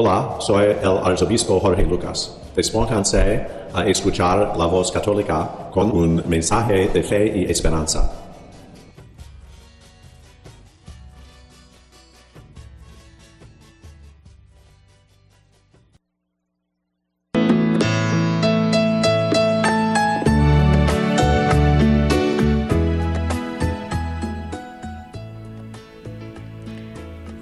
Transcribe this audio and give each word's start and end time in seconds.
Hola, 0.00 0.36
soy 0.38 0.76
el 0.80 0.98
arzobispo 1.02 1.58
Jorge 1.58 1.82
Lucas. 1.82 2.38
Despónganse 2.54 3.44
a 3.74 3.84
escuchar 3.84 4.56
la 4.56 4.66
voz 4.66 4.92
católica 4.92 5.68
con 5.72 5.90
un 5.90 6.22
mensaje 6.28 6.86
de 6.86 7.02
fe 7.02 7.36
y 7.36 7.50
esperanza. 7.50 8.08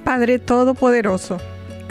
Padre 0.03 0.39
Todopoderoso, 0.39 1.37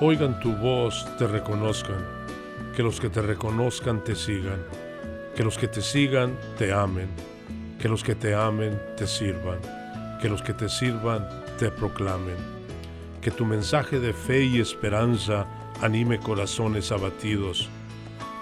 oigan 0.00 0.40
tu 0.40 0.56
voz 0.56 1.06
te 1.18 1.26
reconozcan, 1.26 2.02
que 2.74 2.82
los 2.82 2.98
que 2.98 3.10
te 3.10 3.20
reconozcan 3.20 4.02
te 4.02 4.14
sigan, 4.14 4.64
que 5.36 5.44
los 5.44 5.58
que 5.58 5.68
te 5.68 5.82
sigan 5.82 6.38
te 6.56 6.72
amen, 6.72 7.08
que 7.78 7.88
los 7.88 8.02
que 8.02 8.14
te 8.14 8.34
amen 8.34 8.80
te 8.96 9.06
sirvan, 9.06 9.58
que 10.22 10.30
los 10.30 10.40
que 10.40 10.54
te 10.54 10.70
sirvan 10.70 11.28
te 11.58 11.70
proclamen, 11.70 12.36
que 13.20 13.30
tu 13.30 13.44
mensaje 13.44 14.00
de 14.00 14.14
fe 14.14 14.42
y 14.44 14.60
esperanza 14.60 15.46
anime 15.82 16.18
corazones 16.18 16.92
abatidos, 16.92 17.68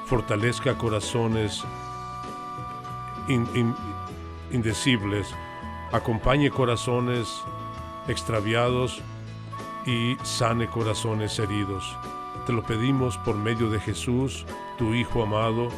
fortalezca 0.07 0.79
corazones 0.79 1.65
indecibles, 4.53 5.27
acompañe 5.91 6.51
corazones 6.51 7.29
extraviados, 8.07 9.03
y 9.89 10.19
sane 10.23 10.67
corazones 10.67 11.39
heridos. 11.39 11.97
Te 12.47 12.53
lo 12.53 12.63
pedimos 12.63 13.17
por 13.19 13.37
medio 13.37 13.71
de 13.71 13.81
Jesús, 13.81 14.45
tu 14.77 14.93
Hijo 14.93 15.23
amado, 15.23 15.71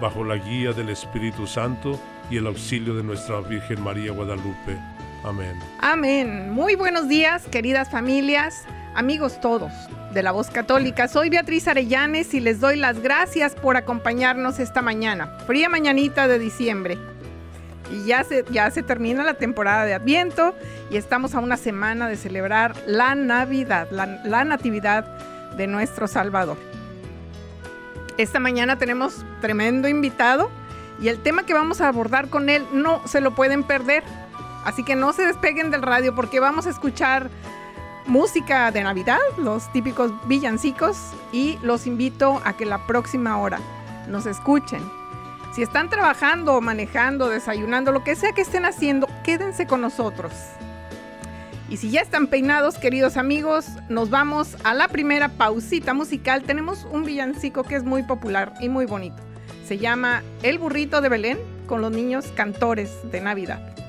bajo 0.00 0.22
la 0.22 0.36
guía 0.36 0.72
del 0.72 0.88
Espíritu 0.88 1.48
Santo 1.48 1.98
y 2.30 2.36
el 2.36 2.46
auxilio 2.46 2.94
de 2.94 3.02
nuestra 3.02 3.40
Virgen 3.40 3.82
María 3.82 4.12
Guadalupe. 4.12 4.78
Amén. 5.24 5.58
Amén. 5.80 6.50
Muy 6.52 6.76
buenos 6.76 7.08
días, 7.08 7.44
queridas 7.50 7.90
familias, 7.90 8.64
amigos 8.94 9.40
todos 9.40 9.72
de 10.14 10.22
la 10.22 10.30
voz 10.30 10.48
católica. 10.48 11.08
Soy 11.08 11.28
Beatriz 11.28 11.66
Arellanes 11.66 12.34
y 12.34 12.40
les 12.40 12.60
doy 12.60 12.76
las 12.76 13.00
gracias 13.00 13.56
por 13.56 13.76
acompañarnos 13.76 14.60
esta 14.60 14.80
mañana, 14.80 15.36
fría 15.46 15.68
mañanita 15.68 16.28
de 16.28 16.38
diciembre. 16.38 16.98
Y 17.90 18.04
ya 18.04 18.24
se, 18.24 18.44
ya 18.50 18.70
se 18.70 18.82
termina 18.82 19.22
la 19.22 19.34
temporada 19.34 19.84
de 19.84 19.94
Adviento 19.94 20.54
y 20.90 20.96
estamos 20.96 21.34
a 21.34 21.40
una 21.40 21.56
semana 21.56 22.08
de 22.08 22.16
celebrar 22.16 22.74
la 22.86 23.14
Navidad, 23.14 23.88
la, 23.90 24.44
Natividad 24.44 25.04
de 25.56 25.66
nuestro 25.66 26.08
Salvador. 26.08 26.56
Esta 28.18 28.40
mañana 28.40 28.78
tenemos 28.78 29.24
tremendo 29.40 29.88
invitado 29.88 30.50
y 31.00 31.08
el 31.08 31.22
tema 31.22 31.44
que 31.44 31.54
vamos 31.54 31.80
a 31.80 31.88
abordar 31.88 32.28
con 32.28 32.48
él 32.48 32.64
no 32.72 33.06
se 33.06 33.20
lo 33.20 33.34
pueden 33.34 33.62
perder. 33.62 34.02
Así 34.64 34.82
que 34.82 34.96
no 34.96 35.12
se 35.12 35.24
despeguen 35.26 35.70
del 35.70 35.82
radio 35.82 36.14
porque 36.14 36.40
vamos 36.40 36.66
a 36.66 36.70
escuchar 36.70 37.30
música 38.06 38.70
de 38.70 38.82
Navidad, 38.82 39.18
los 39.38 39.70
típicos 39.72 40.12
villancicos, 40.26 40.96
y 41.32 41.58
los 41.62 41.86
invito 41.86 42.40
a 42.44 42.56
que 42.56 42.64
la 42.64 42.86
próxima 42.86 43.38
hora 43.38 43.60
nos 44.08 44.26
escuchen 44.26 44.82
si 45.56 45.62
están 45.62 45.88
trabajando, 45.88 46.60
manejando, 46.60 47.30
desayunando, 47.30 47.90
lo 47.90 48.04
que 48.04 48.14
sea 48.14 48.32
que 48.32 48.42
estén 48.42 48.66
haciendo, 48.66 49.08
quédense 49.24 49.66
con 49.66 49.80
nosotros. 49.80 50.30
Y 51.70 51.78
si 51.78 51.90
ya 51.90 52.02
están 52.02 52.26
peinados, 52.26 52.76
queridos 52.76 53.16
amigos, 53.16 53.66
nos 53.88 54.10
vamos 54.10 54.58
a 54.64 54.74
la 54.74 54.88
primera 54.88 55.30
pausita 55.30 55.94
musical. 55.94 56.42
Tenemos 56.42 56.86
un 56.92 57.04
villancico 57.04 57.62
que 57.62 57.76
es 57.76 57.84
muy 57.84 58.02
popular 58.02 58.52
y 58.60 58.68
muy 58.68 58.84
bonito. 58.84 59.16
Se 59.66 59.78
llama 59.78 60.22
El 60.42 60.58
burrito 60.58 61.00
de 61.00 61.08
Belén 61.08 61.38
con 61.66 61.80
los 61.80 61.90
niños 61.90 62.26
cantores 62.36 62.90
de 63.10 63.22
Navidad. 63.22 63.85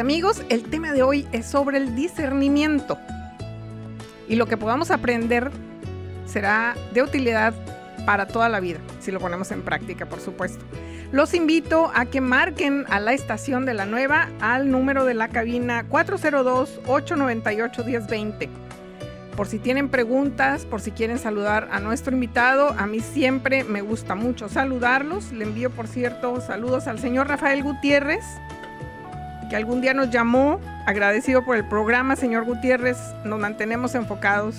Amigos, 0.00 0.42
el 0.48 0.64
tema 0.64 0.92
de 0.92 1.02
hoy 1.02 1.28
es 1.32 1.46
sobre 1.46 1.78
el 1.78 1.94
discernimiento. 1.94 2.98
Y 4.28 4.36
lo 4.36 4.46
que 4.46 4.56
podamos 4.56 4.90
aprender 4.90 5.50
será 6.26 6.74
de 6.92 7.02
utilidad 7.02 7.54
para 8.06 8.26
toda 8.26 8.48
la 8.48 8.60
vida, 8.60 8.78
si 9.00 9.10
lo 9.10 9.20
ponemos 9.20 9.50
en 9.52 9.60
práctica, 9.62 10.06
por 10.06 10.20
supuesto. 10.20 10.64
Los 11.12 11.34
invito 11.34 11.92
a 11.94 12.06
que 12.06 12.20
marquen 12.20 12.84
a 12.88 13.00
la 13.00 13.12
estación 13.12 13.66
de 13.66 13.74
la 13.74 13.84
nueva 13.84 14.28
al 14.40 14.70
número 14.70 15.04
de 15.04 15.14
la 15.14 15.26
cabina 15.28 15.84
402-898-1020. 15.88 18.48
Por 19.36 19.48
si 19.48 19.58
tienen 19.58 19.88
preguntas, 19.88 20.66
por 20.66 20.80
si 20.80 20.92
quieren 20.92 21.18
saludar 21.18 21.68
a 21.72 21.80
nuestro 21.80 22.14
invitado, 22.14 22.76
a 22.78 22.86
mí 22.86 23.00
siempre 23.00 23.64
me 23.64 23.82
gusta 23.82 24.14
mucho 24.14 24.48
saludarlos. 24.48 25.32
Le 25.32 25.44
envío, 25.44 25.70
por 25.70 25.88
cierto, 25.88 26.40
saludos 26.40 26.86
al 26.86 27.00
señor 27.00 27.28
Rafael 27.28 27.62
Gutiérrez, 27.62 28.24
que 29.50 29.56
algún 29.56 29.80
día 29.80 29.92
nos 29.92 30.10
llamó, 30.10 30.60
agradecido 30.86 31.44
por 31.44 31.56
el 31.56 31.66
programa, 31.66 32.14
señor 32.14 32.44
Gutiérrez. 32.44 32.96
Nos 33.24 33.40
mantenemos 33.40 33.96
enfocados 33.96 34.54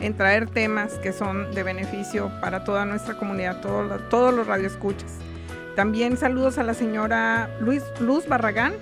en 0.00 0.14
traer 0.14 0.50
temas 0.50 0.94
que 0.94 1.12
son 1.12 1.54
de 1.54 1.62
beneficio 1.62 2.30
para 2.40 2.64
toda 2.64 2.84
nuestra 2.84 3.14
comunidad, 3.14 3.60
todos 3.60 4.34
los 4.34 4.46
radioescuchas. 4.46 5.12
También 5.76 6.16
saludos 6.16 6.58
a 6.58 6.64
la 6.64 6.74
señora 6.74 7.48
Luis, 7.60 7.84
Luz 8.00 8.26
Barragán, 8.26 8.74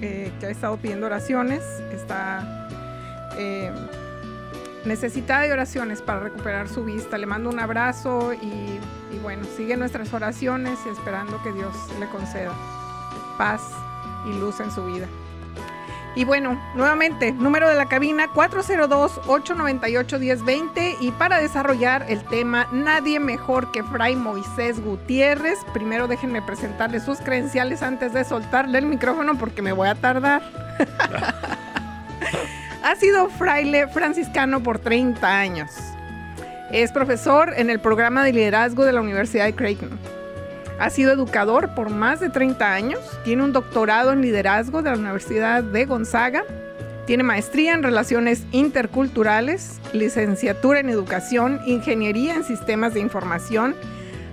eh, 0.00 0.32
que 0.40 0.46
ha 0.46 0.50
estado 0.50 0.78
pidiendo 0.78 1.06
oraciones, 1.06 1.62
está 1.92 2.68
eh, 3.36 3.70
necesitada 4.86 5.42
de 5.42 5.52
oraciones 5.52 6.00
para 6.00 6.20
recuperar 6.20 6.68
su 6.68 6.82
vista. 6.82 7.18
Le 7.18 7.26
mando 7.26 7.50
un 7.50 7.60
abrazo 7.60 8.32
y, 8.32 8.80
y 9.14 9.18
bueno, 9.22 9.44
sigue 9.54 9.76
nuestras 9.76 10.14
oraciones 10.14 10.78
y 10.86 10.88
esperando 10.88 11.42
que 11.42 11.52
Dios 11.52 11.74
le 12.00 12.06
conceda 12.06 12.52
paz 13.36 13.60
y 14.26 14.32
luz 14.32 14.60
en 14.60 14.70
su 14.70 14.84
vida. 14.84 15.08
Y 16.14 16.24
bueno, 16.24 16.60
nuevamente, 16.74 17.32
número 17.32 17.70
de 17.70 17.74
la 17.74 17.86
cabina 17.86 18.28
402-898-1020 18.34 20.98
y 21.00 21.10
para 21.12 21.38
desarrollar 21.38 22.04
el 22.08 22.22
tema 22.24 22.68
Nadie 22.70 23.18
mejor 23.18 23.72
que 23.72 23.82
Fray 23.82 24.14
Moisés 24.14 24.84
Gutiérrez. 24.84 25.60
Primero 25.72 26.08
déjenme 26.08 26.42
presentarle 26.42 27.00
sus 27.00 27.20
credenciales 27.20 27.82
antes 27.82 28.12
de 28.12 28.24
soltarle 28.24 28.76
el 28.78 28.84
micrófono 28.86 29.38
porque 29.38 29.62
me 29.62 29.72
voy 29.72 29.88
a 29.88 29.94
tardar. 29.94 30.42
ha 32.84 32.94
sido 32.96 33.30
fraile 33.30 33.88
franciscano 33.88 34.62
por 34.62 34.80
30 34.80 35.26
años. 35.26 35.70
Es 36.70 36.92
profesor 36.92 37.54
en 37.56 37.70
el 37.70 37.80
programa 37.80 38.22
de 38.22 38.34
liderazgo 38.34 38.84
de 38.84 38.92
la 38.92 39.00
Universidad 39.00 39.46
de 39.46 39.54
Creighton 39.54 40.11
ha 40.82 40.90
sido 40.90 41.12
educador 41.12 41.76
por 41.76 41.90
más 41.90 42.18
de 42.18 42.28
30 42.28 42.74
años, 42.74 42.98
tiene 43.22 43.44
un 43.44 43.52
doctorado 43.52 44.12
en 44.12 44.20
liderazgo 44.20 44.82
de 44.82 44.90
la 44.90 44.96
Universidad 44.96 45.62
de 45.62 45.84
Gonzaga, 45.84 46.42
tiene 47.06 47.22
maestría 47.22 47.72
en 47.74 47.84
relaciones 47.84 48.42
interculturales, 48.50 49.80
licenciatura 49.92 50.80
en 50.80 50.88
educación, 50.88 51.60
ingeniería 51.66 52.34
en 52.34 52.42
sistemas 52.42 52.94
de 52.94 53.00
información, 53.00 53.76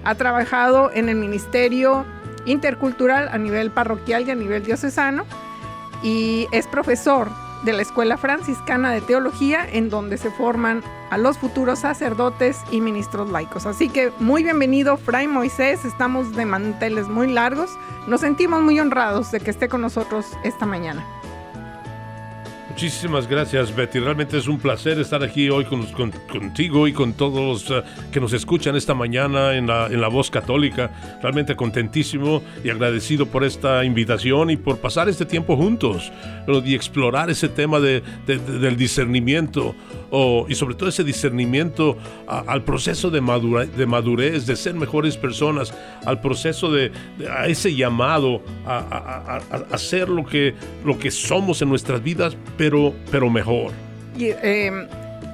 ha 0.03 0.15
trabajado 0.15 0.89
en 0.91 1.07
el 1.09 1.17
Ministerio 1.17 2.03
Intercultural 2.45 3.29
a 3.31 3.37
nivel 3.37 3.69
parroquial 3.69 4.27
y 4.27 4.31
a 4.31 4.35
nivel 4.35 4.63
diocesano 4.63 5.25
y 6.01 6.47
es 6.51 6.65
profesor 6.65 7.29
de 7.63 7.73
la 7.73 7.81
Escuela 7.81 8.17
Franciscana 8.17 8.91
de 8.91 9.01
Teología, 9.01 9.67
en 9.69 9.89
donde 9.89 10.17
se 10.17 10.31
forman 10.31 10.83
a 11.09 11.17
los 11.17 11.37
futuros 11.37 11.79
sacerdotes 11.79 12.61
y 12.71 12.81
ministros 12.81 13.29
laicos. 13.29 13.65
Así 13.65 13.89
que 13.89 14.11
muy 14.19 14.43
bienvenido, 14.43 14.97
Fray 14.97 15.27
Moisés. 15.27 15.85
Estamos 15.85 16.35
de 16.35 16.45
manteles 16.45 17.07
muy 17.07 17.31
largos. 17.31 17.71
Nos 18.07 18.21
sentimos 18.21 18.61
muy 18.61 18.79
honrados 18.79 19.31
de 19.31 19.39
que 19.39 19.51
esté 19.51 19.67
con 19.67 19.81
nosotros 19.81 20.25
esta 20.43 20.65
mañana. 20.65 21.18
Muchísimas 22.81 23.27
gracias, 23.27 23.75
Betty. 23.75 23.99
Realmente 23.99 24.37
es 24.37 24.47
un 24.47 24.57
placer 24.57 24.97
estar 25.01 25.21
aquí 25.21 25.49
hoy 25.49 25.65
con, 25.65 25.85
contigo 25.85 26.87
y 26.87 26.93
con 26.93 27.11
todos 27.11 27.67
los 27.67 27.71
eh, 27.71 27.83
que 28.09 28.21
nos 28.21 28.31
escuchan 28.31 28.77
esta 28.77 28.93
mañana 28.93 29.53
en 29.55 29.67
la, 29.67 29.87
en 29.87 29.99
la 29.99 30.07
Voz 30.07 30.31
Católica. 30.31 31.19
Realmente 31.21 31.57
contentísimo 31.57 32.41
y 32.63 32.69
agradecido 32.69 33.25
por 33.25 33.43
esta 33.43 33.83
invitación 33.83 34.49
y 34.49 34.55
por 34.55 34.77
pasar 34.77 35.09
este 35.09 35.25
tiempo 35.25 35.57
juntos 35.57 36.09
y 36.63 36.73
explorar 36.73 37.29
ese 37.29 37.49
tema 37.49 37.81
de, 37.81 38.01
del 38.25 38.77
discernimiento 38.77 39.75
y 40.47 40.55
sobre 40.55 40.75
todo 40.75 40.89
ese 40.89 41.03
discernimiento 41.03 41.97
al 42.27 42.63
proceso 42.63 43.09
de, 43.09 43.21
de 43.75 43.85
madurez, 43.85 44.45
de 44.45 44.55
ser 44.55 44.73
mejores 44.73 45.17
personas, 45.17 45.73
al 46.05 46.19
proceso 46.21 46.71
de, 46.71 46.91
a 47.29 47.47
ese 47.47 47.75
llamado 47.75 48.41
a, 48.65 49.39
a, 49.71 49.77
ser 49.77 50.09
lo 50.09 50.25
que, 50.25 50.55
lo 50.83 50.97
que 50.97 51.11
somos 51.11 51.61
en 51.61 51.69
nuestras 51.69 52.01
vidas, 52.01 52.35
pero, 52.57 52.93
pero 53.11 53.29
mejor. 53.29 53.71
Y, 54.17 54.29
em, 54.41 54.87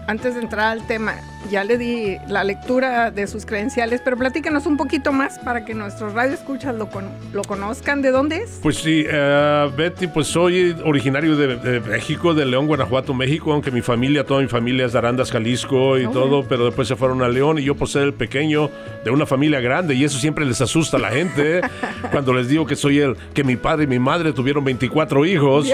antes 0.07 0.35
de 0.35 0.41
entrar 0.41 0.77
al 0.77 0.85
tema, 0.87 1.15
ya 1.49 1.63
le 1.63 1.77
di 1.77 2.17
la 2.27 2.43
lectura 2.43 3.11
de 3.11 3.27
sus 3.27 3.45
credenciales, 3.45 4.01
pero 4.03 4.17
platícanos 4.17 4.65
un 4.65 4.77
poquito 4.77 5.11
más 5.11 5.39
para 5.39 5.65
que 5.65 5.73
nuestros 5.73 6.13
radioescuchas 6.13 6.75
lo, 6.75 6.89
lo 7.33 7.43
conozcan. 7.43 8.01
¿De 8.01 8.11
dónde 8.11 8.37
es? 8.37 8.59
Pues 8.61 8.77
sí, 8.77 9.05
uh, 9.05 9.69
Betty, 9.75 10.07
pues 10.07 10.27
soy 10.27 10.75
originario 10.83 11.35
de, 11.35 11.79
México, 11.81 12.33
de 12.33 12.45
León, 12.45 12.67
Guanajuato, 12.67 13.13
México, 13.13 13.53
aunque 13.53 13.71
mi 13.71 13.81
familia, 13.81 14.25
toda 14.25 14.41
mi 14.41 14.47
familia 14.47 14.85
es 14.85 14.93
de 14.93 14.97
Arandas, 14.97 15.31
Jalisco 15.31 15.97
y 15.97 16.07
todo, 16.07 16.45
pero 16.47 16.65
después 16.65 16.87
se 16.87 16.95
fueron 16.95 17.21
a 17.21 17.27
León 17.27 17.59
y 17.59 17.63
yo 17.63 17.75
por 17.75 17.87
ser 17.87 18.03
el 18.03 18.13
pequeño 18.13 18.69
de 19.03 19.11
una 19.11 19.25
familia 19.25 19.59
grande 19.59 19.95
y 19.95 20.03
eso 20.03 20.17
siempre 20.17 20.45
les 20.45 20.61
asusta 20.61 20.97
a 20.97 20.99
la 20.99 21.09
gente 21.09 21.59
¿eh? 21.59 21.61
cuando 22.11 22.33
les 22.33 22.47
digo 22.47 22.65
que 22.65 22.75
soy 22.75 22.99
el, 22.99 23.15
que 23.33 23.43
mi 23.43 23.55
padre 23.55 23.85
y 23.85 23.87
mi 23.87 23.99
madre 23.99 24.33
tuvieron 24.33 24.63
24 24.63 25.25
hijos 25.25 25.67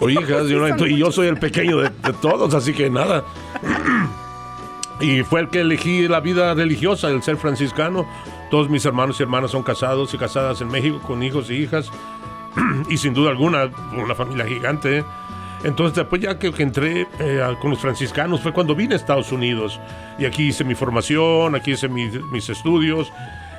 o 0.00 0.08
hijas 0.08 0.50
y, 0.86 0.96
yo 0.96 1.12
soy 1.12 1.28
el 1.28 1.38
pequeño 1.38 1.78
de 1.78 1.90
todos, 2.20 2.54
así 2.54 2.72
que 2.72 2.90
nada. 2.90 3.24
Y 5.00 5.22
fue 5.22 5.40
el 5.40 5.48
que 5.48 5.60
elegí 5.60 6.06
la 6.08 6.20
vida 6.20 6.54
religiosa, 6.54 7.08
el 7.08 7.22
ser 7.22 7.36
franciscano. 7.36 8.06
Todos 8.50 8.70
mis 8.70 8.84
hermanos 8.84 9.18
y 9.18 9.22
hermanas 9.22 9.50
son 9.50 9.62
casados 9.62 10.14
y 10.14 10.18
casadas 10.18 10.60
en 10.60 10.68
México 10.68 11.00
con 11.00 11.22
hijos 11.22 11.50
y 11.50 11.54
hijas. 11.54 11.90
y 12.88 12.96
sin 12.96 13.14
duda 13.14 13.30
alguna, 13.30 13.70
una 13.96 14.14
familia 14.14 14.46
gigante. 14.46 15.04
Entonces, 15.64 15.96
después 15.96 16.20
ya 16.20 16.38
que, 16.38 16.52
entré 16.58 17.08
eh, 17.18 17.42
con 17.60 17.70
los 17.70 17.80
franciscanos 17.80 18.42
fue 18.42 18.52
cuando 18.52 18.74
vine 18.74 18.94
a 18.94 18.96
Estados 18.96 19.32
Unidos. 19.32 19.80
Y 20.18 20.26
aquí 20.26 20.48
hice 20.48 20.62
mi 20.62 20.74
formación, 20.74 21.54
aquí 21.54 21.72
hice 21.72 21.88
mis 21.88 22.48
estudios. 22.48 23.10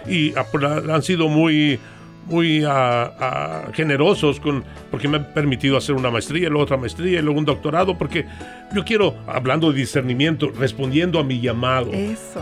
Y 0.08 0.34
han 0.36 1.02
sido 1.02 1.28
muy, 1.28 1.80
muy 2.26 2.64
ah, 2.64 3.14
ah, 3.20 3.68
generosos 3.74 4.40
con, 4.40 4.64
porque 4.92 5.08
me 5.08 5.18
han 5.18 5.34
permitido 5.34 5.78
hacer 5.78 5.96
una 5.96 6.10
maestría, 6.10 6.50
luego 6.50 6.64
otra 6.64 6.78
maestría 6.78 7.20
y 7.20 7.22
luego 7.22 7.40
un 7.40 7.46
doctorado, 7.46 7.98
porque 7.98 8.26
yo 8.74 8.84
quiero, 8.84 9.16
hablando 9.28 9.72
de 9.72 9.80
discernimiento, 9.80 10.52
respondiendo 10.58 11.20
a 11.20 11.24
mi 11.24 11.40
llamado, 11.40 11.92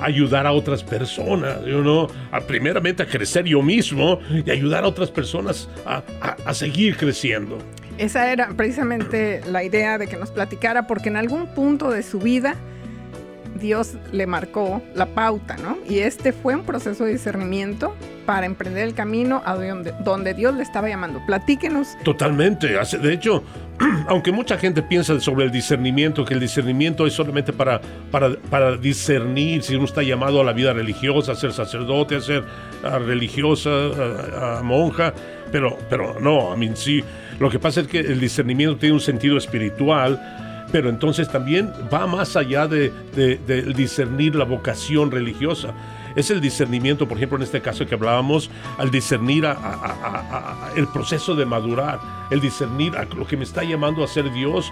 ayudar 0.02 0.48
a 0.48 0.54
otras 0.54 0.84
personas, 0.84 1.62
¿no? 1.62 2.08
a, 2.32 2.42
primeramente 2.42 3.04
a 3.04 3.06
crecer 3.06 3.46
yo 3.46 3.62
mismo 3.62 4.20
y 4.46 4.50
ayudar 4.50 4.84
a 4.84 4.88
otras 4.88 5.12
personas 5.12 5.70
a, 5.86 6.04
a 6.46 6.54
seguir 6.54 6.98
creciendo. 6.98 7.58
Esa 7.98 8.32
era 8.32 8.50
precisamente 8.50 9.42
la 9.46 9.64
idea 9.64 9.98
de 9.98 10.08
que 10.08 10.18
nos 10.18 10.32
platicara, 10.32 10.88
porque 10.88 11.10
en 11.10 11.18
algún 11.18 11.48
punto 11.48 11.92
de 11.92 12.02
su 12.02 12.20
vida, 12.20 12.56
Dios 13.60 13.94
le 14.12 14.26
marcó 14.26 14.82
la 14.96 15.06
pauta, 15.06 15.58
¿no? 15.58 15.78
Y 15.88 16.00
este 16.00 16.34
fue 16.34 16.56
un 16.56 16.64
proceso 16.64 17.06
de 17.06 17.12
discernimiento 17.12 17.96
para 18.26 18.46
emprender 18.46 18.88
el 18.88 18.94
camino 18.94 19.42
a 19.46 19.56
donde, 19.56 20.34
Dios 20.34 20.56
le 20.56 20.64
estaba 20.64 20.90
llamando. 20.90 21.22
Platíquenos. 21.26 21.90
Totalmente. 22.04 22.68
De 23.02 23.14
hecho, 23.14 23.44
aunque 24.08 24.32
mucha 24.32 24.58
gente 24.58 24.82
piensa 24.82 25.20
sobre 25.20 25.46
el 25.46 25.52
discernimiento, 25.52 26.26
que 26.26 26.34
el 26.34 26.40
discernimiento 26.40 27.06
es 27.06 27.14
solamente 27.14 27.54
para, 27.54 27.82
para, 28.12 28.78
discernir 28.78 29.64
si 29.64 29.76
uno 29.76 29.86
está 29.86 30.04
llamado 30.04 30.42
a 30.42 30.44
la 30.44 30.54
vida 30.54 30.74
religiosa, 30.74 31.34
a 31.34 31.36
ser 31.36 31.54
sacerdote, 31.54 32.16
a 32.16 32.22
ser 32.22 32.44
religiosa, 33.06 33.70
a, 34.60 34.64
monja, 34.64 35.14
pero, 35.52 35.78
pero 35.90 36.20
no, 36.20 36.52
a 36.52 36.58
mí 36.58 36.72
sí. 36.76 37.04
Lo 37.40 37.50
que 37.50 37.60
pasa 37.60 37.82
es 37.82 37.88
que 37.88 38.00
el 38.00 38.20
discernimiento 38.20 38.78
tiene 38.78 38.94
un 38.94 39.02
sentido 39.02 39.38
espiritual 39.38 40.20
pero 40.74 40.90
entonces 40.90 41.30
también 41.30 41.72
va 41.94 42.08
más 42.08 42.36
allá 42.36 42.68
de, 42.68 42.92
discernir 43.76 44.34
la 44.34 44.44
vocación 44.44 45.12
religiosa. 45.12 45.72
Es 46.16 46.30
el 46.30 46.42
discernimiento, 46.42 47.08
por 47.08 47.18
ejemplo, 47.18 47.38
en 47.38 47.44
este 47.44 47.62
caso 47.62 47.86
que 47.86 47.96
hablábamos, 47.96 48.50
al 48.78 48.92
discernir 48.92 49.48
el 50.76 50.88
proceso 50.88 51.36
de 51.36 51.46
madurar, 51.46 52.00
el 52.30 52.40
discernir 52.40 52.94
lo 53.16 53.26
que 53.26 53.38
me 53.38 53.44
está 53.44 53.64
llamando 53.64 54.04
a 54.04 54.08
ser 54.08 54.32
Dios 54.32 54.72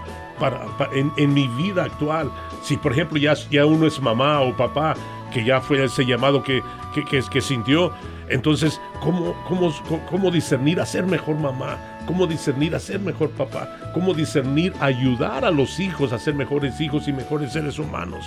en, 0.92 1.34
mi 1.34 1.48
vida 1.48 1.84
actual. 1.84 2.30
Si, 2.62 2.76
por 2.76 2.92
ejemplo, 2.92 3.18
ya, 3.18 3.66
uno 3.66 3.86
es 3.86 4.00
mamá 4.00 4.40
o 4.40 4.56
papá, 4.56 4.94
que 5.32 5.44
ya 5.44 5.60
fue 5.60 5.82
ese 5.82 6.04
llamado 6.04 6.42
que, 6.42 6.62
que, 6.94 7.22
que 7.22 7.40
sintió, 7.40 7.92
entonces, 8.28 8.80
¿cómo, 9.00 9.34
cómo, 9.46 9.74
cómo 10.08 10.30
discernir 10.30 10.80
a 10.80 10.86
ser 10.86 11.04
mejor 11.04 11.36
mamá? 11.36 11.76
¿Cómo 12.06 12.26
discernir 12.26 12.74
a 12.74 12.80
ser 12.80 13.00
mejor 13.00 13.30
papá? 13.30 13.68
¿Cómo 13.94 14.14
discernir 14.14 14.72
ayudar 14.80 15.44
a 15.44 15.50
los 15.50 15.78
hijos 15.80 16.12
a 16.12 16.18
ser 16.18 16.34
mejores 16.34 16.80
hijos 16.80 17.08
y 17.08 17.12
mejores 17.12 17.52
seres 17.52 17.78
humanos? 17.78 18.24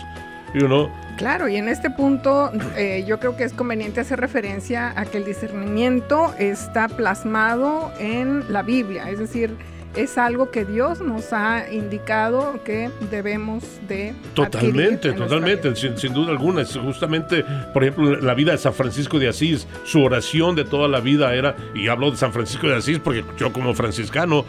You 0.56 0.68
know? 0.68 0.90
Claro, 1.18 1.50
y 1.50 1.58
en 1.58 1.68
este 1.68 1.90
punto 1.90 2.50
eh, 2.78 3.04
yo 3.06 3.20
creo 3.20 3.36
que 3.36 3.44
es 3.44 3.52
conveniente 3.52 4.00
hacer 4.00 4.20
referencia 4.22 4.94
a 4.98 5.06
que 5.06 5.18
el 5.18 5.26
discernimiento 5.26 6.34
está 6.40 6.88
plasmado 6.88 7.92
en 8.00 8.52
la 8.52 8.64
Biblia, 8.64 9.10
es 9.10 9.20
decir, 9.20 9.56
es 9.96 10.18
algo 10.18 10.52
que 10.52 10.66
Dios 10.66 11.02
nos 11.02 11.32
ha 11.34 11.72
indicado 11.72 12.60
que 12.64 12.90
debemos 13.12 13.64
de 13.88 14.14
totalmente 14.34 15.14
totalmente 15.14 15.74
sin, 15.76 15.98
sin, 15.98 16.14
duda 16.14 16.32
alguna 16.32 16.64
es 16.64 16.76
justamente 16.76 17.46
por 17.74 17.84
ejemplo 17.84 18.20
la 18.20 18.34
vida 18.34 18.52
de 18.52 18.58
San 18.58 18.74
Francisco 18.74 19.20
de 19.20 19.30
Asís 19.30 19.68
su 19.86 20.04
oración 20.04 20.56
de 20.56 20.66
toda 20.66 20.90
la 20.90 21.00
vida 21.00 21.34
era 21.34 21.56
y 21.74 21.88
hablo 21.88 22.12
de 22.12 22.18
San 22.18 22.34
Francisco 22.34 22.68
de 22.68 22.76
Asís 22.76 23.00
porque 23.00 23.24
yo 23.38 23.54
como 23.54 23.74
franciscano 23.74 24.44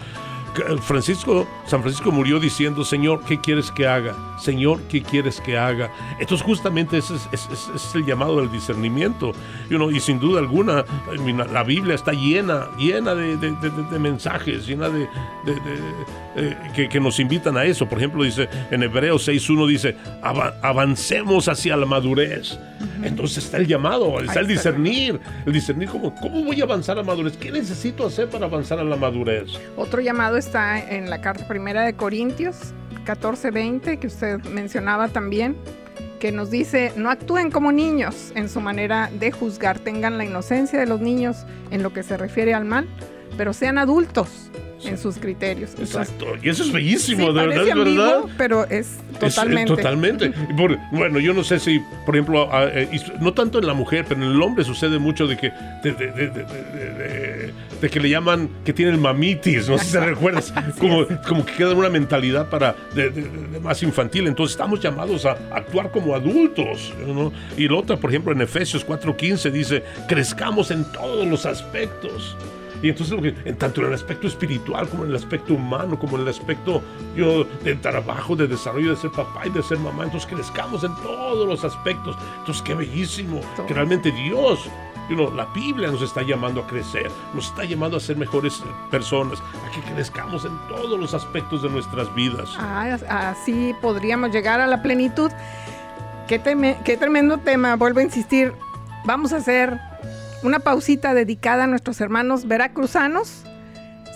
Francisco, 0.80 1.46
San 1.66 1.82
Francisco 1.82 2.10
murió 2.10 2.40
diciendo, 2.40 2.84
Señor, 2.84 3.22
¿qué 3.24 3.40
quieres 3.40 3.70
que 3.70 3.86
haga? 3.86 4.14
Señor, 4.38 4.80
¿qué 4.88 5.02
quieres 5.02 5.40
que 5.40 5.58
haga? 5.58 5.90
Entonces 6.18 6.44
justamente 6.44 6.98
ese 6.98 7.14
es, 7.32 7.94
el 7.94 8.04
llamado 8.04 8.40
del 8.40 8.50
discernimiento. 8.50 9.32
y 9.70 10.00
sin 10.00 10.18
duda 10.18 10.40
alguna, 10.40 10.84
la 11.52 11.62
Biblia 11.62 11.94
está 11.94 12.12
llena, 12.12 12.68
llena 12.76 13.14
de, 13.14 13.98
mensajes, 13.98 14.66
llena 14.66 14.88
de, 14.88 15.08
eh, 16.36 16.88
que, 16.90 17.00
nos 17.00 17.18
invitan 17.18 17.56
a 17.56 17.64
eso. 17.64 17.88
Por 17.88 17.98
ejemplo, 17.98 18.22
dice 18.22 18.48
en 18.70 18.82
Hebreos 18.82 19.28
6.1 19.28 19.66
dice, 19.66 19.96
avancemos 20.62 21.48
hacia 21.48 21.76
la 21.76 21.86
madurez. 21.86 22.58
Entonces 23.02 23.44
está 23.44 23.56
el 23.58 23.66
llamado, 23.66 24.20
está 24.20 24.40
el 24.40 24.46
discernir, 24.46 25.18
el 25.46 25.52
discernir 25.52 25.88
cómo, 25.88 26.14
cómo 26.14 26.44
voy 26.44 26.60
a 26.60 26.64
avanzar 26.64 26.98
a 26.98 27.00
la 27.02 27.06
madurez, 27.06 27.36
qué 27.36 27.50
necesito 27.50 28.06
hacer 28.06 28.28
para 28.28 28.46
avanzar 28.46 28.78
a 28.78 28.84
la 28.84 28.96
madurez. 28.96 29.50
Otro 29.76 30.00
llamado 30.00 30.36
está 30.36 30.78
en 30.78 31.08
la 31.10 31.20
carta 31.20 31.46
primera 31.48 31.82
de 31.82 31.94
Corintios 31.94 32.74
14:20 33.06 33.98
que 33.98 34.06
usted 34.06 34.42
mencionaba 34.44 35.08
también, 35.08 35.56
que 36.20 36.32
nos 36.32 36.50
dice, 36.50 36.92
no 36.96 37.10
actúen 37.10 37.50
como 37.50 37.72
niños 37.72 38.32
en 38.34 38.48
su 38.48 38.60
manera 38.60 39.10
de 39.18 39.30
juzgar, 39.30 39.78
tengan 39.78 40.18
la 40.18 40.24
inocencia 40.24 40.78
de 40.78 40.86
los 40.86 41.00
niños 41.00 41.46
en 41.70 41.82
lo 41.82 41.92
que 41.92 42.02
se 42.02 42.16
refiere 42.16 42.52
al 42.52 42.64
mal, 42.64 42.86
pero 43.36 43.52
sean 43.52 43.78
adultos 43.78 44.50
en 44.84 44.98
sus 44.98 45.16
criterios. 45.16 45.72
Exacto, 45.78 46.26
y 46.42 46.48
eso 46.48 46.62
es 46.62 46.72
bellísimo, 46.72 47.32
de 47.32 47.46
verdad, 47.46 47.74
¿verdad? 47.74 48.22
pero 48.36 48.64
es 48.68 48.98
totalmente. 49.18 49.74
totalmente. 49.74 50.32
bueno, 50.92 51.18
yo 51.18 51.32
no 51.32 51.42
sé 51.44 51.58
si, 51.58 51.80
por 52.04 52.14
ejemplo, 52.14 52.48
eh, 52.52 52.88
no 53.20 53.32
tanto 53.32 53.58
en 53.58 53.66
la 53.66 53.74
mujer, 53.74 54.04
pero 54.08 54.22
en 54.22 54.30
el 54.30 54.42
hombre 54.42 54.64
sucede 54.64 54.98
mucho 54.98 55.26
de 55.26 55.36
que 55.36 55.52
de, 57.80 57.90
que 57.90 58.00
le 58.00 58.08
llaman 58.08 58.48
que 58.64 58.72
tienen 58.72 59.00
mamitis, 59.00 59.68
no 59.68 59.78
sé 59.78 59.84
si 59.86 59.92
te 59.92 60.00
recuerdas, 60.00 60.52
como, 60.78 61.06
como 61.26 61.44
que 61.44 61.52
queda 61.54 61.74
una 61.74 61.90
mentalidad 61.90 62.48
para 62.48 62.74
más 63.62 63.82
infantil. 63.82 64.26
Entonces 64.26 64.52
estamos 64.52 64.80
llamados 64.80 65.24
a 65.24 65.32
actuar 65.52 65.90
como 65.90 66.14
adultos. 66.14 66.92
¿no? 67.06 67.32
Y 67.56 67.68
la 67.68 67.76
otra, 67.76 67.96
por 67.96 68.10
ejemplo, 68.10 68.32
en 68.32 68.40
Efesios 68.40 68.86
4:15 68.86 69.50
dice, 69.50 69.82
crezcamos 70.08 70.70
en 70.70 70.84
todos 70.92 71.26
los 71.26 71.46
aspectos. 71.46 72.36
Y 72.82 72.90
entonces, 72.90 73.34
tanto 73.58 73.80
en 73.80 73.88
el 73.88 73.94
aspecto 73.94 74.26
espiritual 74.26 74.88
como 74.88 75.04
en 75.04 75.10
el 75.10 75.16
aspecto 75.16 75.54
humano, 75.54 75.98
como 75.98 76.16
en 76.16 76.22
el 76.22 76.28
aspecto 76.28 76.82
yo, 77.14 77.44
de 77.64 77.74
trabajo, 77.76 78.36
de 78.36 78.46
desarrollo, 78.46 78.90
de 78.90 78.96
ser 78.96 79.10
papá 79.10 79.46
y 79.46 79.50
de 79.50 79.62
ser 79.62 79.78
mamá, 79.78 80.04
entonces 80.04 80.28
crezcamos 80.30 80.84
en 80.84 80.94
todos 80.96 81.46
los 81.46 81.64
aspectos. 81.64 82.16
Entonces, 82.38 82.62
qué 82.62 82.74
bellísimo 82.74 83.40
que 83.66 83.74
realmente 83.74 84.10
Dios 84.10 84.68
la 85.14 85.46
Biblia 85.54 85.90
nos 85.90 86.02
está 86.02 86.22
llamando 86.22 86.62
a 86.62 86.66
crecer, 86.66 87.10
nos 87.32 87.46
está 87.46 87.64
llamando 87.64 87.96
a 87.96 88.00
ser 88.00 88.16
mejores 88.16 88.62
personas, 88.90 89.40
a 89.40 89.70
que 89.70 89.80
crezcamos 89.92 90.44
en 90.44 90.58
todos 90.68 90.98
los 90.98 91.14
aspectos 91.14 91.62
de 91.62 91.70
nuestras 91.70 92.12
vidas. 92.14 92.50
Ah, 92.58 92.98
así 93.08 93.74
podríamos 93.80 94.30
llegar 94.30 94.60
a 94.60 94.66
la 94.66 94.82
plenitud. 94.82 95.30
Qué, 96.26 96.40
qué 96.84 96.96
tremendo 96.96 97.38
tema, 97.38 97.76
vuelvo 97.76 98.00
a 98.00 98.02
insistir. 98.02 98.52
Vamos 99.04 99.32
a 99.32 99.36
hacer 99.36 99.78
una 100.42 100.60
pausita 100.60 101.14
dedicada 101.14 101.64
a 101.64 101.66
nuestros 101.66 102.00
hermanos 102.00 102.46
veracruzanos. 102.46 103.42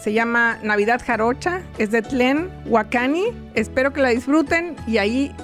Se 0.03 0.12
llama 0.12 0.59
Navidad 0.62 1.00
Jarocha, 1.05 1.62
es 1.79 1.91
de 1.91 2.03
Tlen, 2.03 2.50
Huacani. 2.67 3.27
Espero 3.55 3.93
que 3.93 4.00
la 4.00 4.09
disfruten 4.11 4.77
y 4.87 4.99
ahí 4.99 5.35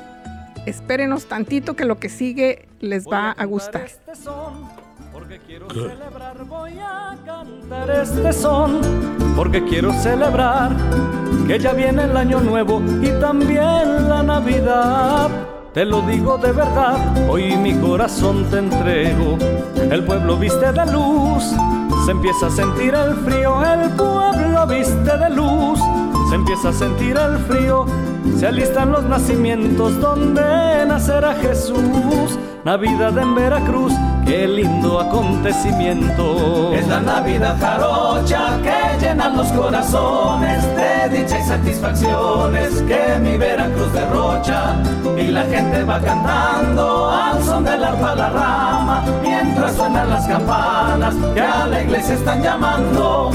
espérenos 0.64 1.26
tantito 1.26 1.76
que 1.76 1.84
lo 1.84 1.98
que 1.98 2.08
sigue 2.08 2.68
les 2.80 3.06
va 3.06 3.32
a 3.32 3.44
gustar. 3.44 3.84
Este 3.84 4.12
porque 5.12 5.38
quiero 5.46 5.68
celebrar, 5.70 6.44
voy 6.44 6.78
a 6.78 7.16
cantar 7.24 7.90
este 7.90 8.32
son. 8.32 8.80
Porque 9.34 9.64
quiero 9.64 9.92
celebrar 9.92 10.72
que 11.46 11.58
ya 11.58 11.72
viene 11.72 12.04
el 12.04 12.16
año 12.16 12.40
nuevo 12.40 12.82
y 13.02 13.10
también 13.20 14.08
la 14.08 14.22
Navidad 14.22 15.55
te 15.76 15.84
lo 15.84 16.00
digo 16.00 16.38
de 16.38 16.52
verdad, 16.52 17.28
hoy 17.28 17.54
mi 17.54 17.74
corazón 17.74 18.46
te 18.50 18.60
entrego. 18.60 19.36
El 19.90 20.04
pueblo 20.04 20.38
viste 20.38 20.72
de 20.72 20.86
luz, 20.90 21.44
se 22.06 22.12
empieza 22.12 22.46
a 22.46 22.50
sentir 22.50 22.94
el 22.94 23.14
frío, 23.16 23.62
el 23.62 23.90
pueblo 23.90 24.66
viste 24.66 25.18
de 25.18 25.28
luz, 25.28 25.78
se 26.30 26.34
empieza 26.34 26.70
a 26.70 26.72
sentir 26.72 27.18
el 27.18 27.36
frío, 27.40 27.84
se 28.38 28.46
alistan 28.46 28.92
los 28.92 29.04
nacimientos 29.04 30.00
donde 30.00 30.84
nacerá 30.86 31.34
Jesús. 31.34 32.38
Navidad 32.64 33.16
en 33.16 33.34
Veracruz, 33.36 33.92
qué 34.24 34.48
lindo 34.48 34.98
acontecimiento. 34.98 36.72
Es 36.74 36.88
la 36.88 37.00
Navidad 37.00 37.56
jarocha 37.60 38.58
que 38.60 39.06
llena 39.06 39.28
los 39.28 39.46
corazones 39.52 40.64
de 40.74 41.16
dicha 41.16 41.38
y 41.38 41.42
satisfacciones 41.42 42.82
que 42.82 43.18
mi 43.20 43.38
Veracruz 43.38 43.92
derrocha. 43.92 44.74
Y 45.16 45.28
la 45.28 45.44
gente 45.44 45.84
va 45.84 46.00
cantando 46.00 47.08
al 47.08 47.42
son 47.44 47.64
del 47.64 47.84
arpa 47.84 48.14
la 48.16 48.30
rama, 48.30 49.04
mientras 49.22 49.76
suenan 49.76 50.10
las 50.10 50.26
campanas 50.26 51.14
que 51.34 51.40
a 51.40 51.66
la 51.66 51.82
iglesia 51.82 52.14
están 52.14 52.42
llamando. 52.42 53.30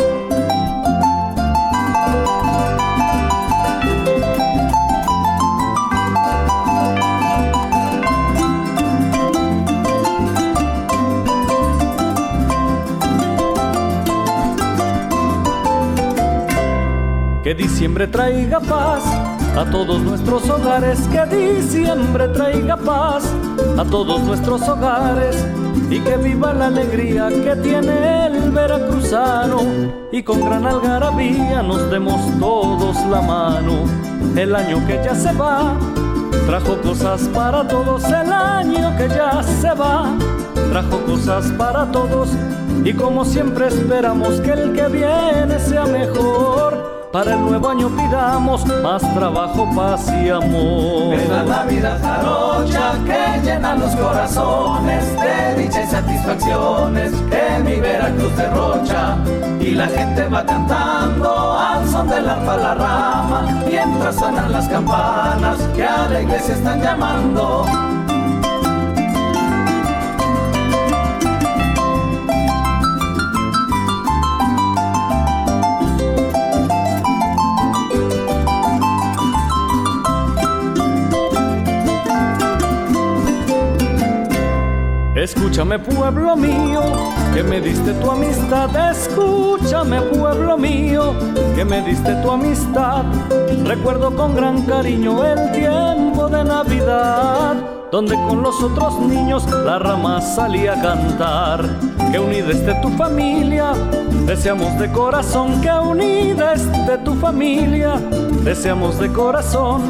Que 17.52 17.64
diciembre 17.64 18.08
traiga 18.08 18.62
paz 18.62 19.04
a 19.58 19.70
todos 19.70 20.00
nuestros 20.00 20.50
hogares, 20.50 21.02
que 21.10 21.36
diciembre 21.36 22.30
traiga 22.30 22.78
paz 22.78 23.26
a 23.78 23.84
todos 23.84 24.22
nuestros 24.22 24.66
hogares 24.70 25.36
y 25.90 26.00
que 26.00 26.16
viva 26.16 26.54
la 26.54 26.68
alegría 26.68 27.28
que 27.28 27.54
tiene 27.58 28.28
el 28.28 28.52
veracruzano. 28.52 29.60
Y 30.14 30.24
con 30.24 30.40
gran 30.46 30.66
algarabía 30.66 31.62
nos 31.62 31.92
demos 31.92 32.22
todos 32.40 32.96
la 33.08 33.22
mano. 33.22 33.84
El 34.38 34.56
año 34.56 34.88
que 34.88 35.02
ya 35.04 35.14
se 35.14 35.34
va 35.34 35.78
trajo 36.48 36.78
cosas 36.78 37.24
para 37.34 37.68
todos, 37.68 38.06
el 38.06 38.32
año 38.32 38.96
que 38.96 39.10
ya 39.10 39.44
se 39.44 39.74
va 39.74 40.06
trajo 40.72 41.02
cosas 41.06 41.52
para 41.58 41.92
todos. 41.92 42.30
Y 42.86 42.94
como 42.94 43.26
siempre 43.26 43.68
esperamos 43.68 44.40
que 44.40 44.52
el 44.52 44.72
que 44.72 44.88
viene 44.88 45.60
sea 45.60 45.84
mejor 45.84 46.91
para 47.12 47.34
el 47.34 47.42
nuevo 47.42 47.70
año 47.70 47.90
pidamos 47.90 48.66
más 48.82 49.02
trabajo, 49.14 49.70
paz 49.76 50.10
y 50.24 50.30
amor. 50.30 51.14
Es 51.14 51.30
la 51.30 51.44
Navidad 51.44 52.00
jarocha 52.02 52.94
que 53.06 53.42
llena 53.46 53.76
los 53.76 53.96
corazones 53.96 55.06
de 55.20 55.62
dicha 55.62 55.84
y 55.84 55.88
satisfacciones 55.88 57.12
que 57.12 57.64
mi 57.64 57.80
Veracruz 57.80 58.36
derrocha. 58.38 59.18
Y 59.60 59.72
la 59.72 59.88
gente 59.88 60.28
va 60.28 60.46
cantando 60.46 61.58
al 61.58 61.88
son 61.88 62.10
del 62.10 62.30
arpa 62.30 62.58
la 62.58 62.76
rama, 62.76 63.62
mientras 63.68 64.16
suenan 64.16 64.52
las 64.52 64.68
campanas 64.68 65.58
que 65.76 65.84
a 65.84 66.08
la 66.08 66.22
iglesia 66.22 66.56
están 66.56 66.82
llamando. 66.82 67.91
Escúchame 85.22 85.78
pueblo 85.78 86.36
mío, 86.36 86.82
que 87.32 87.44
me 87.44 87.62
diste 87.62 87.94
tu 87.94 88.10
amistad. 88.10 88.76
Escúchame 88.90 90.02
pueblo 90.02 90.58
mío, 90.58 91.14
que 91.56 91.64
me 91.64 91.80
diste 91.84 92.16
tu 92.24 92.32
amistad. 92.32 93.06
Recuerdo 93.64 94.16
con 94.16 94.36
gran 94.36 94.64
cariño 94.64 95.24
el 95.24 95.52
tiempo 95.52 96.28
de 96.28 96.44
Navidad, 96.44 97.54
donde 97.92 98.16
con 98.16 98.42
los 98.42 98.64
otros 98.64 99.00
niños 99.00 99.46
la 99.64 99.78
rama 99.78 100.22
salía 100.22 100.74
a 100.74 100.82
cantar. 100.82 101.70
Que 102.12 102.18
unida 102.18 102.50
esté 102.50 102.74
tu 102.82 102.90
familia, 102.90 103.74
deseamos 104.26 104.76
de 104.80 104.92
corazón. 104.92 105.62
Que 105.62 105.72
unida 105.72 106.54
esté 106.54 106.98
tu 107.06 107.14
familia, 107.14 107.94
deseamos 108.44 108.98
de 108.98 109.14
corazón 109.14 109.84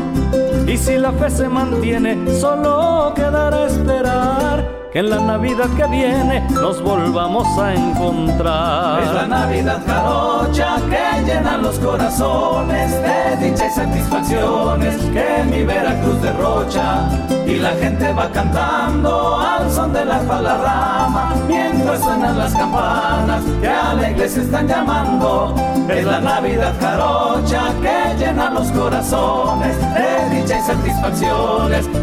Y 0.67 0.75
si 0.75 0.97
la 0.97 1.13
fe 1.13 1.29
se 1.29 1.47
mantiene, 1.47 2.17
solo 2.38 3.13
quedará 3.15 3.67
esperar 3.67 4.80
que 4.91 5.00
en 5.00 5.10
la 5.10 5.19
Navidad 5.19 5.69
que 5.77 5.86
viene 5.88 6.45
nos 6.50 6.81
volvamos 6.81 7.48
a 7.57 7.74
encontrar. 7.74 9.01
Es 9.03 9.13
la 9.13 9.27
Navidad 9.27 9.81
jarocha 9.86 10.75
que 10.89 11.21
llena 11.25 11.57
los 11.57 11.79
corazones 11.79 12.91
de 12.91 13.50
dicha 13.50 13.67
y 13.67 13.71
satisfacciones 13.71 14.98
que 14.98 15.43
mi 15.50 15.63
Veracruz 15.63 16.21
derrocha. 16.21 17.10
Y 17.48 17.55
la 17.55 17.71
gente 17.71 18.12
va 18.13 18.29
cantando 18.31 19.39
al 19.39 19.71
son 19.71 19.93
de 19.93 20.05
la 20.05 20.19
palarrama 20.19 21.36
mientras 21.48 22.00
suenan 22.01 22.38
las 22.38 22.53
campanas 22.53 23.43
que 23.62 23.67
a 23.67 23.93
la 23.93 24.12
iglesia 24.12 24.41
están 24.41 24.67
llamando. 24.67 25.55
Es 25.89 26.05
la 26.05 26.19
Navidad 26.19 26.74
jarocha 26.79 27.74
que 27.81 28.17
llena 28.17 28.50
los 28.50 28.69
corazones 28.71 29.77
de 29.77 30.36
dicha 30.36 30.60
y 30.60 30.62
satisfacciones 30.62 30.90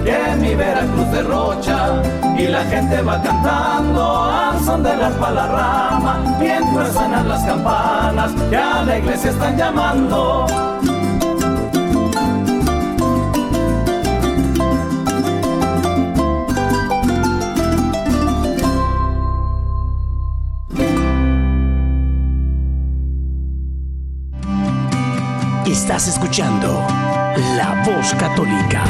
que 0.05 0.37
mi 0.41 0.55
Veracruz 0.55 1.11
derrocha. 1.13 2.03
Y 2.37 2.47
la 2.47 2.65
gente 2.65 2.79
gente 2.89 3.03
va 3.03 3.21
cantando 3.23 4.25
al 4.25 4.65
son 4.65 4.83
de 4.83 4.97
las 4.97 5.13
palarramas 5.15 6.39
mientras 6.39 6.93
suenan 6.93 7.29
las 7.29 7.45
campanas 7.45 8.33
que 8.51 8.57
a 8.57 8.83
la 8.83 8.99
iglesia 8.99 9.31
están 9.31 9.57
llamando. 9.57 10.47
Estás 25.81 26.09
escuchando 26.09 26.85
La 27.57 27.85
Voz 27.87 28.13
Católica. 28.15 28.85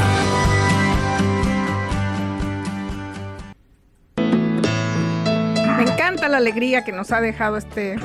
la 6.29 6.39
alegría 6.39 6.85
que 6.85 6.93
nos 6.93 7.13
ha 7.13 7.21
dejado 7.21 7.57
este, 7.57 7.97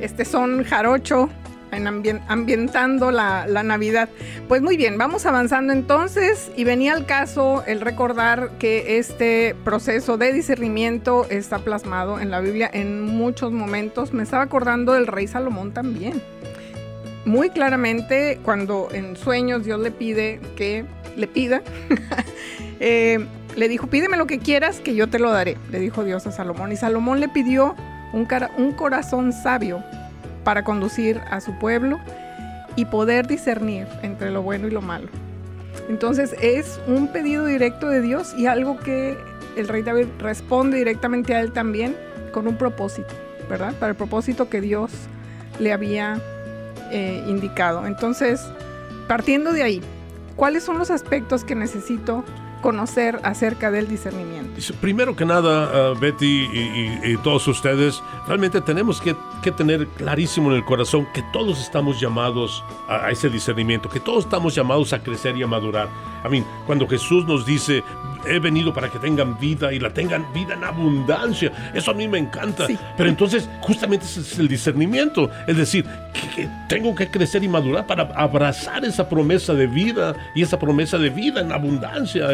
este 0.00 0.24
son 0.24 0.64
jarocho 0.64 1.28
en 1.72 1.86
ambientando 1.86 3.10
la, 3.10 3.46
la, 3.46 3.62
Navidad. 3.62 4.08
Pues 4.48 4.60
muy 4.60 4.76
bien, 4.76 4.98
vamos 4.98 5.24
avanzando 5.24 5.72
entonces 5.72 6.50
y 6.56 6.64
venía 6.64 6.92
al 6.92 7.06
caso 7.06 7.64
el 7.66 7.80
recordar 7.80 8.50
que 8.58 8.98
este 8.98 9.54
proceso 9.64 10.18
de 10.18 10.32
discernimiento 10.32 11.26
está 11.30 11.58
plasmado 11.58 12.20
en 12.20 12.30
la 12.30 12.40
Biblia 12.40 12.70
en 12.72 13.02
muchos 13.02 13.50
momentos. 13.52 14.12
Me 14.12 14.22
estaba 14.22 14.42
acordando 14.42 14.92
del 14.92 15.06
rey 15.06 15.26
Salomón 15.26 15.72
también. 15.72 16.22
Muy 17.24 17.50
claramente 17.50 18.40
cuando 18.44 18.88
en 18.92 19.16
sueños 19.16 19.64
Dios 19.64 19.80
le 19.80 19.90
pide 19.90 20.40
que 20.56 20.84
le 21.16 21.26
pida 21.26 21.62
eh, 22.80 23.18
le 23.56 23.68
dijo, 23.68 23.88
pídeme 23.88 24.16
lo 24.16 24.26
que 24.26 24.38
quieras 24.38 24.80
que 24.80 24.94
yo 24.94 25.08
te 25.08 25.18
lo 25.18 25.30
daré, 25.30 25.56
le 25.70 25.80
dijo 25.80 26.04
Dios 26.04 26.26
a 26.26 26.32
Salomón. 26.32 26.72
Y 26.72 26.76
Salomón 26.76 27.20
le 27.20 27.28
pidió 27.28 27.74
un, 28.12 28.26
un 28.56 28.72
corazón 28.72 29.32
sabio 29.32 29.82
para 30.44 30.64
conducir 30.64 31.20
a 31.30 31.40
su 31.40 31.58
pueblo 31.58 31.98
y 32.76 32.84
poder 32.86 33.26
discernir 33.26 33.86
entre 34.02 34.30
lo 34.30 34.42
bueno 34.42 34.68
y 34.68 34.70
lo 34.70 34.80
malo. 34.80 35.08
Entonces 35.88 36.34
es 36.40 36.80
un 36.86 37.08
pedido 37.08 37.46
directo 37.46 37.88
de 37.88 38.00
Dios 38.00 38.34
y 38.36 38.46
algo 38.46 38.78
que 38.78 39.16
el 39.56 39.68
rey 39.68 39.82
David 39.82 40.06
responde 40.18 40.78
directamente 40.78 41.34
a 41.34 41.40
él 41.40 41.52
también 41.52 41.96
con 42.32 42.46
un 42.46 42.56
propósito, 42.56 43.12
¿verdad? 43.48 43.74
Para 43.74 43.90
el 43.90 43.96
propósito 43.96 44.48
que 44.48 44.60
Dios 44.60 44.92
le 45.58 45.72
había 45.72 46.20
eh, 46.90 47.24
indicado. 47.26 47.86
Entonces, 47.86 48.46
partiendo 49.08 49.52
de 49.52 49.62
ahí, 49.62 49.82
¿cuáles 50.36 50.64
son 50.64 50.78
los 50.78 50.90
aspectos 50.90 51.44
que 51.44 51.54
necesito 51.54 52.24
conocer 52.60 53.18
acerca 53.22 53.70
del 53.70 53.88
discernimiento. 53.88 54.60
Primero 54.80 55.16
que 55.16 55.24
nada, 55.24 55.92
uh, 55.92 55.98
Betty 55.98 56.48
y, 57.04 57.16
todos 57.18 57.46
ustedes, 57.48 58.02
realmente 58.26 58.60
tenemos 58.60 59.00
que, 59.00 59.14
tener 59.52 59.86
clarísimo 59.88 60.50
en 60.50 60.56
el 60.56 60.64
corazón 60.64 61.06
que 61.12 61.22
todos 61.32 61.60
estamos 61.60 62.00
llamados 62.00 62.62
a, 62.88 63.10
ese 63.10 63.28
discernimiento, 63.28 63.88
que 63.88 64.00
todos 64.00 64.24
estamos 64.24 64.54
llamados 64.54 64.92
a 64.92 65.02
crecer 65.02 65.36
y 65.36 65.42
a 65.42 65.46
madurar. 65.46 65.88
A 66.22 66.28
mí, 66.28 66.44
cuando 66.66 66.86
Jesús 66.86 67.24
nos 67.26 67.46
dice, 67.46 67.82
he 68.26 68.38
venido 68.38 68.72
para 68.72 68.88
que 68.88 68.98
tengan 68.98 69.38
vida 69.38 69.72
y 69.72 69.78
la 69.78 69.90
tengan 69.90 70.32
vida 70.32 70.54
en 70.54 70.64
abundancia. 70.64 71.52
Eso 71.74 71.90
a 71.90 71.94
mí 71.94 72.08
me 72.08 72.18
encanta. 72.18 72.66
Pero 72.96 73.08
entonces, 73.08 73.48
justamente 73.60 74.06
ese 74.06 74.20
es 74.20 74.38
el 74.38 74.48
discernimiento. 74.48 75.30
Es 75.46 75.56
decir, 75.56 75.84
que, 76.34 76.48
tengo 76.68 76.94
que 76.94 77.10
crecer 77.10 77.42
y 77.44 77.48
madurar 77.48 77.86
para 77.86 78.04
abrazar 78.14 78.84
esa 78.84 79.08
promesa 79.08 79.54
de 79.54 79.66
vida 79.66 80.14
y 80.34 80.42
esa 80.42 80.58
promesa 80.58 80.98
de 80.98 81.10
vida 81.10 81.40
en 81.40 81.52
abundancia. 81.52 82.28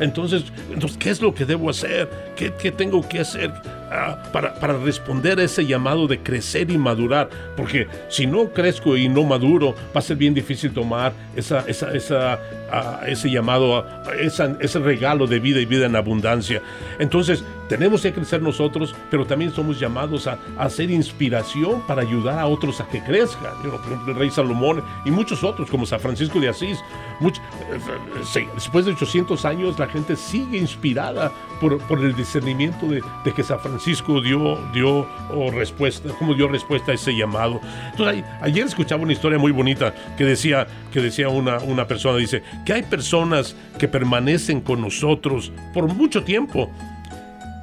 Entonces, 0.00 0.44
entonces 0.72 0.98
¿qué 0.98 1.10
es 1.10 1.20
lo 1.20 1.34
que 1.34 1.44
debo 1.44 1.70
hacer? 1.70 2.08
¿Qué, 2.36 2.52
qué 2.60 2.70
tengo 2.70 3.06
que 3.06 3.20
hacer? 3.20 3.52
Ah, 3.90 4.22
para, 4.32 4.54
para, 4.54 4.76
responder 4.76 5.38
a 5.38 5.44
ese 5.44 5.64
llamado 5.64 6.06
de 6.06 6.18
crecer 6.18 6.70
y 6.70 6.76
madurar. 6.76 7.30
Porque 7.56 7.86
si 8.08 8.26
no 8.26 8.50
crezco 8.50 8.96
y 8.96 9.08
no 9.08 9.24
maduro, 9.24 9.74
va 9.96 10.00
a 10.00 10.02
ser 10.02 10.16
bien 10.16 10.34
difícil 10.34 10.72
tomar 10.72 11.12
esa, 11.34 11.64
esa, 11.66 11.92
esa, 11.92 12.38
ah, 12.70 13.00
ese 13.06 13.30
llamado, 13.30 13.86
ese 14.18 14.78
regalo 14.78 15.26
de 15.26 15.40
vida 15.40 15.60
y 15.60 15.66
vida 15.66 15.86
en 15.86 15.96
abundancia. 15.96 16.62
Entonces, 16.98 17.44
tenemos 17.68 18.02
que 18.02 18.12
crecer 18.12 18.42
nosotros, 18.42 18.94
pero 19.10 19.26
también 19.26 19.52
somos 19.52 19.78
llamados 19.78 20.26
a, 20.26 20.38
hacer 20.58 20.90
inspiración 20.90 21.82
para 21.86 22.02
ayudar 22.02 22.38
a 22.38 22.46
otros 22.46 22.80
a 22.80 22.88
que 22.88 23.02
crezcan. 23.02 23.52
por 23.62 23.80
ejemplo, 23.80 24.12
el 24.12 24.18
rey 24.18 24.30
Salomón 24.30 24.82
y 25.04 25.10
muchos 25.10 25.44
otros, 25.44 25.70
como 25.70 25.86
San 25.86 26.00
Francisco 26.00 26.40
de 26.40 26.48
Asís. 26.48 26.78
Eh, 27.20 28.48
después 28.54 28.86
de 28.86 28.92
800 28.92 29.44
años, 29.44 29.78
la 29.78 29.86
gente 29.86 30.16
sigue 30.16 30.58
inspirada 30.58 31.32
por, 31.60 31.78
por 31.82 32.04
el 32.04 32.14
discernimiento 32.14 32.86
de, 32.86 33.02
de, 33.24 33.32
que 33.32 33.42
San 33.42 33.60
Francisco 33.60 34.20
dio, 34.20 34.58
dio 34.72 35.06
respuesta, 35.52 36.10
como 36.18 36.34
dio 36.34 36.48
respuesta 36.48 36.92
a 36.92 36.94
ese 36.94 37.14
llamado. 37.16 37.60
Entonces, 37.90 38.24
ayer 38.40 38.66
escuchaba 38.66 39.02
una 39.02 39.12
historia 39.12 39.38
muy 39.38 39.52
bonita 39.52 39.94
que 40.16 40.24
decía, 40.24 40.66
que 40.92 41.00
decía 41.00 41.28
una, 41.28 41.58
una 41.58 41.86
persona, 41.86 42.18
dice, 42.18 42.42
que 42.64 42.72
hay 42.72 42.82
personas 42.82 43.56
que 43.78 43.88
permanecen 43.88 44.60
con 44.60 44.80
nosotros 44.80 45.52
por 45.74 45.92
mucho 45.92 46.22
tiempo 46.22 46.70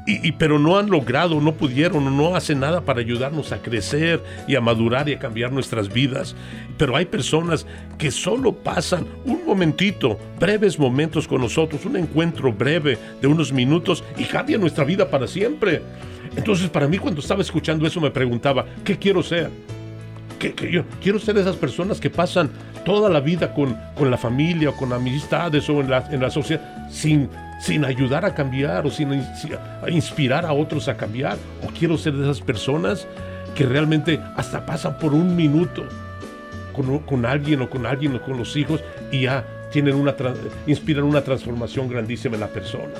y, 0.08 0.32
pero 0.34 0.60
no 0.60 0.78
han 0.78 0.90
logrado, 0.90 1.42
no 1.42 1.54
pudieron, 1.54 2.16
no 2.16 2.36
hacen 2.36 2.60
nada 2.60 2.82
para 2.82 3.00
ayudarnos 3.00 3.52
a 3.52 3.62
crecer 3.62 4.22
y 4.48 4.56
a 4.56 4.62
madurar 4.62 5.10
y 5.10 5.14
a 5.14 5.20
cambiar 5.20 5.52
nuestras 5.52 5.92
vidas. 5.92 6.36
Pero 6.78 6.96
hay 6.96 7.06
personas 7.06 7.66
que 7.98 8.12
solo 8.12 8.54
pasan 8.54 9.08
un 9.26 9.44
momentito, 9.46 10.20
breves 10.40 10.78
momentos 10.78 11.28
con 11.28 11.42
nosotros, 11.42 11.86
un 11.86 11.98
encuentro 11.98 12.54
breve 12.54 13.00
de 13.20 13.28
unos 13.28 13.52
minutos 13.52 14.04
y 14.16 14.26
cambia 14.26 14.60
nuestra 14.60 14.84
vida 14.84 15.10
para 15.10 15.26
siempre. 15.26 15.82
Entonces 16.36 16.70
para 16.70 16.88
mí 16.88 17.00
cuando 17.00 17.22
estaba 17.22 17.42
escuchando 17.42 17.88
eso 17.88 18.00
me 18.00 18.12
preguntaba, 18.12 18.66
¿qué 18.84 18.98
quiero 19.00 19.24
ser? 19.24 19.50
¿Qué, 20.38 20.54
yo 20.70 20.84
quiero 21.02 21.18
ser 21.18 21.38
esas 21.38 21.56
personas 21.56 22.00
que 22.00 22.12
pasan 22.12 22.52
toda 22.84 23.10
la 23.10 23.22
vida 23.22 23.54
con, 23.56 23.76
con 23.96 24.12
la 24.12 24.18
familia 24.18 24.70
o 24.70 24.76
con 24.76 24.94
amistades 24.94 25.68
o 25.70 25.82
en 25.82 25.90
la, 25.90 26.08
en 26.12 26.22
la 26.22 26.30
sociedad 26.30 26.90
sin 26.92 27.30
sin 27.60 27.86
ayudar 27.86 28.26
a 28.26 28.34
cambiar 28.34 28.86
o 28.86 28.92
sin 28.92 29.24
inspirar 29.88 30.46
a 30.46 30.54
otros 30.54 30.88
a 30.88 30.98
cambiar. 30.98 31.38
O 31.64 31.68
quiero 31.68 31.98
ser 31.98 32.14
de 32.14 32.24
esas 32.24 32.42
personas 32.42 33.08
que 33.56 33.66
realmente 33.66 34.20
hasta 34.36 34.66
pasan 34.66 34.98
por 35.00 35.14
un 35.14 35.36
minuto 35.36 35.88
con, 37.06 37.26
alguien 37.26 37.62
o 37.62 37.70
con 37.70 37.86
alguien 37.86 38.16
o 38.16 38.22
con 38.22 38.38
los 38.38 38.56
hijos 38.58 38.84
y 39.12 39.22
ya 39.22 39.46
tienen 39.72 39.96
una 39.96 40.16
inspiran 40.68 41.06
una 41.06 41.22
transformación 41.22 41.88
grandísima 41.90 42.36
en 42.36 42.42
la 42.42 42.48
persona. 42.48 42.94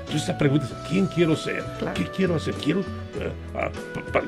Entonces 0.00 0.22
esta 0.22 0.38
pregunta 0.38 0.66
es, 0.66 0.88
¿quién 0.88 1.06
quiero 1.06 1.34
ser? 1.34 1.64
¿Qué 1.94 2.04
quiero 2.04 2.36
hacer? 2.36 2.54
¿Quiero 2.54 2.80
eh, 2.80 3.32
ah, 3.56 3.70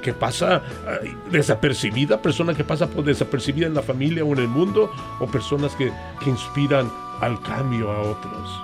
que 0.02 0.12
pasa 0.12 0.60
eh, 1.04 1.14
desapercibida? 1.30 2.20
¿Persona 2.20 2.52
que 2.52 2.64
pasa 2.64 2.88
por 2.88 3.04
desapercibida 3.04 3.68
en 3.68 3.74
la 3.74 3.82
familia 3.82 4.24
o 4.24 4.32
en 4.32 4.40
el 4.40 4.48
mundo? 4.48 4.92
¿O 5.20 5.26
personas 5.28 5.76
que, 5.76 5.92
que 6.22 6.30
inspiran 6.30 6.90
al 7.20 7.40
cambio 7.42 7.92
a 7.92 8.00
otros? 8.00 8.62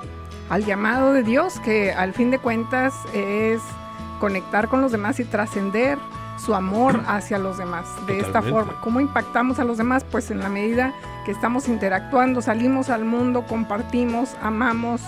Al 0.49 0.65
llamado 0.65 1.13
de 1.13 1.23
Dios, 1.23 1.61
que 1.61 1.93
al 1.93 2.13
fin 2.13 2.31
de 2.31 2.39
cuentas 2.39 2.95
es 3.15 3.61
conectar 4.21 4.69
con 4.69 4.81
los 4.81 4.93
demás 4.93 5.21
y 5.21 5.25
trascender 5.25 5.99
su 6.39 6.55
amor 6.55 7.03
hacia 7.07 7.39
los 7.39 7.59
demás 7.59 7.87
de 8.07 8.21
esta 8.21 8.43
forma. 8.43 8.81
¿Cómo 8.81 9.01
impactamos 9.01 9.59
a 9.59 9.65
los 9.65 9.79
demás? 9.79 10.05
Pues 10.11 10.31
en 10.31 10.41
la 10.41 10.49
medida 10.49 10.93
que 11.25 11.31
estamos 11.31 11.69
interactuando, 11.69 12.43
salimos 12.43 12.91
al 12.91 13.05
mundo, 13.05 13.45
compartimos, 13.47 14.35
amamos 14.43 15.01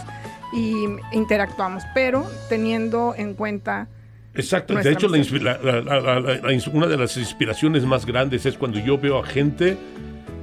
y 0.53 0.87
interactuamos, 1.12 1.83
pero 1.94 2.25
teniendo 2.49 3.14
en 3.16 3.35
cuenta... 3.35 3.88
Exacto, 4.35 4.75
de 4.75 4.92
hecho 4.92 5.09
una 6.72 6.87
de 6.87 6.96
las 6.96 7.16
inspiraciones 7.16 7.85
más 7.87 8.05
grandes 8.05 8.44
es 8.44 8.57
cuando 8.59 8.79
yo 8.79 8.99
veo 8.99 9.18
a 9.18 9.27
gente 9.27 9.79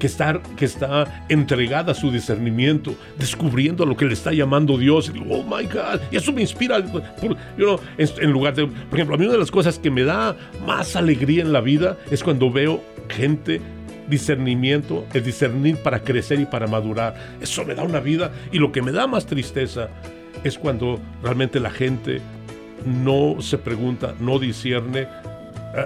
que 0.04 0.08
está, 0.08 0.42
que 0.58 0.66
está 0.66 1.26
entregada 1.30 1.94
a 1.94 1.96
su 1.96 2.12
discernimiento, 2.12 2.94
descubriendo 3.18 3.86
lo 3.86 3.96
que 3.96 4.04
le 4.04 4.12
está 4.12 4.34
llamando 4.34 4.78
Dios. 4.78 5.10
Y 5.16 5.18
oh 5.30 5.44
my 5.44 5.64
God, 5.64 6.02
y 6.12 6.18
eso 6.18 6.34
me 6.34 6.42
inspira. 6.42 6.76
en, 6.78 8.30
lugar 8.30 8.54
de, 8.54 8.68
por 8.68 9.00
ejemplo, 9.00 9.16
a 9.16 9.18
mí 9.18 9.24
una 9.24 9.32
de 9.32 9.40
las 9.40 9.50
cosas 9.50 9.80
que 9.80 9.90
me 9.90 10.04
da 10.04 10.36
más 10.68 10.98
alegría 10.98 11.42
en 11.42 11.54
la 11.54 11.62
vida 11.62 11.98
es 12.12 12.22
cuando 12.22 12.52
veo 12.52 12.84
gente 13.08 13.62
discernimiento, 14.10 15.06
el 15.14 15.24
discernir 15.24 15.78
para 15.78 16.02
crecer 16.02 16.42
y 16.42 16.46
para 16.48 16.68
madurar. 16.68 17.16
Eso 17.40 17.64
me 17.64 17.74
da 17.74 17.84
una 17.84 18.02
vida 18.02 18.30
y 18.52 18.60
lo 18.60 18.74
que 18.74 18.82
me 18.82 18.92
da 18.92 19.08
más 19.08 19.26
tristeza 19.26 19.88
es 20.44 20.58
cuando 20.58 21.00
realmente 21.22 21.62
la 21.62 21.72
gente 21.72 22.20
no 22.86 23.38
se 23.40 23.58
pregunta, 23.58 24.16
no 24.20 24.38
discierne 24.38 25.04
eh, 25.04 25.08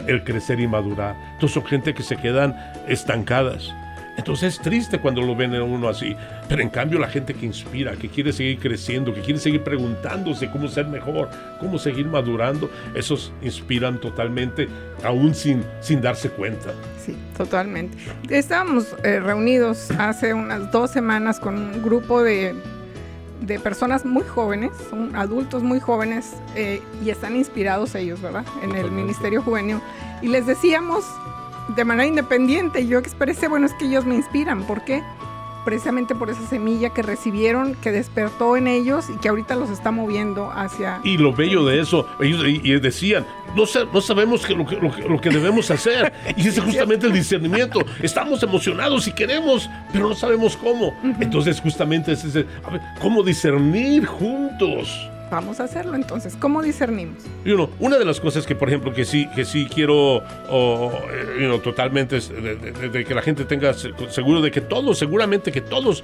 el 0.07 0.23
crecer 0.23 0.59
y 0.59 0.67
madurar. 0.67 1.15
Entonces 1.33 1.53
son 1.53 1.65
gente 1.65 1.93
que 1.93 2.01
se 2.01 2.17
quedan 2.17 2.55
estancadas. 2.87 3.71
Entonces 4.17 4.55
es 4.55 4.61
triste 4.61 4.99
cuando 4.99 5.21
lo 5.21 5.35
ven 5.35 5.53
a 5.55 5.63
uno 5.63 5.87
así. 5.87 6.15
Pero 6.49 6.61
en 6.61 6.69
cambio 6.69 6.99
la 6.99 7.07
gente 7.07 7.33
que 7.33 7.45
inspira, 7.45 7.95
que 7.95 8.09
quiere 8.09 8.33
seguir 8.33 8.59
creciendo, 8.59 9.13
que 9.13 9.21
quiere 9.21 9.39
seguir 9.39 9.63
preguntándose 9.63 10.49
cómo 10.49 10.67
ser 10.67 10.87
mejor, 10.87 11.29
cómo 11.59 11.77
seguir 11.77 12.07
madurando, 12.07 12.69
esos 12.95 13.31
inspiran 13.41 13.99
totalmente, 13.99 14.67
aún 15.03 15.35
sin, 15.35 15.63
sin 15.81 16.01
darse 16.01 16.29
cuenta. 16.29 16.73
Sí, 16.99 17.15
totalmente. 17.37 17.97
Estábamos 18.29 18.95
eh, 19.03 19.19
reunidos 19.19 19.91
hace 19.91 20.33
unas 20.33 20.71
dos 20.71 20.91
semanas 20.91 21.39
con 21.39 21.55
un 21.55 21.83
grupo 21.83 22.23
de, 22.23 22.55
de 23.41 23.59
personas 23.59 24.03
muy 24.03 24.23
jóvenes, 24.23 24.71
son 24.89 25.15
adultos 25.15 25.61
muy 25.61 25.79
jóvenes 25.79 26.33
eh, 26.55 26.81
y 27.05 27.11
están 27.11 27.35
inspirados 27.35 27.93
ellos, 27.93 28.19
¿verdad? 28.19 28.45
En 28.63 28.75
el 28.75 28.89
Ministerio 28.89 29.43
Juvenil. 29.43 29.79
Y 30.23 30.27
les 30.27 30.47
decíamos 30.47 31.05
de 31.75 31.85
manera 31.85 32.07
independiente. 32.07 32.87
Yo 32.87 32.99
expresé, 32.99 33.47
bueno, 33.47 33.65
es 33.65 33.73
que 33.73 33.85
ellos 33.85 34.05
me 34.05 34.15
inspiran. 34.15 34.63
¿Por 34.63 34.83
qué? 34.83 35.03
Precisamente 35.65 36.15
por 36.15 36.29
esa 36.29 36.47
semilla 36.47 36.91
que 36.91 37.01
recibieron, 37.01 37.75
que 37.75 37.91
despertó 37.91 38.55
en 38.55 38.67
ellos 38.67 39.09
y 39.09 39.17
que 39.17 39.27
ahorita 39.27 39.55
los 39.55 39.69
está 39.69 39.91
moviendo 39.91 40.49
hacia... 40.49 41.01
Y 41.03 41.17
lo 41.17 41.33
bello 41.33 41.65
de 41.65 41.81
eso, 41.81 42.07
ellos 42.21 42.41
y, 42.47 42.79
decían, 42.79 43.25
no, 43.53 43.65
no 43.91 44.01
sabemos 44.01 44.49
lo, 44.49 44.65
que, 44.65 44.77
lo, 44.77 45.19
que, 45.19 45.29
debemos 45.29 45.69
hacer. 45.69 46.13
Y 46.37 46.47
ese 46.47 46.59
es 46.59 46.59
justamente 46.61 47.07
el 47.07 47.13
discernimiento. 47.13 47.81
Estamos 48.01 48.41
emocionados 48.43 49.07
y 49.07 49.11
queremos, 49.11 49.69
pero 49.91 50.07
no 50.07 50.15
sabemos 50.15 50.55
cómo. 50.55 50.93
Entonces 51.19 51.59
justamente 51.59 52.13
es 52.13 52.23
ese, 52.23 52.45
a 52.63 52.69
ver, 52.69 52.81
¿cómo 53.01 53.21
discernir 53.21 54.05
juntos? 54.05 55.09
Vamos 55.29 55.59
a 55.59 55.65
hacerlo 55.65 55.95
entonces. 55.95 56.35
¿Cómo 56.39 56.61
discernimos? 56.61 57.23
una 57.79 57.97
de 57.97 58.05
las 58.05 58.19
cosas 58.19 58.45
que, 58.45 58.55
por 58.55 58.69
ejemplo, 58.69 58.93
que 58.93 59.05
sí, 59.05 59.27
que 59.35 59.45
sí 59.45 59.67
quiero 59.73 60.23
eh, 60.49 61.59
totalmente 61.63 62.17
es 62.17 62.29
de, 62.29 63.05
que 63.05 63.13
la 63.13 63.21
gente 63.21 63.45
tenga 63.45 63.73
seguro 63.73 64.41
de 64.41 64.51
que 64.51 64.61
todos, 64.61 64.97
seguramente 64.97 65.51
que 65.51 65.61
todos, 65.61 66.03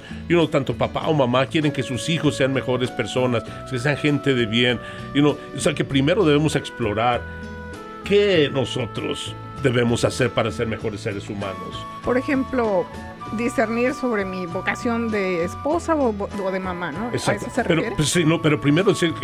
tanto 0.50 0.74
papá 0.74 1.08
o 1.08 1.14
mamá 1.14 1.46
quieren 1.46 1.72
que 1.72 1.82
sus 1.82 2.08
hijos 2.08 2.36
sean 2.36 2.52
mejores 2.52 2.90
personas, 2.90 3.44
que 3.70 3.78
sean 3.78 3.96
gente 3.96 4.34
de 4.34 4.46
bien. 4.46 4.78
o 5.16 5.60
sea, 5.60 5.74
que 5.74 5.84
primero 5.84 6.24
debemos 6.24 6.56
explorar 6.56 7.22
qué 8.04 8.50
nosotros 8.52 9.34
debemos 9.62 10.04
hacer 10.04 10.30
para 10.30 10.50
ser 10.50 10.66
mejores 10.66 11.00
seres 11.00 11.28
humanos. 11.28 11.86
Por 12.04 12.18
ejemplo, 12.18 12.86
discernir 13.32 13.94
sobre 13.94 14.24
mi 14.24 14.46
vocación 14.46 15.10
de 15.10 15.44
esposa 15.44 15.94
o, 15.94 16.50
de 16.50 16.60
mamá, 16.60 16.92
¿no? 16.92 17.10
Exacto. 17.10 17.46
pero, 17.66 17.82
pues, 17.96 18.08
sí, 18.08 18.24
no, 18.24 18.40
pero 18.40 18.60
primero 18.60 18.92
decir 18.92 19.14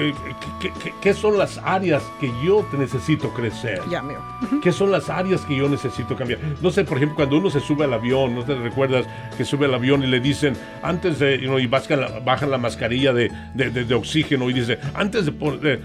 qué 1.00 1.14
son 1.14 1.38
las 1.38 1.58
áreas 1.58 2.02
que 2.20 2.32
yo 2.44 2.66
necesito 2.76 3.30
crecer. 3.30 3.80
Ya, 3.90 4.02
mío. 4.02 4.18
¿Qué 4.62 4.72
son 4.72 4.90
las 4.90 5.08
áreas 5.08 5.42
que 5.42 5.56
yo 5.56 5.68
necesito 5.68 6.16
cambiar? 6.16 6.40
No 6.60 6.70
sé, 6.70 6.84
por 6.84 6.96
ejemplo, 6.96 7.16
cuando 7.16 7.38
uno 7.38 7.50
se 7.50 7.60
sube 7.60 7.84
al 7.84 7.92
avión, 7.92 8.34
¿no 8.34 8.44
te 8.44 8.54
recuerdas 8.54 9.06
que 9.36 9.44
sube 9.44 9.66
al 9.66 9.74
avión 9.74 10.02
y 10.02 10.06
le 10.06 10.20
dicen, 10.20 10.54
antes 10.82 11.18
de, 11.18 11.36
y 11.36 11.66
bajan 11.66 12.00
la, 12.00 12.20
bajan 12.20 12.50
la 12.50 12.58
mascarilla 12.58 13.12
de, 13.12 13.30
de, 13.54 13.94
oxígeno 13.94 14.48
y 14.50 14.52
dice, 14.52 14.78
antes 14.94 15.26
de, 15.26 15.80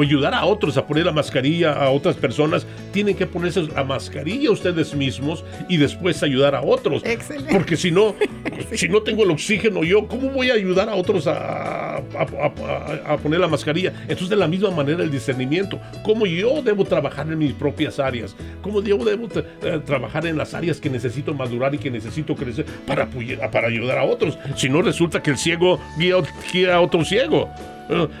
ayudar 0.00 0.34
a 0.34 0.44
otros 0.44 0.76
a 0.76 0.86
poner 0.86 1.06
la 1.06 1.12
mascarilla 1.12 1.72
a 1.72 1.90
otras 1.90 2.16
personas, 2.16 2.66
tienen 2.92 3.16
que 3.16 3.26
ponerse 3.26 3.62
la 3.62 3.84
mascarilla 3.84 4.50
ustedes 4.50 4.94
mismos 4.94 5.44
y 5.68 5.76
después 5.76 6.22
ayudar 6.22 6.54
a 6.54 6.60
otros. 6.64 7.02
Porque 7.50 7.76
si 7.76 7.90
no, 7.90 8.14
si 8.72 8.88
no 8.88 9.02
tengo 9.02 9.24
el 9.24 9.30
oxígeno 9.30 9.84
yo, 9.84 10.06
¿cómo 10.06 10.30
voy 10.30 10.50
a 10.50 10.54
ayudar 10.54 10.88
a 10.88 10.94
otros 10.94 11.26
a, 11.26 11.96
a, 11.96 13.16
poner 13.22 13.40
la 13.40 13.48
mascarilla? 13.48 13.92
Entonces, 14.02 14.30
de 14.30 14.36
la 14.36 14.48
misma 14.48 14.70
manera, 14.70 15.02
el 15.02 15.10
discernimiento. 15.10 15.80
¿Cómo 16.02 16.26
yo 16.26 16.62
debo 16.62 16.84
trabajar 16.84 17.26
en 17.30 17.38
mis 17.38 17.52
propias 17.52 17.98
áreas? 17.98 18.34
¿Cómo 18.62 18.82
yo 18.82 18.98
debo 18.98 19.28
eh, 19.62 19.80
trabajar 19.84 20.26
en 20.26 20.36
las 20.36 20.54
áreas 20.54 20.80
que 20.80 20.90
necesito 20.90 21.34
madurar 21.34 21.74
y 21.74 21.78
que 21.78 21.90
necesito 21.90 22.34
crecer 22.34 22.64
para, 22.86 23.08
para 23.50 23.68
ayudar 23.68 23.98
a 23.98 24.04
otros? 24.04 24.38
Si 24.56 24.68
no, 24.68 24.82
resulta 24.82 25.22
que 25.22 25.30
el 25.30 25.38
ciego 25.38 25.80
guía, 25.98 26.16
guía 26.52 26.76
a 26.76 26.80
otro 26.80 27.04
ciego. 27.04 27.48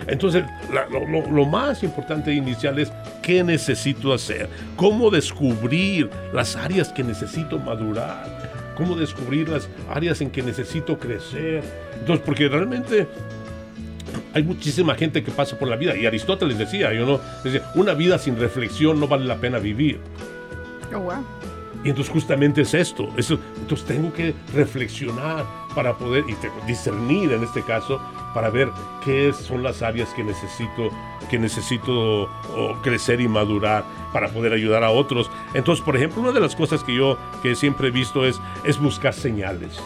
Entonces, 0.06 0.44
lo, 1.30 1.46
más 1.46 1.82
importante 1.82 2.32
inicial 2.32 2.78
es 2.78 2.92
qué 3.22 3.42
necesito 3.42 4.12
hacer, 4.12 4.48
cómo 4.76 5.10
descubrir 5.10 6.10
las 6.32 6.56
áreas 6.56 6.92
que 6.92 7.02
necesito 7.02 7.58
madurar, 7.58 8.26
cómo 8.74 8.96
descubrir 8.96 9.48
las 9.48 9.68
áreas 9.88 10.20
en 10.20 10.30
que 10.30 10.42
necesito 10.42 10.98
crecer. 10.98 11.62
Entonces, 11.98 12.24
porque 12.24 12.48
realmente 12.48 13.06
hay 14.32 14.42
muchísima 14.42 14.94
gente 14.94 15.22
que 15.22 15.30
pasa 15.30 15.58
por 15.58 15.68
la 15.68 15.76
vida, 15.76 15.96
y 15.96 16.06
Aristóteles 16.06 16.58
decía, 16.58 16.92
yo 16.92 17.06
no, 17.06 17.20
decía, 17.42 17.70
una 17.74 17.94
vida 17.94 18.18
sin 18.18 18.36
reflexión 18.36 18.98
no 19.00 19.08
vale 19.08 19.24
la 19.24 19.36
pena 19.36 19.58
vivir. 19.58 20.00
Oh, 20.94 21.12
y 21.84 21.90
entonces 21.90 22.12
justamente 22.12 22.62
es 22.62 22.72
esto, 22.72 23.08
eso, 23.16 23.38
entonces 23.60 23.86
tengo 23.86 24.12
que 24.12 24.34
reflexionar 24.54 25.44
para 25.74 25.96
poder, 25.96 26.24
y 26.28 26.66
discernir 26.66 27.32
en 27.32 27.44
este 27.44 27.62
caso, 27.62 28.00
para 28.34 28.50
ver 28.50 28.70
qué 29.04 29.32
son 29.32 29.62
las 29.62 29.80
áreas 29.80 30.10
que 30.10 30.24
necesito, 30.24 30.90
que 31.30 31.38
necesito 31.38 32.28
crecer 32.82 33.20
y 33.20 33.28
madurar 33.28 33.84
para 34.12 34.28
poder 34.28 34.52
ayudar 34.52 34.84
a 34.84 34.90
otros. 34.90 35.30
Entonces, 35.54 35.84
por 35.84 35.96
ejemplo, 35.96 36.20
una 36.20 36.32
de 36.32 36.40
las 36.40 36.54
cosas 36.54 36.82
que 36.82 36.94
yo 36.94 37.16
que 37.42 37.54
siempre 37.54 37.88
he 37.88 37.90
visto 37.90 38.26
es, 38.26 38.40
es 38.64 38.78
buscar 38.78 39.14
señales. 39.14 39.80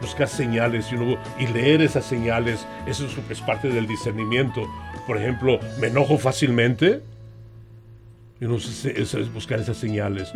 Buscar 0.00 0.28
señales 0.28 0.90
y, 0.92 1.42
y 1.42 1.46
leer 1.46 1.82
esas 1.82 2.04
señales, 2.04 2.66
eso 2.86 3.06
es, 3.30 3.40
parte 3.40 3.68
del 3.68 3.86
discernimiento. 3.86 4.66
Por 5.06 5.18
ejemplo, 5.18 5.60
me 5.80 5.88
enojo 5.88 6.18
fácilmente, 6.18 7.02
eso 8.40 9.18
es 9.18 9.32
buscar 9.32 9.60
esas 9.60 9.76
señales. 9.76 10.32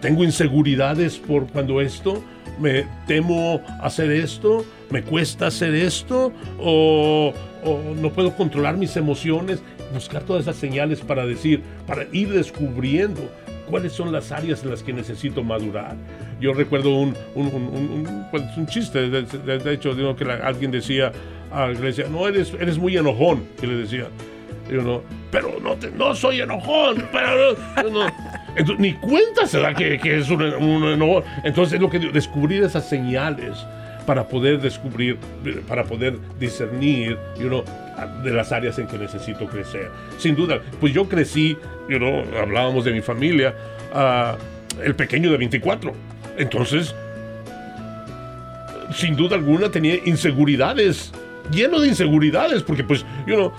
tengo 0.00 0.24
inseguridades 0.24 1.18
por 1.18 1.46
cuando 1.48 1.80
esto, 1.80 2.22
me 2.60 2.86
temo 3.06 3.60
hacer 3.82 4.10
esto, 4.10 4.64
me 4.90 5.02
cuesta 5.02 5.48
hacer 5.48 5.74
esto, 5.74 6.32
o, 6.58 7.32
no 8.00 8.10
puedo 8.10 8.34
controlar 8.36 8.76
mis 8.76 8.96
emociones. 8.96 9.60
Buscar 9.94 10.22
todas 10.24 10.42
esas 10.42 10.56
señales 10.56 11.00
para 11.00 11.24
decir, 11.26 11.62
para 11.86 12.06
ir 12.12 12.32
descubriendo 12.32 13.30
cuáles 13.70 13.92
son 13.92 14.12
las 14.12 14.32
áreas 14.32 14.64
en 14.64 14.70
las 14.70 14.82
que 14.82 14.92
necesito 14.92 15.44
madurar. 15.44 15.96
Yo 16.40 16.52
recuerdo 16.52 16.90
un, 16.96 17.16
un, 17.34 17.46
un, 17.46 18.26
pues, 18.30 18.42
chiste, 18.66 19.08
de, 19.08 19.72
hecho, 19.72 19.94
digo, 19.94 20.16
que 20.16 20.24
alguien 20.24 20.72
decía, 20.72 21.12
ah, 21.52 21.68
le 21.68 21.80
decía, 21.80 22.06
no, 22.08 22.26
eres, 22.26 22.52
eres 22.60 22.78
muy 22.78 22.96
enojón, 22.96 23.44
que 23.60 23.66
le 23.66 23.74
decía. 23.76 24.08
Yo 24.70 24.82
no, 24.82 25.02
pero 25.30 25.58
no, 25.62 25.76
no 25.96 26.14
soy 26.14 26.40
enojón, 26.40 27.08
pero 27.12 27.56
no, 27.90 28.06
ni 28.78 28.94
cuenta 28.94 29.46
se 29.46 29.60
da 29.60 29.74
que, 29.74 29.98
que 29.98 30.18
es 30.18 30.28
un, 30.30 30.42
enojón. 30.42 31.24
Entonces 31.44 31.74
es 31.74 31.80
lo 31.80 31.88
que 31.90 31.98
descubrir 31.98 32.64
esas 32.64 32.88
señales 32.88 33.64
para 34.06 34.26
poder 34.26 34.60
descubrir, 34.60 35.18
para 35.68 35.84
poder 35.84 36.18
discernir 36.38 37.18
you 37.38 37.62
de 38.22 38.30
las 38.30 38.52
áreas 38.52 38.78
en 38.78 38.86
que 38.86 38.98
necesito 38.98 39.46
crecer. 39.46 39.90
Sin 40.18 40.36
duda, 40.36 40.60
pues 40.80 40.92
yo 40.92 41.08
crecí, 41.08 41.56
you 41.88 41.96
hablábamos 42.38 42.84
de 42.84 42.92
mi 42.92 43.00
familia, 43.00 43.54
uh, 43.94 44.82
el 44.82 44.94
pequeño 44.94 45.30
de 45.30 45.38
24. 45.38 45.92
Entonces, 46.38 46.94
sin 48.92 49.16
duda 49.16 49.36
alguna 49.36 49.70
tenía 49.70 49.96
inseguridades 50.04 51.12
lleno 51.50 51.80
de 51.80 51.88
inseguridades, 51.88 52.62
porque 52.62 52.84
pues, 52.84 53.04
yo 53.26 53.52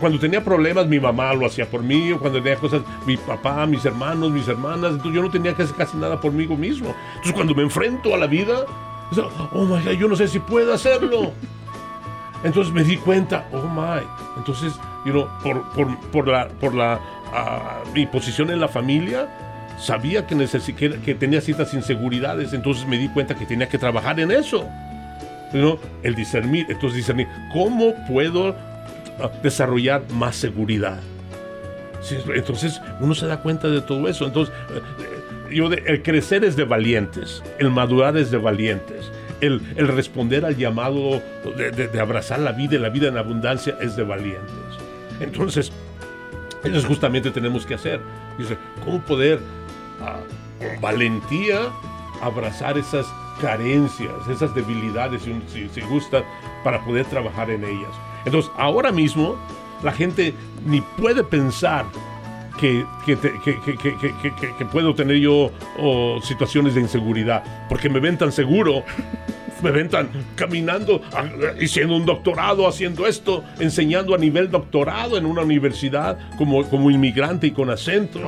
cuando 0.00 0.18
tenía 0.18 0.42
problemas 0.42 0.86
mi 0.86 1.00
mamá 1.00 1.32
lo 1.34 1.46
hacía 1.46 1.68
por 1.68 1.82
mí, 1.82 2.12
o 2.12 2.18
cuando 2.18 2.42
tenía 2.42 2.58
cosas, 2.58 2.82
mi 3.06 3.16
papá, 3.16 3.66
mis 3.66 3.84
hermanos, 3.84 4.30
mis 4.30 4.48
hermanas, 4.48 4.92
entonces 4.92 5.14
yo 5.14 5.22
no 5.22 5.30
tenía 5.30 5.54
que 5.54 5.62
hacer 5.62 5.76
casi 5.76 5.96
nada 5.96 6.20
por 6.20 6.32
mí 6.32 6.46
mismo. 6.46 6.94
Entonces 7.08 7.32
cuando 7.32 7.54
me 7.54 7.62
enfrento 7.62 8.14
a 8.14 8.18
la 8.18 8.26
vida, 8.26 8.64
oh 9.52 9.64
my 9.64 9.82
God, 9.82 9.92
yo 9.92 10.08
no 10.08 10.16
sé 10.16 10.28
si 10.28 10.38
puedo 10.38 10.72
hacerlo. 10.72 11.32
Entonces 12.44 12.72
me 12.72 12.84
di 12.84 12.96
cuenta, 12.96 13.48
oh 13.52 13.62
my, 13.62 14.02
entonces, 14.36 14.74
you 15.04 15.12
know, 15.12 15.26
por, 15.42 15.62
por, 15.70 15.96
por 16.10 16.28
la, 16.28 16.48
por 16.48 16.74
la, 16.74 17.00
ah, 17.32 17.82
mi 17.94 18.06
posición 18.06 18.50
en 18.50 18.60
la 18.60 18.68
familia, 18.68 19.28
sabía 19.80 20.26
que, 20.26 20.36
que 21.04 21.14
tenía 21.14 21.40
ciertas 21.40 21.72
inseguridades, 21.74 22.52
entonces 22.52 22.86
me 22.86 22.98
di 22.98 23.08
cuenta 23.08 23.34
que 23.34 23.46
tenía 23.46 23.68
que 23.68 23.78
trabajar 23.78 24.20
en 24.20 24.30
eso 24.30 24.68
el 25.52 26.14
discernir. 26.14 26.66
Entonces 26.68 26.96
discernir, 26.96 27.28
¿cómo 27.52 27.94
puedo 28.06 28.54
ah, 29.20 29.30
desarrollar 29.42 30.02
más 30.12 30.36
seguridad? 30.36 31.00
Entonces 32.34 32.80
uno 33.00 33.14
se 33.14 33.26
da 33.26 33.40
cuenta 33.40 33.68
de 33.68 33.80
todo 33.80 34.08
eso. 34.08 34.26
Entonces, 34.26 34.54
eh, 34.70 35.54
yo 35.54 35.70
el 35.72 36.02
crecer 36.02 36.44
es 36.44 36.56
de 36.56 36.64
valientes, 36.64 37.42
el 37.58 37.70
madurar 37.70 38.16
es 38.16 38.30
de 38.30 38.38
valientes, 38.38 39.10
el, 39.40 39.60
el 39.76 39.88
responder 39.88 40.44
al 40.44 40.56
llamado 40.56 41.22
de, 41.56 42.00
abrazar 42.00 42.38
la 42.40 42.52
vida 42.52 42.76
y 42.76 42.78
la 42.78 42.88
vida 42.88 43.08
en 43.08 43.16
abundancia 43.16 43.76
es 43.80 43.96
de 43.96 44.02
valientes. 44.02 44.52
Entonces, 45.20 45.72
eso 46.64 46.76
es 46.76 46.84
justamente 46.84 47.30
tenemos 47.30 47.64
que 47.64 47.74
hacer. 47.74 48.00
Dice, 48.38 48.56
¿cómo 48.84 49.00
poder 49.00 49.40
valentía 50.80 51.60
abrazar 52.22 52.78
esas 52.78 53.06
carencias, 53.40 54.12
esas 54.28 54.54
debilidades, 54.54 55.22
si, 55.22 55.68
si 55.68 55.80
gusta, 55.82 56.24
para 56.64 56.84
poder 56.84 57.06
trabajar 57.06 57.50
en 57.50 57.64
ellas. 57.64 57.90
Entonces, 58.24 58.50
ahora 58.56 58.92
mismo, 58.92 59.36
la 59.82 59.92
gente 59.92 60.34
ni 60.64 60.80
puede 60.80 61.22
pensar 61.22 61.86
que, 62.58 62.84
que, 63.04 64.64
puedo 64.72 64.94
tener 64.94 65.18
yo 65.18 65.50
situaciones 66.22 66.74
de 66.74 66.80
inseguridad, 66.80 67.66
porque 67.68 67.88
me 67.88 68.00
ven 68.00 68.18
tan 68.18 68.32
seguro 68.32 68.82
me 69.62 69.70
ven 69.70 69.88
tan 69.88 70.08
caminando, 70.34 71.00
haciendo 71.60 71.96
un 71.96 72.06
doctorado, 72.06 72.68
haciendo 72.68 73.06
esto, 73.06 73.44
enseñando 73.58 74.14
a 74.14 74.18
nivel 74.18 74.50
doctorado 74.50 75.16
en 75.16 75.26
una 75.26 75.42
universidad 75.42 76.18
como, 76.36 76.64
como 76.68 76.90
inmigrante 76.90 77.46
y 77.46 77.50
con 77.50 77.70
acento. 77.70 78.20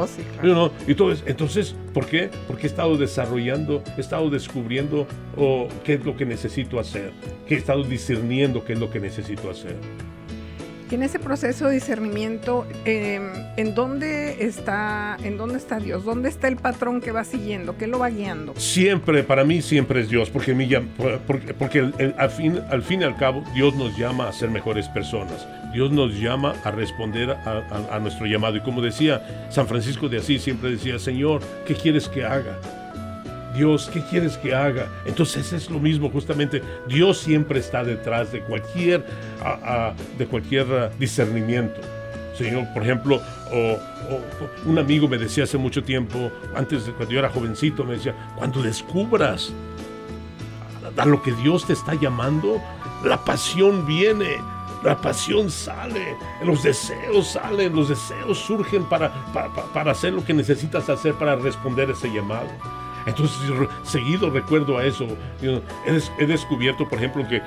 Oh, 0.45 0.71
entonces, 0.87 1.25
entonces, 1.27 1.75
¿por 1.93 2.07
qué? 2.07 2.31
Porque 2.47 2.65
he 2.65 2.71
estado 2.71 2.97
desarrollando, 2.97 3.83
he 3.97 4.01
estado 4.01 4.31
descubriendo 4.31 5.07
oh, 5.37 5.69
qué 5.85 5.95
es 5.95 6.05
lo 6.05 6.17
que 6.17 6.25
necesito 6.25 6.79
hacer, 6.79 7.13
que 7.47 7.55
he 7.55 7.59
estado 7.59 7.83
discerniendo 7.83 8.65
qué 8.65 8.75
es 8.75 8.79
lo 8.79 8.91
que 8.91 9.01
necesito 9.01 9.51
hacer. 9.51 9.77
Y 10.91 10.95
en 10.95 11.03
ese 11.03 11.19
proceso 11.19 11.67
de 11.67 11.75
discernimiento, 11.75 12.67
em, 12.87 13.23
¿en, 13.59 13.75
dónde 13.75 14.43
está, 14.43 15.19
¿en 15.23 15.37
dónde 15.37 15.59
está 15.59 15.79
Dios? 15.79 16.03
¿Dónde 16.05 16.31
está 16.31 16.49
el 16.49 16.57
patrón 16.57 17.03
que 17.03 17.13
va 17.13 17.25
siguiendo? 17.25 17.77
¿Qué 17.77 17.87
lo 17.87 17.99
va 17.99 18.09
guiando? 18.09 18.55
Siempre, 18.57 19.23
para 19.23 19.45
mí 19.45 19.61
siempre 19.61 20.01
es 20.01 20.09
Dios, 20.09 20.31
porque, 20.31 20.53
al 20.53 22.31
fin 22.31 23.01
y 23.01 23.05
al 23.05 23.17
cabo 23.17 23.45
Dios 23.55 23.75
nos 23.75 23.99
llama 23.99 24.29
a 24.29 24.33
ser 24.33 24.51
mejores 24.51 24.89
personas. 24.89 25.47
Dios 25.75 25.91
nos 25.93 26.19
llama 26.19 26.55
a 26.65 26.71
responder 26.71 27.33
a, 27.33 27.63
a 27.93 27.99
nuestro 27.99 28.25
llamado. 28.25 28.57
Y 28.57 28.61
como 28.61 28.81
decía 28.81 29.49
San 29.51 29.67
Francisco 29.67 30.09
de 30.09 30.19
Asís, 30.19 30.43
siempre 30.43 30.71
decía, 30.71 30.99
Señor, 30.99 31.43
¿qué 31.67 31.75
quieres 31.75 32.09
que 32.09 32.25
haga? 32.25 32.59
Dios, 33.59 33.91
¿qué 33.93 34.01
quieres 34.03 34.37
que 34.37 34.55
haga? 34.55 34.87
Entonces 35.05 35.53
es 35.53 35.69
lo 35.69 35.81
mismo, 35.81 36.09
justamente. 36.11 36.63
Dios 36.87 37.19
siempre 37.19 37.59
está 37.59 37.83
detrás 37.83 38.31
de 38.31 38.41
cualquier, 38.41 39.05
de 40.17 40.27
cualquier 40.27 40.93
discernimiento. 40.97 41.81
Señor, 42.37 42.73
por 42.73 42.85
ejemplo, 42.85 43.21
un 44.65 44.79
amigo 44.79 45.09
me 45.09 45.19
decía 45.19 45.43
hace 45.43 45.59
mucho 45.59 45.83
tiempo, 45.83 46.31
antes 46.55 46.87
de 46.87 46.93
cuando 46.93 47.13
yo 47.13 47.19
era 47.19 47.31
jovencito, 47.31 47.83
me 47.83 47.95
decía, 47.95 48.15
cuando 48.37 48.63
descubras 48.63 49.53
a 50.97 51.05
lo 51.05 51.21
que 51.21 51.33
Dios 51.33 51.67
te 51.67 51.73
está 51.73 51.95
llamando, 51.95 52.63
la 53.05 53.25
pasión 53.25 53.85
viene, 53.89 54.37
la 54.85 54.97
pasión 55.01 55.51
sale, 55.51 56.17
los 56.45 56.63
deseos 56.63 57.27
salen, 57.33 57.75
los 57.75 57.89
deseos 57.89 58.39
surgen 58.39 58.85
para, 58.85 59.13
para, 59.33 59.49
para 59.51 59.91
hacer 59.91 60.13
lo 60.13 60.25
que 60.25 60.33
necesitas 60.33 60.89
hacer 60.89 61.15
para 61.15 61.35
responder 61.35 61.91
ese 61.91 62.09
llamado. 62.09 62.47
Entonces, 63.09 63.37
seguido 63.85 64.31
recuerdo 64.31 64.79
a 64.79 64.85
eso. 64.85 65.07
He, 66.19 66.27
descubierto, 66.27 66.89
por 66.89 66.99
ejemplo, 66.99 67.27
que, 67.27 67.43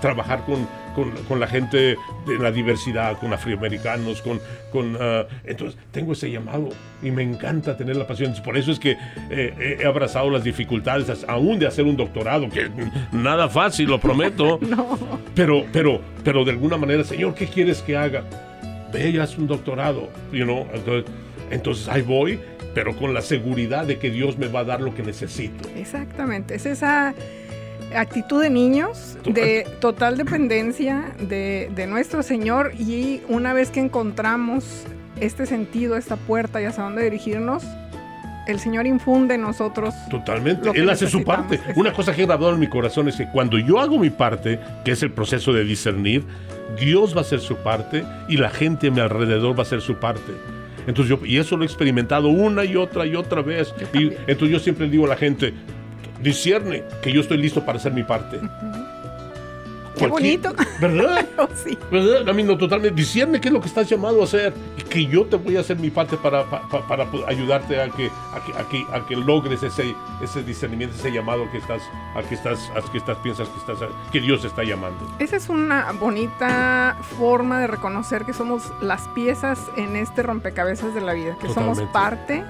trabajar 0.00 0.44
con, 0.44 1.40
la 1.40 1.46
gente 1.46 1.96
de 2.26 2.38
la 2.38 2.50
diversidad, 2.50 3.18
con 3.18 3.32
afroamericanos, 3.32 4.20
con... 4.22 4.40
con 4.72 4.96
ah, 5.00 5.26
entonces, 5.44 5.78
tengo 5.92 6.12
ese 6.12 6.30
llamado 6.30 6.68
y 7.02 7.10
me 7.10 7.22
encanta 7.22 7.76
tener 7.76 7.96
la 7.96 8.06
pasión. 8.06 8.34
Por 8.44 8.56
eso 8.56 8.72
es 8.72 8.78
que 8.78 8.96
eh, 9.30 9.78
he 9.80 9.86
abrazado 9.86 10.28
las 10.30 10.42
dificultades, 10.44 11.24
aún 11.28 11.58
de 11.58 11.66
hacer 11.66 11.84
un 11.84 11.96
doctorado, 11.96 12.48
que 12.50 12.68
nada 13.12 13.48
fácil, 13.48 13.88
lo 13.88 14.00
prometo. 14.00 14.58
Pero, 15.34 15.66
pero, 15.70 16.00
pero 16.24 16.46
de 16.46 16.52
alguna 16.52 16.78
manera, 16.78 17.04
Señor, 17.04 17.34
¿qué 17.34 17.46
quieres 17.46 17.82
que 17.82 17.94
haga? 17.94 18.24
Ve 18.90 19.10
y 19.10 19.18
haz 19.18 19.36
un 19.36 19.46
doctorado, 19.46 20.08
you 20.32 20.44
know? 20.44 20.66
entonces, 20.72 21.04
entonces 21.50 21.88
ahí 21.88 22.00
voy 22.00 22.40
pero 22.76 22.94
con 22.94 23.14
la 23.14 23.22
seguridad 23.22 23.86
de 23.86 23.98
que 23.98 24.10
Dios 24.10 24.36
me 24.36 24.48
va 24.48 24.60
a 24.60 24.64
dar 24.64 24.82
lo 24.82 24.94
que 24.94 25.02
necesito. 25.02 25.66
Exactamente, 25.76 26.56
es 26.56 26.66
esa 26.66 27.14
actitud 27.94 28.42
de 28.42 28.50
niños, 28.50 29.16
de 29.24 29.66
total 29.80 30.18
dependencia 30.18 31.14
de, 31.18 31.86
nuestro 31.88 32.22
Señor 32.22 32.72
y 32.78 33.22
una 33.28 33.54
vez 33.54 33.70
que 33.70 33.80
encontramos 33.80 34.84
este 35.18 35.46
sentido, 35.46 35.96
esta 35.96 36.16
puerta 36.16 36.60
y 36.60 36.66
hacia 36.66 36.82
dónde 36.82 37.04
dirigirnos, 37.04 37.64
el 38.46 38.60
Señor 38.60 38.86
infunde 38.86 39.36
en 39.36 39.40
nosotros. 39.40 39.94
Totalmente, 40.10 40.68
Él 40.74 40.90
hace 40.90 41.08
su 41.08 41.24
parte. 41.24 41.58
Una 41.76 41.94
cosa 41.94 42.14
que 42.14 42.24
he 42.24 42.26
grabado 42.26 42.52
en 42.52 42.60
mi 42.60 42.68
corazón 42.68 43.08
es 43.08 43.16
que 43.16 43.26
cuando 43.30 43.58
yo 43.58 43.80
hago 43.80 43.98
mi 43.98 44.10
parte, 44.10 44.60
que 44.84 44.90
es 44.90 45.02
el 45.02 45.12
proceso 45.12 45.54
de 45.54 45.64
discernir, 45.64 46.26
Dios 46.78 47.14
va 47.14 47.20
a 47.20 47.22
hacer 47.22 47.40
su 47.40 47.56
parte 47.56 48.04
y 48.28 48.36
la 48.36 48.50
gente 48.50 48.88
a 48.88 48.90
mi 48.90 49.00
alrededor 49.00 49.54
va 49.54 49.60
a 49.60 49.62
hacer 49.62 49.80
su 49.80 49.94
parte. 49.94 50.34
Entonces 50.86 51.08
yo, 51.08 51.26
y 51.26 51.38
eso 51.38 51.56
lo 51.56 51.64
he 51.64 51.66
experimentado 51.66 52.28
una 52.28 52.64
y 52.64 52.76
otra 52.76 53.06
y 53.06 53.16
otra 53.16 53.42
vez. 53.42 53.74
Y 53.92 54.12
entonces 54.26 54.50
yo 54.50 54.58
siempre 54.58 54.88
digo 54.88 55.06
a 55.06 55.08
la 55.08 55.16
gente, 55.16 55.52
discierne 56.22 56.84
que 57.02 57.12
yo 57.12 57.20
estoy 57.20 57.38
listo 57.38 57.64
para 57.64 57.78
hacer 57.78 57.92
mi 57.92 58.02
parte. 58.02 58.38
Qué 59.96 60.06
bonito. 60.06 60.54
¿Verdad? 60.80 61.26
sí. 61.64 61.78
¿Verdad? 61.90 62.28
A 62.28 62.32
mí 62.32 62.42
no, 62.42 62.56
totalmente. 62.56 62.94
Discierne 62.94 63.40
qué 63.40 63.48
es 63.48 63.54
lo 63.54 63.60
que 63.60 63.68
estás 63.68 63.88
llamado 63.88 64.20
a 64.20 64.24
hacer 64.24 64.52
y 64.76 64.82
que 64.82 65.06
yo 65.06 65.24
te 65.24 65.36
voy 65.36 65.56
a 65.56 65.60
hacer 65.60 65.78
mi 65.78 65.90
parte 65.90 66.16
para, 66.16 66.44
para, 66.48 67.06
ayudarte 67.26 67.80
a 67.80 67.88
que, 67.88 68.10
a 68.32 68.68
que, 68.68 68.86
a 68.92 69.06
que, 69.06 69.16
logres 69.16 69.62
ese, 69.62 69.94
ese 70.22 70.42
discernimiento, 70.42 70.96
ese 70.96 71.10
llamado 71.10 71.50
que 71.50 71.58
estás, 71.58 71.82
a 72.14 72.22
que 72.22 72.34
estás, 72.34 72.70
a 72.70 72.90
que 72.90 72.98
estás, 72.98 73.16
piensas 73.18 73.48
que 73.48 73.58
estás, 73.58 73.88
que 74.12 74.20
Dios 74.20 74.44
está 74.44 74.62
llamando. 74.62 74.98
Esa 75.18 75.36
es 75.36 75.48
una 75.48 75.92
bonita 75.92 76.96
forma 77.18 77.60
de 77.60 77.66
reconocer 77.66 78.24
que 78.24 78.32
somos 78.32 78.72
las 78.80 79.08
piezas 79.08 79.58
en 79.76 79.96
este 79.96 80.22
rompecabezas 80.22 80.94
de 80.94 81.00
la 81.00 81.14
vida, 81.14 81.36
que 81.40 81.48
somos 81.48 81.80
parte 81.92 82.44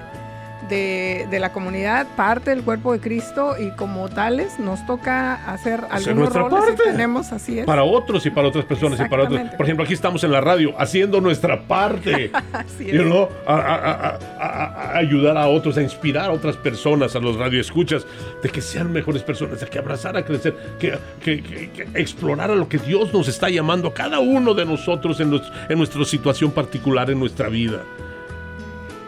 de, 0.69 1.37
la 1.39 1.51
comunidad, 1.51 2.07
parte 2.15 2.49
del 2.49 2.63
cuerpo 2.63 2.93
de 2.93 2.99
Cristo 2.99 3.55
y 3.59 3.71
como 3.71 4.09
tales 4.09 4.59
nos 4.59 4.85
toca 4.85 5.35
hacer 5.51 5.81
algunos 5.89 6.33
roles 6.33 6.65
parte. 6.65 6.83
tenemos 6.83 7.31
así 7.31 7.59
es. 7.59 7.65
Para 7.65 7.83
otros 7.83 8.25
y 8.25 8.29
para 8.31 8.47
otras 8.47 8.65
personas 8.65 8.99
y 8.99 9.05
para 9.07 9.23
otros. 9.23 9.41
Por 9.55 9.65
ejemplo, 9.65 9.85
aquí 9.85 9.93
estamos 9.93 10.23
en 10.23 10.31
la 10.31 10.41
radio 10.41 10.73
haciendo 10.77 11.21
nuestra 11.21 11.61
parte. 11.63 12.31
así 12.53 12.89
es. 12.89 13.01
a, 13.45 14.97
ayudar 14.97 15.37
a 15.37 15.47
otros, 15.47 15.77
a 15.77 15.81
inspirar 15.81 16.25
a 16.25 16.33
otras 16.33 16.57
personas, 16.57 17.15
a 17.15 17.19
los 17.19 17.37
radioescuchas, 17.37 18.05
de 18.41 18.49
que 18.49 18.61
sean 18.61 18.91
mejores 18.91 19.23
personas, 19.23 19.59
de 19.59 19.67
que 19.67 19.79
abrazar, 19.79 20.17
a 20.17 20.25
crecer, 20.25 20.55
que, 20.79 20.97
que, 21.23 21.87
explorar 21.93 22.51
a 22.51 22.55
lo 22.55 22.67
que 22.67 22.77
Dios 22.77 23.13
nos 23.13 23.27
está 23.27 23.49
llamando 23.49 23.89
a 23.89 23.93
cada 23.93 24.19
uno 24.19 24.53
de 24.53 24.65
nosotros 24.65 25.19
en, 25.19 25.39
en 25.69 25.77
nuestra 25.77 26.03
situación 26.05 26.51
particular 26.51 27.09
en 27.09 27.19
nuestra 27.19 27.49
vida. 27.49 27.83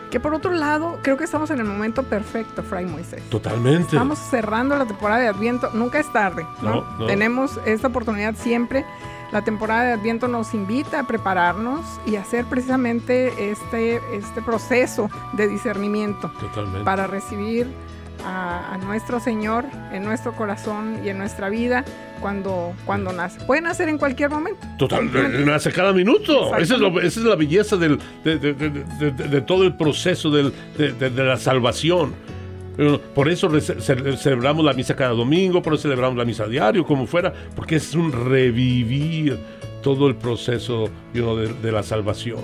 Que 0.09 0.19
por 0.19 0.33
otro 0.33 0.51
lado, 0.51 0.99
creo 1.03 1.17
que 1.17 1.23
estamos 1.23 1.51
en 1.51 1.59
el 1.59 1.65
momento 1.65 2.03
perfecto, 2.03 2.63
Fray 2.63 2.85
Moisés. 2.85 3.21
Totalmente. 3.29 3.95
Estamos 3.95 4.17
cerrando 4.17 4.75
la 4.75 4.85
temporada 4.85 5.21
de 5.21 5.27
Adviento. 5.27 5.69
Nunca 5.73 5.99
es 5.99 6.11
tarde, 6.11 6.45
¿no? 6.61 6.83
Tenemos 7.05 7.59
esta 7.65 7.87
oportunidad 7.87 8.35
siempre. 8.35 8.85
La 9.31 9.43
temporada 9.43 9.83
de 9.83 9.93
Adviento 9.93 10.27
nos 10.27 10.55
invita 10.55 11.01
a 11.01 11.03
prepararnos 11.03 11.85
y 12.07 12.15
hacer 12.15 12.45
precisamente 12.45 13.51
este, 13.51 14.01
este 14.15 14.41
proceso 14.41 15.11
de 15.33 15.47
discernimiento. 15.47 16.31
Totalmente. 16.39 16.83
Para 16.83 17.05
recibir 17.05 17.71
a, 18.25 18.77
nuestro 18.83 19.19
Señor 19.19 19.65
en 19.91 20.03
nuestro 20.03 20.33
corazón 20.33 20.99
y 21.03 21.09
en 21.09 21.17
nuestra 21.17 21.49
vida 21.49 21.83
cuando, 22.21 22.73
cuando 22.85 23.11
nace. 23.13 23.39
Puede 23.45 23.61
nacer 23.61 23.89
en 23.89 23.97
cualquier 23.97 24.29
momento. 24.29 24.65
Total, 24.77 25.09
nace 25.45 25.71
cada 25.71 25.93
minuto. 25.93 26.55
Esa 26.57 26.75
es, 26.75 27.17
la 27.17 27.35
belleza 27.35 27.77
del, 27.77 27.99
de, 28.23 29.43
todo 29.45 29.63
el 29.63 29.75
proceso 29.75 30.29
del, 30.29 30.53
de, 30.77 31.09
la 31.11 31.37
salvación. 31.37 32.13
Por 33.13 33.27
eso 33.27 33.49
celebramos 33.59 34.63
la 34.63 34.73
misa 34.73 34.95
cada 34.95 35.11
domingo, 35.11 35.61
por 35.61 35.73
eso 35.73 35.83
celebramos 35.83 36.17
la 36.17 36.25
misa 36.25 36.47
diario, 36.47 36.85
como 36.85 37.05
fuera, 37.07 37.33
porque 37.55 37.75
es 37.75 37.93
un 37.93 38.11
revivir 38.11 39.37
todo 39.81 40.07
el 40.07 40.15
proceso 40.15 40.89
de, 41.13 41.71
la 41.71 41.83
salvación. 41.83 42.39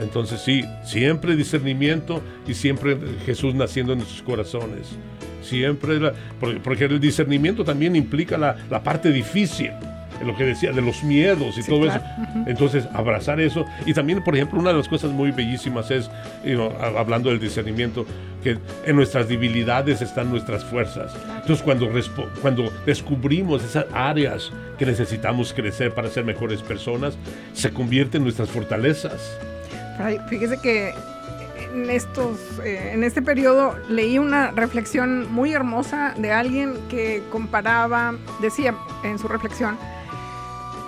Entonces 0.00 0.40
sí, 0.40 0.64
siempre 0.84 1.36
discernimiento 1.36 2.22
y 2.46 2.54
siempre 2.54 2.96
Jesús 3.26 3.54
naciendo 3.54 3.92
en 3.92 3.98
nuestros 3.98 4.22
corazones. 4.22 4.88
Siempre, 5.42 5.98
porque, 6.38 6.84
el 6.84 7.00
discernimiento 7.00 7.64
también 7.64 7.96
implica 7.96 8.36
la, 8.38 8.82
parte 8.82 9.10
difícil 9.10 9.70
lo 10.24 10.36
que 10.36 10.44
decía, 10.44 10.70
de 10.70 10.82
los 10.82 11.02
miedos 11.02 11.56
y 11.56 11.62
todo 11.62 11.86
eso. 11.86 11.98
Entonces, 12.46 12.86
abrazar 12.92 13.40
eso. 13.40 13.64
Y 13.86 13.94
también, 13.94 14.22
por 14.22 14.34
ejemplo, 14.36 14.60
una 14.60 14.70
de 14.70 14.76
las 14.76 14.86
cosas 14.86 15.10
muy 15.10 15.30
bellísimas 15.30 15.90
es, 15.90 16.10
hablando 16.94 17.30
del 17.30 17.40
discernimiento, 17.40 18.04
que 18.42 18.58
en 18.84 18.96
nuestras 18.96 19.30
debilidades 19.30 20.02
están 20.02 20.30
nuestras 20.30 20.62
fuerzas. 20.62 21.14
Entonces, 21.36 21.62
cuando, 21.62 21.90
cuando 22.42 22.70
descubrimos 22.84 23.64
esas 23.64 23.86
áreas 23.94 24.52
que 24.78 24.84
necesitamos 24.84 25.54
crecer 25.54 25.94
para 25.94 26.10
ser 26.10 26.24
mejores 26.24 26.60
personas, 26.60 27.16
se 27.54 27.70
convierten 27.70 28.20
en 28.20 28.24
nuestras 28.24 28.50
fortalezas. 28.50 29.40
Fíjese 30.28 30.60
que 30.60 30.94
en 31.72 31.90
estos, 31.90 32.38
eh, 32.64 32.90
en 32.92 33.04
este 33.04 33.22
periodo 33.22 33.76
leí 33.88 34.18
una 34.18 34.50
reflexión 34.50 35.30
muy 35.32 35.52
hermosa 35.52 36.14
de 36.16 36.32
alguien 36.32 36.74
que 36.88 37.22
comparaba, 37.30 38.14
decía 38.40 38.74
en 39.02 39.18
su 39.18 39.28
reflexión, 39.28 39.78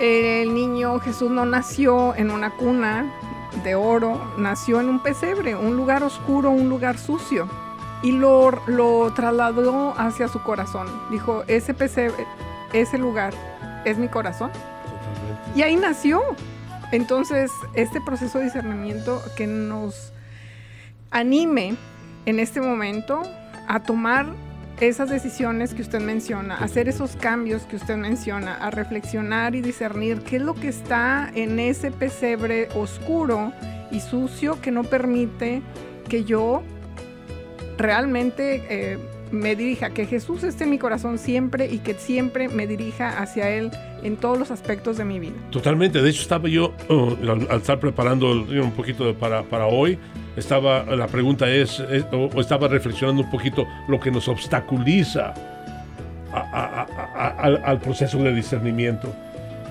El 0.00 0.54
niño 0.54 0.98
Jesús 0.98 1.30
no 1.30 1.44
nació 1.44 2.14
en 2.16 2.30
una 2.30 2.50
cuna 2.50 3.12
de 3.62 3.74
oro, 3.74 4.20
nació 4.36 4.80
en 4.80 4.88
un 4.88 5.00
pesebre, 5.00 5.54
un 5.54 5.76
lugar 5.76 6.02
oscuro, 6.02 6.50
un 6.50 6.68
lugar 6.68 6.98
sucio. 6.98 7.48
Y 8.02 8.10
lo, 8.10 8.50
lo 8.66 9.12
trasladó 9.14 9.94
hacia 9.96 10.26
su 10.26 10.42
corazón. 10.42 10.88
Dijo, 11.10 11.44
ese 11.46 11.72
pesebre, 11.72 12.26
ese 12.72 12.98
lugar 12.98 13.32
es 13.84 13.96
mi 13.96 14.08
corazón. 14.08 14.50
Y 15.54 15.62
ahí 15.62 15.76
nació. 15.76 16.20
Entonces, 16.92 17.50
este 17.74 18.00
proceso 18.02 18.38
de 18.38 18.44
discernimiento 18.44 19.22
que 19.34 19.46
nos 19.46 20.12
anime 21.10 21.74
en 22.26 22.38
este 22.38 22.60
momento 22.60 23.22
a 23.66 23.82
tomar 23.82 24.26
esas 24.80 25.08
decisiones 25.08 25.74
que 25.74 25.82
usted 25.82 26.00
menciona, 26.00 26.56
hacer 26.56 26.88
esos 26.88 27.16
cambios 27.16 27.62
que 27.62 27.76
usted 27.76 27.96
menciona, 27.96 28.54
a 28.56 28.70
reflexionar 28.70 29.54
y 29.54 29.62
discernir 29.62 30.20
qué 30.20 30.36
es 30.36 30.42
lo 30.42 30.54
que 30.54 30.68
está 30.68 31.30
en 31.34 31.58
ese 31.58 31.90
pesebre 31.90 32.68
oscuro 32.74 33.52
y 33.90 34.00
sucio 34.00 34.60
que 34.60 34.70
no 34.70 34.84
permite 34.84 35.62
que 36.08 36.24
yo 36.24 36.62
realmente 37.78 38.66
eh, 38.68 38.98
me 39.30 39.56
dirija, 39.56 39.90
que 39.90 40.06
Jesús 40.06 40.42
esté 40.42 40.64
en 40.64 40.70
mi 40.70 40.78
corazón 40.78 41.18
siempre 41.18 41.72
y 41.72 41.78
que 41.78 41.94
siempre 41.94 42.48
me 42.48 42.66
dirija 42.66 43.18
hacia 43.18 43.48
Él 43.48 43.70
en 44.02 44.16
todos 44.16 44.38
los 44.38 44.50
aspectos 44.50 44.96
de 44.96 45.04
mi 45.04 45.18
vida. 45.18 45.34
Totalmente, 45.50 46.02
de 46.02 46.10
hecho 46.10 46.22
estaba 46.22 46.48
yo, 46.48 46.72
uh, 46.88 47.16
al, 47.30 47.58
estar 47.58 47.78
preparando 47.78 48.30
un 48.32 48.72
poquito 48.72 49.14
para, 49.14 49.42
para 49.42 49.66
hoy, 49.66 49.98
estaba, 50.36 50.84
la 50.84 51.06
pregunta 51.06 51.50
es, 51.50 51.82
o 52.10 52.40
estaba 52.40 52.68
reflexionando 52.68 53.22
un 53.22 53.30
poquito 53.30 53.66
lo 53.88 54.00
que 54.00 54.10
nos 54.10 54.28
obstaculiza 54.28 55.34
al 56.32 57.80
proceso 57.80 58.18
de 58.18 58.34
discernimiento. 58.34 59.14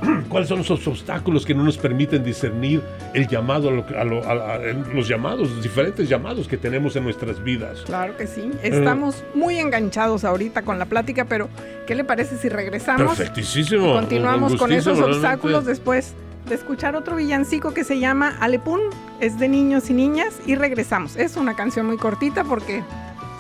¿Cuáles 0.30 0.50
son 0.50 0.62
esos 0.62 0.86
obstáculos 0.88 1.46
que 1.46 1.54
no 1.54 1.64
nos 1.64 1.78
permiten 1.78 2.24
discernir 2.24 2.82
el 3.14 3.28
llamado, 3.28 3.70
a, 3.70 4.58
los 4.94 5.08
llamados, 5.08 5.52
los 5.52 5.64
diferentes 5.64 6.10
llamados 6.10 6.48
que 6.48 6.58
tenemos 6.58 6.96
en 6.96 7.04
nuestras 7.04 7.44
vidas? 7.44 7.82
Claro 7.82 8.18
que 8.18 8.28
sí. 8.28 8.52
Estamos 8.64 9.24
muy 9.34 9.60
enganchados 9.60 10.24
ahorita 10.24 10.64
con 10.64 10.80
la 10.80 10.86
plática, 10.86 11.26
pero 11.26 11.50
¿qué 11.88 11.96
le 11.96 12.04
parece 12.04 12.38
si 12.38 12.50
regresamos? 12.50 13.18
Perfectísimo. 13.18 13.94
continuamos 13.94 14.56
con 14.56 14.72
esos 14.72 15.00
obstáculos 15.00 15.66
después 15.66 16.14
de 16.48 16.56
escuchar 16.56 16.96
otro 16.96 17.16
villancico 17.16 17.74
que 17.74 17.84
se 17.84 18.00
llama 18.00 18.36
Alepún, 18.40 18.82
es 19.20 19.38
de 19.40 19.48
niños 19.48 19.90
y 19.90 19.94
niñas 19.94 20.40
y 20.46 20.56
regresamos. 20.56 21.16
Es 21.16 21.38
una 21.38 21.56
canción 21.56 21.86
muy 21.86 21.98
cortita 21.98 22.44
porque 22.44 22.84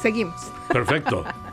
seguimos. 0.01 0.51
Perfecto. 0.71 1.25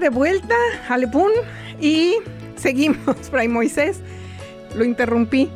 de 0.00 0.08
vuelta, 0.08 0.54
Alepún, 0.88 1.32
y 1.80 2.16
seguimos, 2.56 3.16
Fray 3.30 3.48
Moisés. 3.48 4.00
Lo 4.76 4.84
interrumpí. 4.84 5.50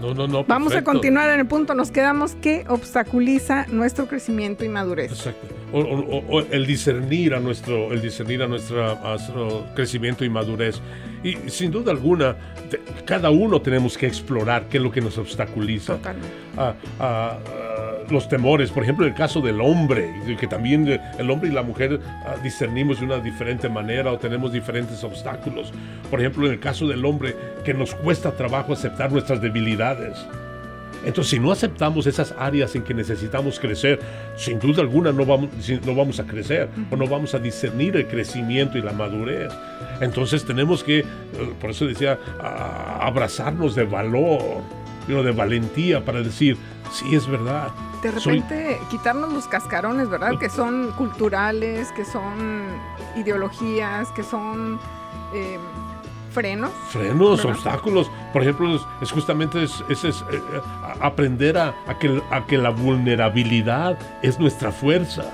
No, 0.00 0.14
no, 0.14 0.26
no. 0.26 0.44
Vamos 0.44 0.74
a 0.74 0.84
continuar 0.84 1.30
en 1.30 1.40
el 1.40 1.46
punto. 1.46 1.74
Nos 1.74 1.90
quedamos 1.90 2.34
que 2.34 2.64
obstaculiza 2.68 3.66
nuestro 3.68 4.06
crecimiento 4.06 4.64
y 4.64 4.68
madurez. 4.68 5.12
Exacto. 5.12 5.54
O, 5.72 6.40
el 6.50 6.66
discernir 6.66 7.34
a 7.34 7.40
nuestro, 7.40 7.92
el 7.92 8.00
discernir 8.00 8.42
a, 8.42 8.46
nuestra, 8.46 8.94
nuestro 9.02 9.66
crecimiento 9.74 10.24
y 10.24 10.30
madurez. 10.30 10.80
Y 11.22 11.34
sin 11.50 11.70
duda 11.70 11.92
alguna, 11.92 12.36
cada 13.04 13.30
uno 13.30 13.60
tenemos 13.60 13.96
que 13.98 14.06
explorar 14.06 14.68
qué 14.68 14.76
es 14.76 14.82
lo 14.82 14.90
que 14.90 15.00
nos 15.00 15.18
obstaculiza. 15.18 15.96
Totalmente 15.96 16.28
los 18.10 18.28
temores, 18.28 18.70
por 18.70 18.82
ejemplo, 18.82 19.06
el 19.06 19.14
caso 19.14 19.40
del 19.40 19.60
hombre, 19.60 20.12
que 20.38 20.46
también 20.46 20.88
eh, 20.88 21.00
el 21.18 21.30
hombre 21.30 21.50
y 21.50 21.52
la 21.52 21.62
mujer 21.62 22.00
ah, 22.24 22.36
discernimos 22.42 23.00
de 23.00 23.06
una 23.06 23.18
diferente 23.18 23.68
manera 23.68 24.12
o 24.12 24.18
tenemos 24.18 24.52
diferentes 24.52 25.02
obstáculos. 25.04 25.72
Por 26.10 26.20
ejemplo, 26.20 26.46
en 26.46 26.52
el 26.52 26.60
caso 26.60 26.86
del 26.86 27.04
hombre, 27.04 27.34
que 27.64 27.74
nos 27.74 27.94
cuesta 27.94 28.32
trabajo 28.32 28.72
aceptar 28.72 29.12
nuestras 29.12 29.40
debilidades. 29.40 30.18
Entonces, 31.04 31.30
si 31.30 31.38
no 31.38 31.52
aceptamos 31.52 32.06
esas 32.06 32.34
áreas 32.36 32.74
en 32.74 32.82
que 32.82 32.92
necesitamos 32.92 33.60
crecer, 33.60 34.00
sin 34.36 34.58
duda 34.58 34.82
alguna 34.82 35.12
no 35.12 35.24
vamos, 35.24 35.50
no 35.84 35.94
vamos 35.94 36.18
a 36.18 36.24
crecer 36.24 36.68
o 36.90 36.96
no 36.96 37.06
vamos 37.06 37.32
a 37.34 37.38
discernir 37.38 37.96
el 37.96 38.08
crecimiento 38.08 38.76
y 38.76 38.82
la 38.82 38.92
madurez. 38.92 39.52
Entonces 40.00 40.44
tenemos 40.44 40.82
que, 40.82 41.00
eh, 41.00 41.04
por 41.60 41.70
eso 41.70 41.86
decía, 41.86 42.18
abrazarnos 43.00 43.76
de 43.76 43.84
valor, 43.84 44.62
de 45.06 45.30
valentía 45.30 46.04
para 46.04 46.20
decir, 46.22 46.56
sí 46.90 47.14
es 47.14 47.26
verdad. 47.28 47.68
De 48.06 48.12
repente 48.12 48.80
quitarnos 48.90 49.32
los 49.32 49.46
cascarones, 49.48 50.08
¿verdad? 50.08 50.38
Que 50.38 50.48
son 50.48 50.92
culturales, 50.92 51.90
que 51.92 52.04
son 52.04 52.66
ideologías, 53.16 54.08
que 54.10 54.22
son... 54.22 54.78
Eh, 55.34 55.58
frenos. 56.30 56.70
Frenos, 56.90 57.42
obstáculos. 57.46 58.10
Por 58.34 58.42
ejemplo, 58.42 58.78
es, 59.00 59.10
justamente 59.10 59.62
es, 59.62 59.80
eh, 59.80 60.12
aprender 61.00 61.56
a, 61.56 61.74
que, 61.98 62.22
a 62.30 62.44
que 62.46 62.58
la 62.58 62.68
vulnerabilidad 62.68 63.98
es 64.22 64.38
nuestra 64.38 64.70
fuerza. 64.70 65.24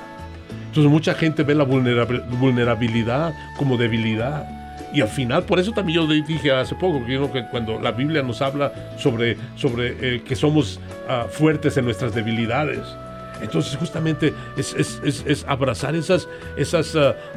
Entonces 0.68 0.90
mucha 0.90 1.14
gente 1.14 1.42
ve 1.42 1.56
la 1.56 1.64
vulnerabilidad 1.64 3.34
como 3.58 3.76
debilidad. 3.76 4.61
Y 4.92 5.00
al 5.00 5.08
final, 5.08 5.44
por 5.44 5.58
eso 5.58 5.72
también 5.72 6.00
yo 6.00 6.06
dije 6.06 6.52
hace 6.52 6.74
poco, 6.74 7.04
que, 7.06 7.46
cuando 7.50 7.80
la 7.80 7.92
Biblia 7.92 8.22
nos 8.22 8.42
habla 8.42 8.72
sobre, 8.98 9.36
sobre 9.56 10.16
eh, 10.16 10.22
que 10.22 10.36
somos 10.36 10.80
ah, 11.08 11.26
fuertes 11.30 11.76
en 11.76 11.84
nuestras 11.84 12.14
debilidades, 12.14 12.80
entonces 13.40 13.76
justamente 13.76 14.32
es, 14.56 15.44
abrazar 15.48 15.96
esas, 15.96 16.28
esas 16.56 16.96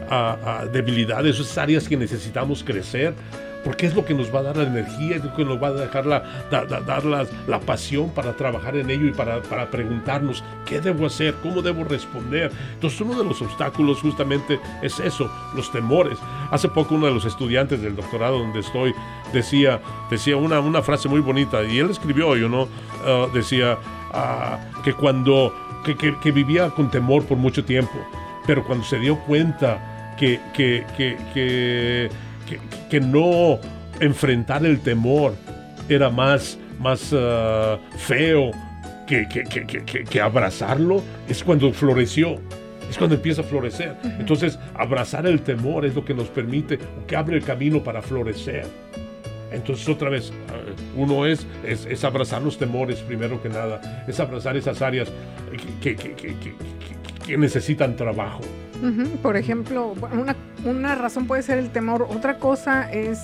ah, 0.09 0.65
debilidades, 0.71 1.39
esas 1.39 1.57
áreas 1.57 1.87
que 1.87 1.97
necesitamos 1.97 2.63
crecer 2.63 3.13
porque 3.65 3.87
es 3.87 3.95
lo 3.95 4.05
que 4.05 4.13
nos 4.13 4.33
va 4.33 4.41
a 4.41 4.43
dar 4.43 4.57
la 4.57 4.63
energía, 4.63 5.15
es 5.15 5.23
lo 5.23 5.33
que 5.33 5.43
nos 5.43 5.61
va 5.61 5.69
a 5.69 5.73
dejar 5.73 6.05
la, 6.05 6.23
dar 6.51 7.03
la, 7.03 7.59
pasión 7.61 8.11
para 8.11 8.33
trabajar 8.33 8.77
en 8.77 8.91
ello 8.91 9.07
y 9.07 9.11
para, 9.11 9.41
para, 9.41 9.71
preguntarnos 9.71 10.43
qué 10.67 10.79
debo 10.79 11.07
hacer, 11.07 11.33
cómo 11.41 11.63
debo 11.63 11.83
responder. 11.83 12.51
Entonces 12.75 13.01
uno 13.01 13.17
de 13.17 13.27
los 13.27 13.41
obstáculos 13.41 14.01
justamente 14.01 14.59
es 14.83 14.99
eso, 14.99 15.31
los 15.55 15.71
temores. 15.71 16.19
Hace 16.51 16.69
poco 16.69 16.93
uno 16.93 17.07
de 17.07 17.13
los 17.15 17.25
estudiantes 17.25 17.81
del 17.81 17.95
doctorado 17.95 18.37
donde 18.37 18.59
estoy 18.59 18.93
decía, 19.33 19.81
decía 20.11 20.37
una, 20.37 20.59
una 20.59 20.83
frase 20.83 21.09
muy 21.09 21.21
bonita 21.21 21.63
y 21.63 21.79
él 21.79 21.89
escribió, 21.89 22.35
yo 22.35 22.47
no, 22.47 22.67
ah, 23.03 23.25
decía 23.33 23.79
ah, 24.13 24.59
que 24.83 24.93
cuando, 24.93 25.51
que, 25.83 25.95
que, 25.95 26.31
vivía 26.31 26.69
con 26.69 26.91
temor 26.91 27.25
por 27.25 27.39
mucho 27.39 27.65
tiempo, 27.65 27.95
pero 28.45 28.63
cuando 28.63 28.85
se 28.85 28.99
dio 28.99 29.17
cuenta 29.21 30.13
que, 30.19 30.39
que, 30.53 30.85
que 30.95 31.17
que, 31.33 32.09
no 32.99 33.59
enfrentar 33.99 34.65
el 34.65 34.79
temor 34.79 35.33
era 35.89 36.09
más, 36.09 36.57
más 36.79 37.11
uh, 37.13 37.77
feo 37.97 38.51
que, 39.07 39.27
que, 40.09 40.21
abrazarlo, 40.21 41.03
es 41.29 41.43
cuando 41.43 41.71
floreció. 41.71 42.39
Es 42.89 42.97
cuando 42.97 43.15
empieza 43.15 43.41
a 43.41 43.43
florecer. 43.43 43.95
Entonces, 44.19 44.59
abrazar 44.75 45.25
el 45.25 45.41
temor 45.41 45.85
es 45.85 45.95
lo 45.95 46.05
que 46.05 46.13
nos 46.13 46.27
permite, 46.27 46.77
que 47.07 47.15
abre 47.15 47.37
el 47.37 47.43
camino 47.43 47.83
para 47.83 48.01
florecer. 48.01 48.65
Entonces, 49.51 49.87
otra 49.89 50.09
vez, 50.09 50.29
uh, 50.29 51.01
uno 51.01 51.25
es, 51.25 51.47
es, 51.63 52.03
abrazar 52.03 52.41
los 52.41 52.57
temores 52.57 52.99
primero 52.99 53.41
que 53.41 53.49
nada, 53.49 54.05
es 54.07 54.19
abrazar 54.19 54.55
esas 54.55 54.81
áreas 54.81 55.11
que, 55.81 55.95
que 55.95 57.37
necesitan 57.37 57.95
trabajo. 57.95 58.41
Por 59.21 59.37
ejemplo, 59.37 59.93
una, 60.13 60.35
una, 60.63 60.95
razón 60.95 61.27
puede 61.27 61.41
ser 61.43 61.57
el 61.57 61.69
temor, 61.69 62.07
otra 62.09 62.37
cosa 62.37 62.91
es, 62.91 63.19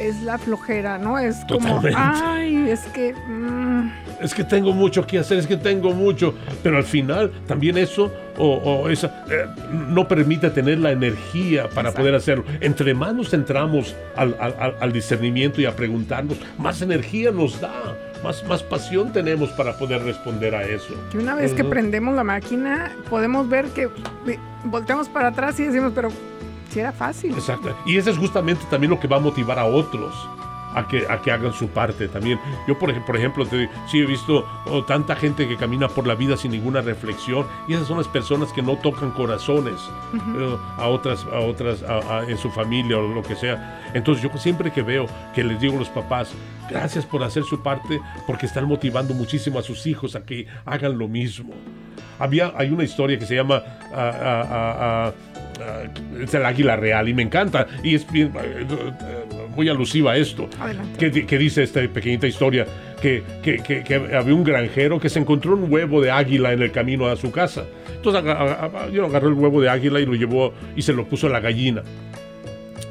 es 0.00 0.20
la 0.22 0.38
flojera, 0.38 0.98
¿no? 0.98 1.18
Es 1.18 1.36
como, 1.48 1.80
ay, 1.94 2.68
es 2.68 2.80
que... 2.86 3.14
Mm". 3.14 3.90
Es 4.20 4.34
que 4.34 4.42
tengo 4.42 4.72
mucho 4.72 5.06
que 5.06 5.18
hacer, 5.18 5.38
es 5.38 5.46
que 5.46 5.56
tengo 5.56 5.92
mucho, 5.92 6.34
pero 6.62 6.76
al 6.76 6.84
final 6.84 7.30
también 7.46 7.78
eso 7.78 8.10
o, 8.36 8.88
esa, 8.88 9.24
eh, 9.30 9.46
no 9.72 10.06
permite 10.06 10.50
tener 10.50 10.78
la 10.78 10.92
energía 10.92 11.68
para 11.68 11.92
poder 11.92 12.14
hacerlo. 12.14 12.44
Entre 12.60 12.94
más 12.94 13.14
nos 13.14 13.30
centramos 13.30 13.94
al, 14.16 14.36
al 14.80 14.92
discernimiento 14.92 15.60
y 15.60 15.66
a 15.66 15.74
preguntarnos, 15.74 16.38
más 16.56 16.82
energía 16.82 17.30
nos 17.30 17.60
da 17.60 17.96
más, 18.22 18.44
más 18.44 18.62
pasión 18.62 19.12
tenemos 19.12 19.50
para 19.50 19.76
poder 19.76 20.02
responder 20.02 20.54
a 20.54 20.62
eso. 20.62 20.94
Que 21.10 21.18
una 21.18 21.34
vez 21.34 21.52
que 21.54 21.64
prendemos 21.64 22.14
la 22.14 22.24
máquina, 22.24 22.92
podemos 23.08 23.48
ver 23.48 23.66
que 23.66 23.88
volteamos 24.64 25.08
para 25.08 25.28
atrás 25.28 25.58
y 25.60 25.64
decimos, 25.64 25.92
pero 25.94 26.10
si 26.70 26.80
era 26.80 26.92
fácil. 26.92 27.32
Exacto. 27.32 27.74
Y 27.86 27.96
eso 27.96 28.10
es 28.10 28.18
justamente 28.18 28.64
también 28.70 28.90
lo 28.90 29.00
que 29.00 29.08
va 29.08 29.16
a 29.16 29.20
motivar 29.20 29.58
a 29.58 29.64
otros 29.64 30.14
a 30.74 30.86
que, 30.86 31.06
a 31.08 31.20
que 31.20 31.32
hagan 31.32 31.52
su 31.52 31.68
parte 31.68 32.08
también. 32.08 32.38
Yo, 32.66 32.78
por, 32.78 32.94
por 33.04 33.16
ejemplo, 33.16 33.46
te, 33.46 33.68
sí 33.90 34.00
he 34.00 34.06
visto 34.06 34.46
oh, 34.66 34.84
tanta 34.84 35.16
gente 35.16 35.48
que 35.48 35.56
camina 35.56 35.88
por 35.88 36.06
la 36.06 36.14
vida 36.14 36.36
sin 36.36 36.52
ninguna 36.52 36.80
reflexión 36.80 37.46
y 37.66 37.74
esas 37.74 37.88
son 37.88 37.98
las 37.98 38.08
personas 38.08 38.52
que 38.52 38.62
no 38.62 38.76
tocan 38.76 39.10
corazones 39.10 39.74
eh, 40.14 40.56
a 40.76 40.86
otras, 40.88 41.24
a 41.32 41.40
otras 41.40 41.84
en 42.28 42.38
su 42.38 42.50
familia 42.50 42.98
o 42.98 43.08
lo 43.08 43.22
que 43.22 43.36
sea. 43.36 43.90
Entonces 43.94 44.22
yo 44.22 44.36
siempre 44.38 44.70
que 44.70 44.82
veo 44.82 45.06
que 45.34 45.42
les 45.42 45.60
digo 45.60 45.76
a 45.76 45.78
los 45.80 45.88
papás, 45.88 46.32
gracias 46.68 47.06
por 47.06 47.22
hacer 47.22 47.44
su 47.44 47.62
parte 47.62 48.00
porque 48.26 48.46
están 48.46 48.64
motivando 48.66 49.14
muchísimo 49.14 49.58
a 49.58 49.62
sus 49.62 49.86
hijos 49.86 50.16
a 50.16 50.22
que 50.24 50.46
hagan 50.64 50.98
lo 50.98 51.08
mismo. 51.08 51.54
Había, 52.18 52.52
hay 52.56 52.70
una 52.70 52.84
historia 52.84 53.18
que 53.18 53.26
se 53.26 53.34
llama... 53.36 53.62
es 56.20 56.34
el 56.34 56.44
águila 56.44 56.76
real 56.76 57.08
y 57.08 57.14
me 57.14 57.22
encanta 57.22 57.66
y 57.82 57.94
es 57.94 58.10
bien, 58.10 58.32
muy 59.54 59.68
alusiva 59.68 60.12
a 60.12 60.16
esto. 60.16 60.48
Que, 60.98 61.10
dice 61.38 61.62
esta 61.62 61.80
pequeñita 61.88 62.26
historia 62.26 62.66
que, 63.00 63.22
había 64.16 64.34
un 64.34 64.44
granjero 64.44 65.00
que 65.00 65.08
se 65.08 65.18
encontró 65.18 65.54
un 65.54 65.72
huevo 65.72 66.00
de 66.00 66.10
águila 66.10 66.52
en 66.52 66.62
el 66.62 66.72
camino 66.72 67.06
a 67.06 67.16
su 67.16 67.30
casa. 67.30 67.64
Entonces 67.94 68.22
agarró 68.24 69.28
el 69.28 69.34
huevo 69.34 69.60
de 69.60 69.68
águila 69.68 70.00
y 70.00 70.06
lo 70.06 70.14
llevó 70.14 70.52
y 70.76 70.82
se 70.82 70.92
lo 70.92 71.08
puso 71.08 71.26
a 71.26 71.30
la 71.30 71.40
gallina. 71.40 71.82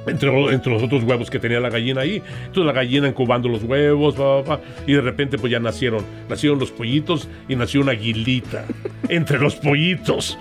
Entre, 0.52 0.72
los 0.72 0.84
otros 0.84 1.04
huevos 1.04 1.30
que 1.30 1.40
tenía 1.40 1.60
la 1.60 1.70
gallina 1.70 2.02
ahí. 2.02 2.22
Entonces 2.46 2.66
la 2.66 2.72
gallina 2.72 3.08
incubando 3.08 3.50
los 3.50 3.64
huevos, 3.64 4.16
y 4.86 4.94
de 4.94 5.02
repente 5.02 5.38
pues 5.38 5.52
ya 5.52 5.60
nacieron, 5.60 6.04
nacieron 6.30 6.60
los 6.60 6.72
pollitos 6.72 7.28
y 7.48 7.56
nació 7.56 7.82
una 7.82 7.92
aguilita 7.92 8.66
entre 9.10 9.40
los 9.40 9.56
pollitos. 9.56 10.38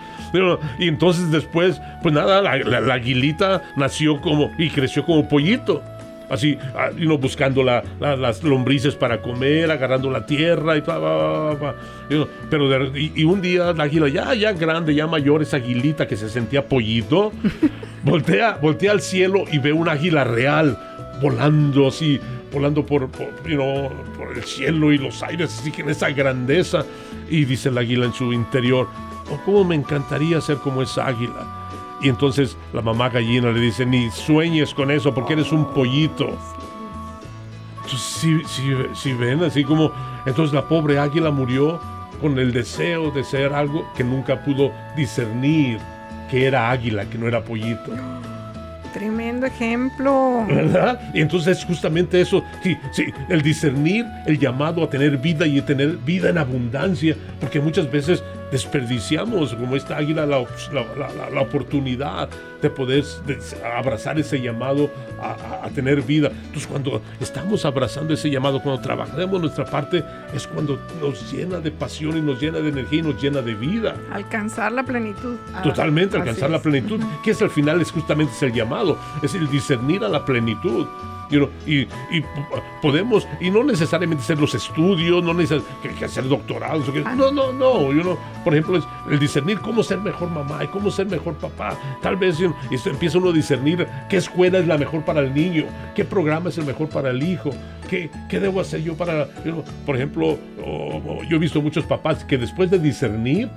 y 0.79 0.89
entonces 0.89 1.31
después, 1.31 1.81
pues 2.03 2.15
nada, 2.15 2.43
la, 2.43 2.81
la, 2.81 2.95
aguilita 2.95 3.63
nació 3.77 4.21
como 4.21 4.51
y 4.59 4.71
creció 4.71 5.05
como 5.05 5.29
pollito 5.29 5.83
así, 6.29 6.59
ah, 6.75 6.91
buscando 7.19 7.63
las 7.63 8.43
lombrices 8.43 8.95
para 8.95 9.23
comer, 9.23 9.71
agarrando 9.71 10.11
la 10.11 10.27
tierra 10.27 10.77
y 10.77 10.83
pero 12.51 12.97
y, 12.97 13.25
un 13.25 13.41
día 13.41 13.73
la 13.73 13.85
águila 13.85 14.09
ya, 14.09 14.35
ya 14.35 14.53
grande, 14.53 14.95
ya 14.95 15.07
mayor, 15.07 15.43
esa 15.43 15.57
aguilita 15.57 16.07
que 16.07 16.17
se 16.17 16.29
sentía 16.29 16.67
pollito, 16.67 17.33
voltea, 18.05 18.59
voltea 18.61 18.93
al 18.93 19.01
cielo 19.01 19.45
y 19.51 19.59
ve 19.59 19.73
una 19.73 19.93
águila 19.93 20.25
real 20.25 20.79
volando 21.21 21.89
así, 21.89 22.21
volando 22.53 22.85
por, 22.85 23.09
por, 23.09 23.29
por 23.29 24.37
el 24.37 24.45
cielo 24.45 24.93
y 24.93 24.99
los 24.99 25.23
aires, 25.23 25.57
así 25.59 25.71
que 25.71 25.83
en 25.83 25.91
esa 25.91 26.11
grandeza. 26.11 26.85
Y 27.29 27.45
dice 27.45 27.71
la 27.71 27.81
águila 27.81 28.07
en 28.07 28.13
su 28.13 28.33
interior, 28.33 28.89
oh, 29.31 29.41
¿cómo 29.45 29.65
me 29.65 29.75
encantaría 29.75 30.41
ser 30.41 30.59
como 30.59 30.83
esa 30.83 31.07
águila? 31.07 31.66
Y 32.01 32.09
entonces 32.09 32.57
la 32.73 32.83
mamá 32.83 33.09
gallina 33.09 33.51
le 33.51 33.61
dice, 33.61 33.87
ni 33.87 34.11
sueñes 34.11 34.75
con 34.75 34.91
eso 34.91 35.15
porque 35.15 35.33
eres 35.33 35.53
un 35.53 35.73
pollito. 35.73 36.37
Entonces, 37.85 38.47
si, 38.95 39.13
ven, 39.13 39.45
así 39.45 39.65
como, 39.65 39.93
entonces 40.27 40.53
la 40.53 40.69
pobre 40.69 40.99
águila 40.99 41.31
murió 41.31 41.81
con 42.21 42.39
el 42.39 42.53
deseo 42.53 43.11
de 43.11 43.23
ser 43.23 43.53
algo 43.53 43.87
que 43.97 44.03
nunca 44.03 44.43
pudo 44.45 44.73
discernir 44.97 45.79
que 46.31 46.47
era 46.47 46.71
águila, 46.71 47.05
que 47.09 47.19
no 47.19 47.29
era 47.29 47.45
pollito. 47.45 47.93
Tremendo 48.93 49.47
ejemplo. 49.47 50.45
¿Verdad? 50.49 51.01
Y 51.15 51.21
entonces 51.21 51.65
justamente 51.65 52.21
eso, 52.21 52.43
sí, 52.63 52.77
sí, 52.93 53.05
el 53.29 53.43
discernir, 53.43 54.07
el 54.27 54.39
llamado 54.39 54.83
a 54.83 54.91
tener 54.91 55.19
vida 55.19 55.47
y 55.47 55.59
a 55.59 55.67
tener 55.67 55.99
vida 55.99 56.31
en 56.31 56.39
abundancia, 56.39 57.15
porque 57.39 57.61
muchas 57.61 57.91
veces 57.91 58.25
desperdiciamos 58.51 59.55
como 59.55 59.77
esta 59.77 59.97
águila 59.97 60.27
la, 60.27 60.45
la, 61.33 61.41
oportunidad 61.41 62.29
de 62.61 62.71
poder 62.71 63.05
abrazar 63.77 64.19
ese 64.19 64.41
llamado 64.41 64.91
a, 65.21 65.69
tener 65.75 66.03
vida. 66.03 66.29
Entonces 66.29 66.67
cuando 66.67 67.03
estamos 67.21 67.65
abrazando 67.65 68.15
ese 68.15 68.31
llamado, 68.31 68.63
cuando 68.63 68.81
trabajamos 68.81 69.41
nuestra 69.41 69.65
parte, 69.65 70.05
es 70.33 70.47
cuando 70.47 70.79
nos 71.01 71.33
llena 71.33 71.61
de 71.61 71.71
pasión 71.71 72.17
y 72.17 72.21
nos 72.21 72.41
llena 72.41 72.59
de 72.59 72.69
energía 72.69 73.01
y 73.01 73.03
nos 73.03 73.23
llena 73.23 73.43
de 73.43 73.55
vida. 73.55 73.97
Alcanzar 74.13 74.73
la 74.73 74.85
plenitud. 74.85 75.37
Ah, 75.55 75.63
Totalmente, 75.63 76.17
alcanzar 76.17 76.51
la 76.51 76.61
plenitud, 76.61 77.01
que 77.23 77.33
es 77.33 77.43
al 77.43 77.51
final 77.51 77.81
es 77.81 77.91
justamente 77.91 78.33
es 78.33 78.43
el 78.43 78.53
llamado, 78.53 78.99
es 79.23 79.35
el 79.35 79.49
discernir 79.51 80.05
a 80.05 80.09
la 80.09 80.25
plenitud. 80.25 80.87
y, 81.67 81.87
podemos, 82.81 83.27
y 83.41 83.51
no 83.51 83.65
necesariamente 83.65 84.23
hacer 84.23 84.39
los 84.39 84.55
estudios, 84.55 85.25
no 85.25 85.35
necesariamente 85.35 85.99
que, 85.99 86.05
hacer 86.05 86.29
doctorados, 86.29 86.87
no, 87.17 87.33
no, 87.33 87.53
no, 87.53 88.17
por 88.45 88.55
ejemplo, 88.55 88.77
es 88.79 88.85
el 89.11 89.19
discernir 89.19 89.61
cómo 89.61 89.83
ser 89.83 89.99
mejor 89.99 90.31
mamá 90.31 90.63
y 90.63 90.69
cómo 90.69 90.91
ser 90.91 91.07
mejor 91.07 91.35
papá. 91.35 91.77
Tal 92.01 92.17
vez 92.17 92.39
empieza 92.85 93.19
uno 93.19 93.31
a 93.31 93.33
discernir 93.33 93.87
qué 94.09 94.17
escuela 94.17 94.59
es 94.59 94.67
la 94.67 94.79
mejor 94.79 95.05
para 95.05 95.21
el 95.21 95.35
niño, 95.35 95.65
qué 95.95 96.05
programa 96.05 96.51
es 96.51 96.59
el 96.59 96.65
mejor 96.65 96.89
para 96.89 97.11
el 97.11 97.23
hijo, 97.23 97.51
qué, 97.89 98.11
qué 98.29 98.41
debo 98.41 98.61
hacer 98.61 98.83
yo 98.83 98.95
para, 98.95 99.29
por 99.85 99.97
ejemplo, 99.97 100.39
yo 101.29 101.37
he 101.37 101.39
visto 101.39 101.63
muchos 101.63 101.85
papás 101.85 102.25
que 102.25 102.39
después 102.39 102.71
de 102.71 102.79
discernir, 102.79 103.49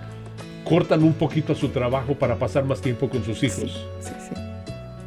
cortan 0.64 1.04
un 1.04 1.14
poquito 1.14 1.54
a 1.54 1.56
su 1.56 1.70
trabajo 1.70 2.14
para 2.14 2.36
pasar 2.36 2.64
más 2.64 2.80
tiempo 2.80 3.10
con 3.10 3.24
sus 3.24 3.42
hijos. 3.44 3.86
Sí, 4.00 4.12
sí, 4.20 4.36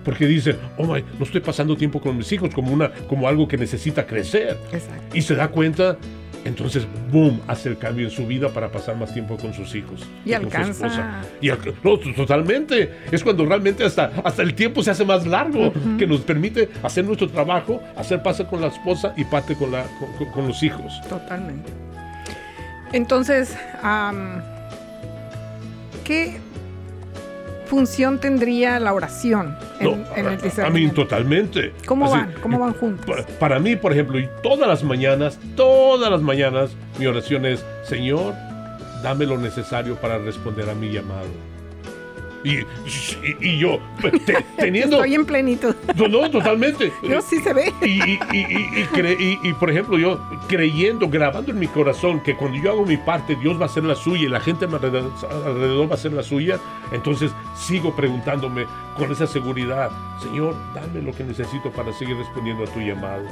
Porque 0.04 0.26
dicen, 0.26 0.56
oh 0.76 0.84
my, 0.84 1.04
no 1.18 1.24
estoy 1.24 1.40
pasando 1.40 1.76
tiempo 1.76 2.00
con 2.00 2.16
mis 2.16 2.30
hijos 2.32 2.52
como, 2.52 2.72
una, 2.72 2.90
como 3.08 3.28
algo 3.28 3.46
que 3.46 3.56
necesita 3.56 4.04
crecer. 4.06 4.58
Exacto. 4.72 5.16
Y 5.16 5.22
se 5.22 5.36
da 5.36 5.48
cuenta, 5.48 5.98
entonces, 6.44 6.86
boom, 7.10 7.40
hace 7.46 7.68
el 7.68 7.78
cambio 7.78 8.06
en 8.06 8.10
su 8.10 8.26
vida 8.26 8.48
para 8.48 8.70
pasar 8.70 8.96
más 8.96 9.12
tiempo 9.12 9.36
con 9.36 9.54
sus 9.54 9.74
hijos. 9.74 10.02
Y 10.24 10.32
alcanza. 10.32 11.22
Y 11.40 11.48
no, 11.48 11.98
totalmente. 12.16 12.90
Es 13.12 13.22
cuando 13.22 13.44
realmente 13.46 13.84
hasta, 13.84 14.12
hasta 14.24 14.42
el 14.42 14.54
tiempo 14.54 14.82
se 14.82 14.90
hace 14.90 15.04
más 15.04 15.26
largo, 15.26 15.72
que 15.98 16.06
nos 16.06 16.20
permite 16.22 16.68
hacer 16.82 17.04
nuestro 17.04 17.28
trabajo, 17.28 17.80
hacer 17.96 18.22
pase 18.22 18.44
con 18.46 18.60
la 18.60 18.68
esposa 18.68 19.14
y 19.16 19.24
parte 19.24 19.54
con, 19.54 19.70
la, 19.70 19.84
con, 20.32 20.46
los 20.48 20.62
hijos. 20.62 21.00
Totalmente. 21.08 21.70
Entonces, 22.92 23.56
¿qué 26.04 26.40
función 27.72 28.18
tendría 28.18 28.78
la 28.78 28.92
oración 28.92 29.56
en, 29.80 30.04
el 30.14 30.38
discernimiento? 30.38 30.66
A 30.66 30.70
mí 30.70 30.90
totalmente. 30.90 31.72
¿Cómo 31.86 32.10
van? 32.10 32.34
¿Cómo 32.42 32.58
van 32.58 32.74
juntos? 32.74 33.24
Para, 33.40 33.58
mí, 33.58 33.76
por 33.76 33.92
ejemplo, 33.92 34.18
y 34.18 34.28
todas 34.42 34.68
las 34.68 34.84
mañanas, 34.84 35.38
todas 35.56 36.10
las 36.10 36.20
mañanas, 36.20 36.72
mi 36.98 37.06
oración 37.06 37.46
es, 37.46 37.64
Señor, 37.82 38.34
dame 39.02 39.24
lo 39.24 39.38
necesario 39.38 39.96
para 39.96 40.18
responder 40.18 40.68
a 40.68 40.74
mi 40.74 40.92
llamado. 40.92 41.51
Y, 42.44 42.58
y, 43.40 43.58
yo, 43.58 43.78
pues, 44.00 44.14
teniendo. 44.56 44.96
Estoy 44.96 45.14
en 45.14 45.24
plenitud. 45.24 45.74
No, 45.96 46.08
no, 46.08 46.30
totalmente. 46.30 46.92
yo 47.02 47.20
sí 47.22 47.38
se 47.38 47.52
ve. 47.52 47.72
Y, 47.82 48.18
y, 49.48 49.52
por 49.54 49.70
ejemplo, 49.70 49.98
yo 49.98 50.20
creyendo, 50.48 51.08
grabando 51.08 51.52
en 51.52 51.58
mi 51.58 51.68
corazón 51.68 52.20
que 52.20 52.36
cuando 52.36 52.58
yo 52.58 52.72
hago 52.72 52.84
mi 52.84 52.96
parte, 52.96 53.36
Dios 53.36 53.58
va 53.58 53.64
a 53.64 53.66
hacer 53.66 53.84
la 53.84 53.94
suya 53.94 54.24
y 54.24 54.28
la 54.28 54.40
gente 54.40 54.64
alrededor 54.64 55.86
va 55.86 55.92
a 55.92 55.94
hacer 55.94 56.12
la 56.12 56.22
suya, 56.22 56.58
entonces 56.90 57.32
sigo 57.54 57.94
preguntándome 57.94 58.66
con 58.96 59.10
esa 59.12 59.26
seguridad: 59.26 59.90
Señor, 60.20 60.56
dame 60.74 61.00
lo 61.02 61.12
que 61.12 61.24
necesito 61.24 61.70
para 61.70 61.92
seguir 61.92 62.16
respondiendo 62.16 62.64
a 62.64 62.66
tu 62.66 62.80
llamado. 62.80 63.24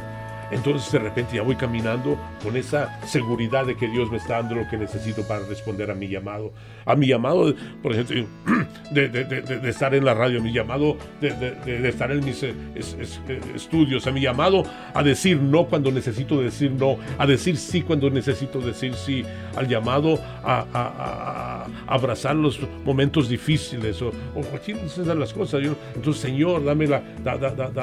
Entonces 0.51 0.91
de 0.93 0.99
repente 0.99 1.37
ya 1.37 1.43
voy 1.43 1.57
caminando 1.57 2.19
con 2.43 2.57
esa 2.57 3.01
seguridad 3.07 3.67
de 3.67 3.77
que 3.77 3.89
Dios 3.89 4.11
me 4.11 4.17
está 4.17 4.37
dando 4.37 4.57
lo 4.57 4.69
que 4.69 4.77
necesito 4.77 5.27
para 5.27 5.47
responder 5.47 5.91
a 5.91 5.95
mi 5.95 6.09
llamado. 6.09 6.53
A 6.85 6.97
mi 6.97 7.07
llamado, 7.07 7.55
por 7.83 7.93
ejemplo, 7.93 8.27
de, 8.91 9.69
estar 9.69 9.95
en 9.95 10.05
la 10.05 10.15
radio, 10.15 10.41
a 10.41 10.43
mi 10.43 10.53
llamado 10.53 10.97
de, 11.21 11.89
estar 11.89 12.11
en 12.11 12.25
mis 12.25 12.43
eh, 12.43 12.55
eh, 12.75 13.41
estudios, 13.55 14.07
a 14.07 14.11
mi 14.11 14.21
llamado 14.21 14.65
a 14.95 15.03
decir 15.03 15.41
no 15.41 15.67
cuando 15.67 15.91
necesito 15.91 16.41
decir 16.41 16.73
no, 16.73 16.97
a 17.19 17.27
decir 17.27 17.57
sí 17.57 17.83
cuando 17.83 18.11
necesito 18.11 18.61
decir 18.61 18.95
sí, 18.95 19.25
al 19.57 19.69
llamado 19.69 20.19
a, 20.43 21.67
abrazar 21.87 22.37
los 22.37 22.61
momentos 22.85 23.29
difíciles 23.29 24.01
o, 24.03 24.13
cualquier 24.51 24.79
de 24.81 25.15
las 25.15 25.33
cosas. 25.33 25.63
entonces, 25.95 26.23
Señor, 26.23 26.65
dame, 26.65 26.87
la, 26.87 27.03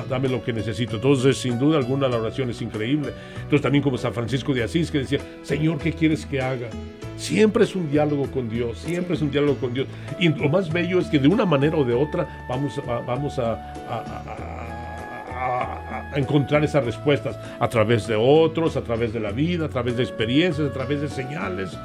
dame 0.10 0.30
lo 0.30 0.44
que 0.44 0.54
necesito. 0.54 0.96
Entonces, 0.96 1.38
sin 1.38 1.60
duda 1.60 1.78
alguna, 1.78 2.08
la 2.08 2.18
oración 2.18 2.50
es 2.50 2.57
increíble. 2.62 3.14
Entonces 3.36 3.62
también 3.62 3.84
como 3.84 3.98
San 3.98 4.14
Francisco 4.14 4.54
de 4.54 4.64
Asís 4.64 4.92
que 4.92 5.00
decía, 5.00 5.20
Señor, 5.44 5.78
¿qué 5.78 5.94
quieres 5.94 6.26
que 6.26 6.42
haga? 6.42 6.70
Siempre 7.18 7.64
es 7.64 7.76
un 7.76 7.90
diálogo 7.90 8.30
con 8.32 8.48
Dios, 8.50 8.78
siempre 8.78 9.16
es 9.16 9.22
un 9.22 9.32
diálogo 9.32 9.58
con 9.60 9.74
Dios. 9.74 9.88
Y 10.20 10.30
lo 10.30 10.50
más 10.50 10.72
bello 10.72 11.00
es 11.00 11.08
que 11.08 11.20
de 11.20 11.28
una 11.28 11.46
manera 11.46 11.78
o 11.78 11.84
de 11.84 11.94
otra 11.94 12.46
vamos, 12.48 12.78
a, 12.80 13.00
vamos 13.00 13.40
a, 13.40 13.74
a 15.40 16.14
encontrar 16.16 16.64
esas 16.64 16.86
respuestas 16.86 17.38
a 17.60 17.68
través 17.68 18.08
de 18.08 18.16
otros, 18.16 18.78
a 18.78 18.82
través 18.82 19.14
de 19.14 19.20
la 19.20 19.32
vida, 19.32 19.66
a 19.66 19.70
través 19.70 19.98
de 19.98 20.04
experiencias, 20.04 20.70
a 20.70 20.74
través 20.74 21.02
de 21.02 21.10
señales. 21.10 21.78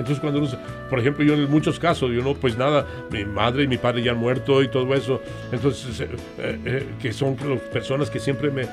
Entonces 0.00 0.20
cuando 0.20 0.40
por 0.88 0.98
ejemplo, 0.98 1.24
yo 1.24 1.34
en 1.34 1.50
muchos 1.50 1.78
casos, 1.78 2.10
yo 2.10 2.22
no, 2.22 2.34
pues 2.34 2.56
nada, 2.56 2.86
mi 3.10 3.24
madre 3.26 3.64
y 3.64 3.68
mi 3.68 3.76
padre 3.76 4.02
ya 4.02 4.12
han 4.12 4.18
muerto 4.18 4.62
y 4.62 4.68
todo 4.68 4.94
eso, 4.94 5.20
entonces, 5.52 6.00
eh, 6.00 6.08
eh, 6.38 6.58
eh, 6.64 6.86
que 7.00 7.12
son 7.12 7.36
las 7.46 7.60
personas 7.60 8.08
que 8.08 8.18
siempre 8.18 8.50
me, 8.50 8.66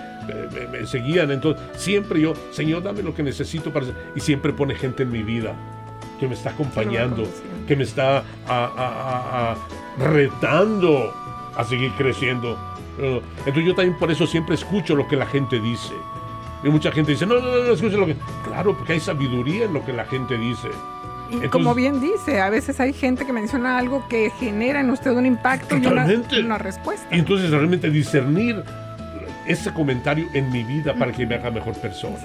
seguían, 0.88 1.32
entonces 1.32 1.62
siempre 1.76 2.22
yo, 2.22 2.34
Señor, 2.52 2.82
dame 2.82 3.04
lo 3.04 3.14
que 3.14 3.24
necesito 3.24 3.72
para... 3.72 3.88
Y 4.16 4.22
siempre 4.22 4.54
pone 4.54 4.74
gente 4.76 5.04
en 5.04 5.12
mi 5.12 5.22
vida 5.22 5.54
que 6.20 6.28
me 6.28 6.34
está 6.34 6.52
acompañando, 6.52 7.28
que 7.68 7.76
me 7.76 7.84
está 7.84 8.24
retando 10.00 11.14
a 11.56 11.64
seguir 11.66 11.92
creciendo. 11.98 12.58
Entonces 13.40 13.66
yo 13.66 13.76
también 13.76 13.98
por 14.00 14.10
eso 14.12 14.26
siempre 14.26 14.56
escucho 14.56 14.96
lo 14.96 15.08
que 15.08 15.18
la 15.18 15.26
gente 15.26 15.60
dice. 15.60 15.94
Y 16.64 16.70
mucha 16.70 16.92
gente 16.92 17.12
dice, 17.12 17.26
no, 17.26 17.40
no, 17.40 17.52
no, 17.52 17.74
escuche 17.74 17.98
lo 17.98 18.06
que... 18.06 18.16
Claro, 18.46 18.76
porque 18.76 18.94
hay 18.94 19.00
sabiduría 19.00 19.66
en 19.66 19.74
lo 19.74 19.86
que 19.86 19.94
la 19.94 20.06
gente 20.06 20.38
dice. 20.38 20.70
Y 21.32 21.48
como 21.48 21.74
bien 21.76 22.00
dice, 22.02 22.42
a 22.42 22.50
veces 22.50 22.80
hay 22.80 22.94
gente 22.94 23.26
que 23.26 23.34
menciona 23.34 23.78
algo 23.78 24.08
que 24.08 24.32
genera 24.40 24.80
en 24.80 24.90
usted 24.90 25.12
un 25.12 25.26
impacto 25.26 25.78
y 25.78 25.86
una, 25.86 26.58
respuesta. 26.58 27.08
Y 27.12 27.20
entonces 27.20 27.52
realmente 27.52 27.90
discernir 27.90 28.64
ese 29.46 29.74
comentario 29.74 30.28
en 30.34 30.52
mi 30.52 30.64
vida 30.64 30.94
para 30.94 31.12
que 31.12 31.26
me 31.26 31.36
haga 31.36 31.52
mejor 31.52 31.74
persona. 31.76 32.18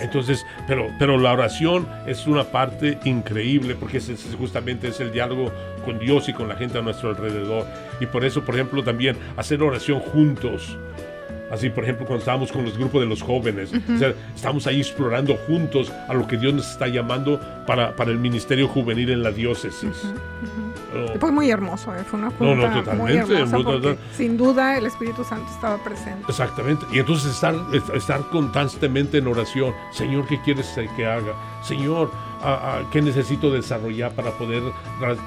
Entonces, 0.00 0.44
pero, 0.66 0.88
pero 0.98 1.16
la 1.18 1.32
oración 1.32 1.88
es 2.06 2.26
una 2.26 2.44
parte 2.44 2.98
increíble 3.04 3.74
porque 3.74 3.98
es, 3.98 4.10
justamente 4.38 4.88
es 4.88 5.00
el 5.00 5.10
diálogo 5.10 5.52
con 5.84 5.98
Dios 5.98 6.28
y 6.28 6.32
con 6.32 6.48
la 6.48 6.56
gente 6.56 6.78
a 6.78 6.82
nuestro 6.82 7.10
alrededor. 7.10 7.66
Y 8.00 8.06
por 8.06 8.24
eso, 8.24 8.44
por 8.44 8.54
ejemplo, 8.54 8.84
también 8.84 9.16
hacer 9.36 9.62
oración 9.62 10.00
juntos 10.00 10.76
Así, 11.50 11.70
por 11.70 11.84
ejemplo, 11.84 12.06
cuando 12.06 12.20
estábamos 12.20 12.50
con 12.50 12.64
los 12.64 12.76
grupos 12.76 13.00
de 13.00 13.06
los 13.06 13.22
jóvenes, 13.22 13.70
o 13.72 13.98
sea, 13.98 14.14
estamos 14.34 14.66
ahí 14.66 14.80
explorando 14.80 15.36
juntos 15.46 15.92
a 16.08 16.14
lo 16.14 16.26
que 16.26 16.36
Dios 16.36 16.52
nos 16.54 16.70
está 16.70 16.88
llamando 16.88 17.40
para, 17.66 17.94
para 17.94 18.10
el 18.10 18.18
ministerio 18.18 18.66
juvenil 18.68 19.10
en 19.10 19.22
la 19.22 19.30
diócesis. 19.30 20.12
fue 21.20 21.30
muy 21.30 21.50
hermoso, 21.50 21.94
¿eh? 21.94 22.02
fue 22.04 22.18
una 22.18 22.30
junta 22.30 22.94
muy 22.94 23.12
hermosa 23.12 23.96
sin 24.12 24.36
duda 24.36 24.76
el 24.78 24.86
Espíritu 24.86 25.22
Santo 25.24 25.50
estaba 25.52 25.82
presente. 25.82 26.24
Exactamente, 26.28 26.84
y 26.92 26.98
entonces 26.98 27.32
estar, 27.32 27.54
estar 27.94 28.20
constantemente 28.30 29.18
en 29.18 29.26
oración, 29.28 29.72
Señor, 29.92 30.26
¿qué 30.26 30.40
quieres 30.42 30.74
que 30.96 31.06
haga? 31.06 31.32
Señor, 31.62 32.10
qué 32.90 33.02
necesito 33.02 33.50
desarrollar 33.50 34.12
para 34.12 34.30
poder 34.32 34.62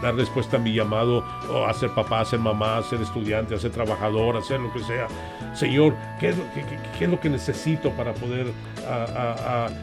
dar 0.01 0.15
respuesta 0.15 0.57
a 0.57 0.59
mi 0.59 0.74
llamado 0.74 1.24
a 1.67 1.74
ser 1.74 1.89
papá, 1.91 2.22
a 2.22 2.26
ser 2.26 2.39
mamá, 2.39 2.78
a 2.78 2.84
ser 2.84 3.01
estudiante, 3.01 3.55
a 3.55 3.59
ser 3.59 3.72
trabajador, 3.72 4.38
a 4.38 4.41
ser 4.41 4.59
lo 4.59 4.72
que 4.72 4.80
sea. 4.80 5.07
Señor, 5.54 5.95
¿qué 6.20 6.30
es 6.30 7.10
lo, 7.10 7.20
que 7.20 7.30
necesito 7.30 7.91
para 7.91 8.14
poder 8.14 8.47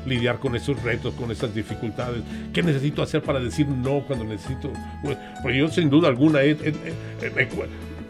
lidiar 0.06 0.38
con 0.38 0.56
esos 0.56 0.82
retos, 0.82 1.14
con 1.14 1.30
esas 1.30 1.54
dificultades? 1.54 2.22
¿Qué 2.52 2.62
necesito 2.62 3.02
hacer 3.02 3.22
para 3.22 3.40
decir 3.40 3.68
no 3.68 4.00
cuando 4.06 4.24
necesito? 4.24 4.70
Porque 5.42 5.58
yo 5.58 5.68
sin 5.68 5.90
duda 5.90 6.08
alguna 6.08 6.40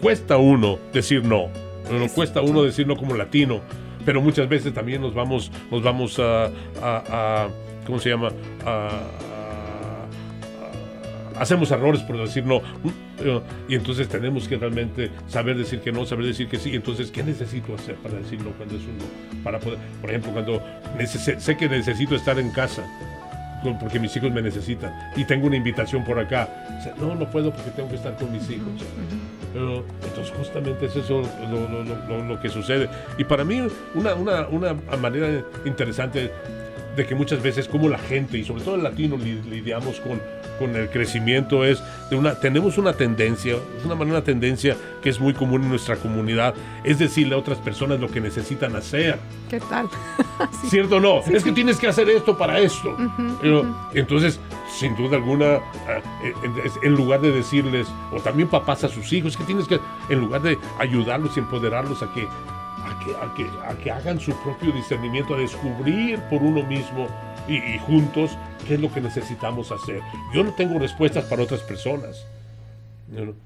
cuesta 0.01 0.37
uno 0.37 0.79
decir 0.93 1.25
no. 1.25 1.49
Cuesta 2.15 2.41
uno 2.41 2.63
decir 2.63 2.87
no 2.87 2.97
como 2.97 3.15
latino, 3.15 3.61
pero 4.05 4.21
muchas 4.21 4.49
veces 4.49 4.75
también 4.75 5.01
nos 5.01 5.15
vamos, 5.15 5.51
nos 5.71 5.83
vamos 5.83 6.19
a 6.19 7.49
¿cómo 7.87 8.01
se 8.01 8.11
llama? 8.11 8.29
Hacemos 11.39 11.71
errores 11.71 12.03
por 12.03 12.19
decir 12.19 12.45
no. 12.45 12.63
Y 13.69 13.75
entonces 13.75 14.09
tenemos 14.09 14.47
que 14.49 14.57
realmente 14.57 15.11
saber 15.29 15.57
decir 15.57 15.81
que 15.81 15.93
no, 15.93 16.05
saber 16.05 16.27
decir 16.27 16.49
que 16.49 16.59
sí. 16.59 16.75
Entonces, 16.75 17.11
¿qué 17.11 17.23
necesito 17.23 17.75
hacer 17.75 17.97
para 17.97 18.19
decir 18.19 18.41
no 18.43 18.51
cuando 18.51 18.77
es 18.77 18.83
un 18.83 18.99
no? 18.99 19.43
Para 19.43 19.59
poder, 19.59 19.79
por 20.01 20.11
ejemplo, 20.11 20.33
cuando 20.33 20.63
sé 21.07 21.57
que 21.57 21.69
necesito 21.69 22.15
estar 22.15 22.39
en 22.39 22.51
casa 22.51 22.85
porque 23.75 23.99
mis 23.99 24.15
hijos 24.17 24.31
me 24.31 24.43
necesitan 24.43 24.95
y 25.17 25.25
tengo 25.25 25.47
una 25.47 25.57
invitación 25.57 26.05
por 26.05 26.19
acá. 26.19 26.49
No, 27.01 27.15
no 27.15 27.29
puedo 27.31 27.51
porque 27.53 27.71
tengo 27.71 27.89
que 27.89 27.97
estar 27.97 28.17
con 28.17 28.31
mis 28.33 28.49
hijos. 28.51 28.69
entonces 29.55 30.33
justamente 30.37 30.87
es 30.87 30.97
eso 30.97 31.23
lo, 32.29 32.41
que 32.41 32.49
sucede. 32.49 32.89
Y 33.19 33.25
para 33.25 33.45
mí 33.45 33.67
una, 33.95 34.15
una, 34.15 34.47
una 34.49 34.75
manera 35.01 35.43
interesante 35.65 36.31
de 36.97 37.07
que 37.07 37.15
muchas 37.15 37.43
veces 37.43 37.69
como 37.69 37.89
la 37.89 37.99
gente 37.99 38.39
y 38.39 38.45
sobre 38.45 38.63
todo 38.63 38.77
el 38.77 38.83
latino 38.83 39.17
lidiamos 39.17 40.01
con, 40.01 40.21
con 40.59 40.75
el 40.75 40.89
crecimiento 40.89 41.65
es 41.65 41.83
de 42.11 42.17
una 42.17 42.35
tenemos 42.41 42.79
una 42.79 42.95
tendencia, 42.95 43.57
es 43.79 43.85
una 43.85 43.95
manera 43.95 44.25
tendencia 44.25 44.77
que 45.03 45.11
es 45.11 45.21
muy 45.21 45.35
común 45.35 45.63
en 45.63 45.69
nuestra 45.69 45.97
comunidad, 45.97 46.55
es 46.85 46.99
decirle 46.99 47.35
a 47.35 47.39
otras 47.39 47.59
personas 47.59 48.01
lo 48.01 48.09
que 48.09 48.21
necesitan 48.21 48.75
hacer. 48.77 49.19
¿Qué 49.49 49.61
tal? 49.61 49.89
¿Cierto 50.69 50.97
o 50.97 51.01
no? 51.01 51.21
es 51.21 51.45
que 51.45 51.53
tienes 51.53 51.79
que 51.79 51.89
hacer 51.89 52.09
esto 52.09 52.37
para 52.37 52.59
esto. 52.59 52.97
Entonces, 53.95 54.41
sin 54.69 54.97
duda 54.97 55.17
alguna, 55.17 55.57
ah, 55.89 56.01
en 56.83 56.95
lugar 56.95 57.21
de 57.21 57.33
decirles, 57.33 57.87
o 58.13 58.21
también 58.21 58.49
papás 58.49 58.85
a 58.85 58.89
sus 58.89 59.13
hijos, 59.13 59.37
que 59.37 59.45
tienes 59.45 59.67
que, 59.67 59.79
en 60.09 60.21
lugar 60.21 60.43
de 60.43 60.59
ayudarlos 60.79 61.37
y 61.37 61.41
empoderarlos 61.41 62.03
a 62.03 62.13
que 62.13 62.27
a 63.21 63.35
que, 63.35 63.45
a 63.45 63.77
que, 63.79 63.91
hagan 63.91 64.21
su 64.21 64.33
propio 64.43 64.73
discernimiento, 64.73 65.35
a 65.35 65.39
descubrir 65.39 66.19
por 66.31 66.43
uno 66.43 66.63
mismo 66.65 67.09
y, 67.49 67.57
y 67.57 67.79
juntos 67.79 68.37
qué 68.67 68.75
es 68.75 68.81
lo 68.81 68.93
que 68.93 69.01
necesitamos 69.01 69.73
hacer. 69.73 70.01
Yo 70.35 70.43
no 70.43 70.53
tengo 70.53 70.79
respuestas 70.79 71.25
para 71.25 71.43
otras 71.43 71.61
personas 71.61 72.27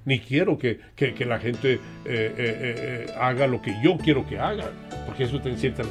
ni 0.05 0.21
quiero 0.21 0.57
que, 0.57 0.81
la 1.27 1.39
gente 1.39 1.75
eh, 1.75 1.79
eh, 2.05 2.35
eh, 2.37 3.07
haga 3.19 3.47
lo 3.47 3.61
que 3.61 3.75
yo 3.83 3.97
quiero 3.99 4.27
que 4.27 4.39
hagan, 4.39 4.71
porque 5.07 5.25
eso 5.25 5.41
tiene 5.41 5.59
cierta, 5.59 5.83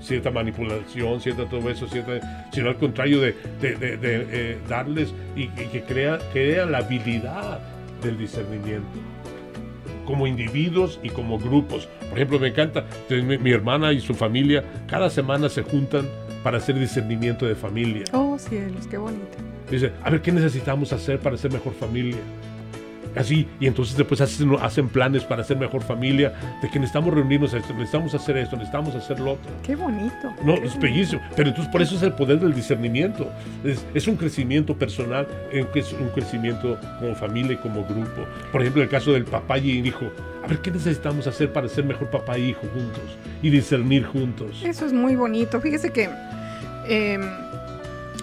cierta 0.00 0.30
manipulación, 0.30 1.20
cierta 1.20 1.48
todo 1.48 1.68
eso, 1.68 1.88
cierta, 1.88 2.48
sino 2.52 2.68
al 2.68 2.76
contrario 2.76 3.20
de, 3.20 4.58
darles 4.68 5.12
y, 5.34 5.48
que 5.48 5.82
crea, 5.82 6.18
crea 6.32 6.66
la 6.66 6.78
habilidad 6.78 7.60
del 8.02 8.18
discernimiento 8.18 9.15
como 10.06 10.26
individuos 10.26 10.98
y 11.02 11.10
como 11.10 11.38
grupos. 11.38 11.88
Por 12.08 12.18
ejemplo, 12.18 12.38
me 12.38 12.48
encanta, 12.48 12.86
mi, 13.10 13.36
mi, 13.36 13.50
hermana 13.50 13.92
y 13.92 14.00
su 14.00 14.14
familia 14.14 14.64
cada 14.86 15.10
semana 15.10 15.50
se 15.50 15.62
juntan 15.62 16.08
para 16.42 16.56
hacer 16.56 16.78
discernimiento 16.78 17.44
de 17.44 17.54
familia. 17.54 18.04
Oh, 18.12 18.38
cielos, 18.38 18.86
qué 18.86 18.96
bonito. 18.96 19.36
Dice, 19.70 19.92
a 20.02 20.10
ver, 20.10 20.22
¿qué 20.22 20.32
necesitamos 20.32 20.92
hacer 20.92 21.18
para 21.18 21.36
ser 21.36 21.52
mejor 21.52 21.74
familia? 21.74 22.16
Así, 23.16 23.48
y 23.60 23.66
entonces 23.66 23.96
después 23.96 24.20
hacen, 24.20 24.56
hacen 24.60 24.88
planes 24.88 25.24
para 25.24 25.42
hacer 25.42 25.56
mejor 25.56 25.82
familia, 25.82 26.32
de 26.62 26.68
que 26.68 26.78
necesitamos 26.78 27.14
reunirnos, 27.14 27.52
necesitamos 27.52 28.14
hacer 28.14 28.36
esto, 28.36 28.56
necesitamos 28.56 28.94
hacer 28.94 29.18
lo 29.20 29.32
otro. 29.32 29.50
Qué 29.62 29.76
bonito. 29.76 30.34
No, 30.44 30.54
es 30.54 30.78
bellísimo, 30.78 31.22
pero 31.34 31.48
entonces 31.48 31.70
por 31.72 31.82
eso 31.82 31.96
es 31.96 32.02
el 32.02 32.12
poder 32.12 32.40
del 32.40 32.54
discernimiento, 32.54 33.30
es, 33.64 34.06
un 34.06 34.16
crecimiento 34.16 34.76
personal, 34.76 35.26
es 35.52 35.92
un 35.92 36.08
crecimiento 36.10 36.78
como 37.00 37.14
familia 37.14 37.54
y 37.54 37.56
como 37.56 37.84
grupo. 37.84 38.24
Por 38.52 38.60
ejemplo, 38.60 38.82
el 38.82 38.88
caso 38.88 39.12
del 39.12 39.24
papá 39.24 39.58
y 39.58 39.78
el 39.78 39.86
hijo, 39.86 40.06
a 40.44 40.46
ver, 40.46 40.58
¿qué 40.58 40.70
necesitamos 40.70 41.26
hacer 41.26 41.52
para 41.52 41.68
ser 41.68 41.84
mejor 41.84 42.10
papá 42.10 42.38
y 42.38 42.50
hijo 42.50 42.62
juntos 42.72 43.18
y 43.42 43.50
discernir 43.50 44.04
juntos? 44.04 44.62
Eso 44.64 44.86
es 44.86 44.92
muy 44.92 45.16
bonito. 45.16 45.60
Fíjese 45.60 45.90
que 45.90 46.08
em, 46.88 47.22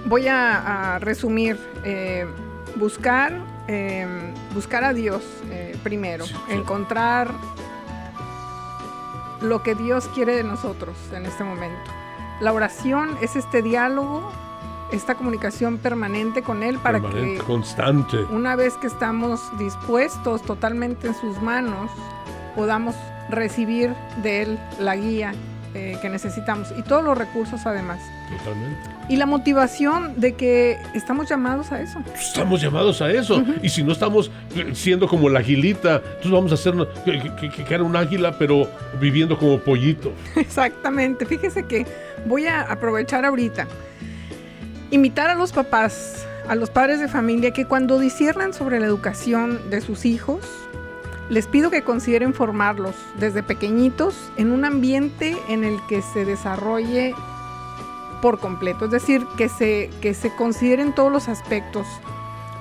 voy 0.06 0.28
a, 0.28 1.00
resumir. 1.02 1.58
Eh, 1.84 2.26
buscar 2.76 3.34
Em, 3.68 4.34
buscar 4.54 4.84
a 4.84 4.94
Dios 4.94 5.24
eh, 5.50 5.78
primero, 5.84 6.26
encontrar 6.50 7.32
lo 9.42 9.64
que 9.64 9.74
Dios 9.74 10.10
quiere 10.14 10.36
de 10.36 10.44
nosotros 10.44 10.98
en 11.14 11.26
este 11.26 11.46
momento. 11.46 11.92
La 12.42 12.52
oración 12.52 13.18
es 13.22 13.38
este 13.38 13.62
diálogo, 13.62 14.30
esta 14.92 15.16
comunicación 15.16 15.78
permanente 15.78 16.42
con 16.42 16.62
Él 16.62 16.78
para 16.78 17.00
que 17.00 17.38
constante. 17.48 18.18
una 18.32 18.58
vez 18.58 18.74
que 18.76 18.88
estamos 18.88 19.40
dispuestos 19.58 20.42
totalmente 20.42 21.08
en 21.08 21.16
sus 21.16 21.42
manos, 21.42 21.90
podamos 22.56 22.96
recibir 23.30 23.96
de 24.24 24.42
Él 24.42 24.60
la 24.78 24.98
guía 24.98 25.34
eh, 25.74 25.98
que 26.02 26.10
necesitamos 26.10 26.74
y 26.78 26.82
todos 26.82 27.04
los 27.04 27.18
recursos 27.18 27.66
además. 27.66 28.02
Totalmente. 28.30 28.94
Y 29.10 29.18
la 29.18 29.26
motivación 29.26 30.20
de 30.20 30.34
que 30.34 30.78
estamos 30.94 31.28
llamados 31.30 31.72
a 31.72 31.82
eso. 31.82 32.02
Estamos 32.16 32.62
llamados 32.62 33.02
a 33.02 33.12
eso. 33.12 33.44
Y 33.62 33.70
si 33.70 33.84
no 33.84 33.92
estamos 33.92 34.32
siendo 34.74 35.08
como 35.08 35.30
la 35.30 35.40
aguilita, 35.40 35.96
entonces 35.96 36.32
vamos 36.32 36.52
a 36.52 36.56
hacer 36.56 36.74
que, 37.04 37.50
que, 37.50 37.74
era 37.74 37.84
un 37.84 37.96
águila, 37.96 38.38
pero 38.38 38.68
viviendo 39.00 39.38
como 39.38 39.60
pollito. 39.60 40.14
Exactamente. 40.36 41.26
Fíjese 41.26 41.64
que 41.64 41.86
voy 42.26 42.48
a 42.48 42.62
aprovechar 42.62 43.26
ahorita. 43.26 43.68
Invitar 44.92 45.30
a 45.30 45.36
los 45.36 45.52
papás, 45.52 46.26
a 46.48 46.56
los 46.56 46.70
padres 46.70 47.00
de 47.00 47.08
familia, 47.08 47.52
que 47.52 47.66
cuando 47.66 48.00
disciernan 48.00 48.54
sobre 48.54 48.80
la 48.80 48.86
educación 48.86 49.70
de 49.70 49.82
sus 49.82 50.06
hijos, 50.06 50.40
les 51.30 51.48
pido 51.48 51.72
que 51.72 51.84
consideren 51.84 52.34
formarlos 52.34 52.96
desde 53.20 53.44
pequeñitos 53.44 54.16
en 54.38 54.52
un 54.52 54.66
ambiente 54.66 55.36
en 55.50 55.64
el 55.64 55.80
que 55.88 56.02
se 56.02 56.26
desarrolle 56.26 57.16
por 58.24 58.40
completo, 58.40 58.86
es 58.86 58.92
decir, 58.92 59.28
que 59.38 59.50
se, 59.50 59.90
que 60.02 60.14
se 60.14 60.34
consideren 60.34 60.96
todos 60.96 61.12
los 61.12 61.28
aspectos 61.28 61.86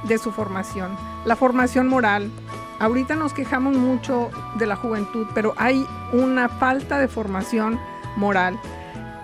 de 0.09 0.19
su 0.19 0.33
formación. 0.33 0.91
La 1.25 1.37
formación 1.37 1.87
moral. 1.87 2.33
Ahorita 2.81 3.15
nos 3.15 3.33
quejamos 3.33 3.77
mucho 3.77 4.29
de 4.59 4.67
la 4.67 4.75
juventud, 4.75 5.25
pero 5.37 5.55
hay 5.57 5.87
una 6.13 6.49
falta 6.49 6.99
de 6.99 7.07
formación 7.07 7.79
moral, 8.17 8.59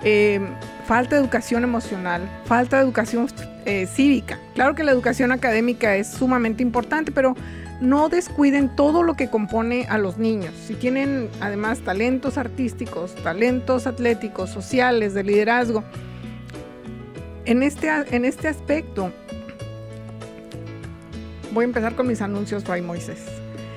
eh, 0.05 0.41
falta 0.87 1.17
de 1.17 1.23
educación 1.23 1.65
emocional, 1.65 2.31
falta 2.45 2.77
de 2.77 2.85
educación 2.85 3.27
eh, 3.65 3.89
cívica. 3.89 4.39
Claro 4.55 4.77
que 4.77 4.85
la 4.85 4.93
educación 4.93 5.33
académica 5.33 5.97
es 5.97 6.07
sumamente 6.07 6.63
importante, 6.63 7.11
pero 7.11 7.35
no 7.81 8.09
descuiden 8.09 8.77
todo 8.77 9.03
lo 9.03 9.15
que 9.15 9.29
compone 9.29 9.87
a 9.89 9.99
los 9.99 10.19
niños. 10.19 10.55
Si 10.69 10.75
tienen 10.75 11.29
además 11.41 11.81
talentos 11.81 12.39
artísticos, 12.39 13.17
talentos 13.25 13.89
atléticos, 13.89 14.51
sociales, 14.51 15.15
de 15.15 15.25
liderazgo, 15.25 15.83
en 17.49 17.63
este, 17.63 17.89
en 18.11 18.27
este 18.27 18.47
aspecto, 18.47 19.11
voy 21.53 21.63
a 21.63 21.65
empezar 21.65 21.95
con 21.97 22.07
mis 22.07 22.21
anuncios, 22.21 22.63
Fray 22.63 22.83
Moisés. 22.83 23.25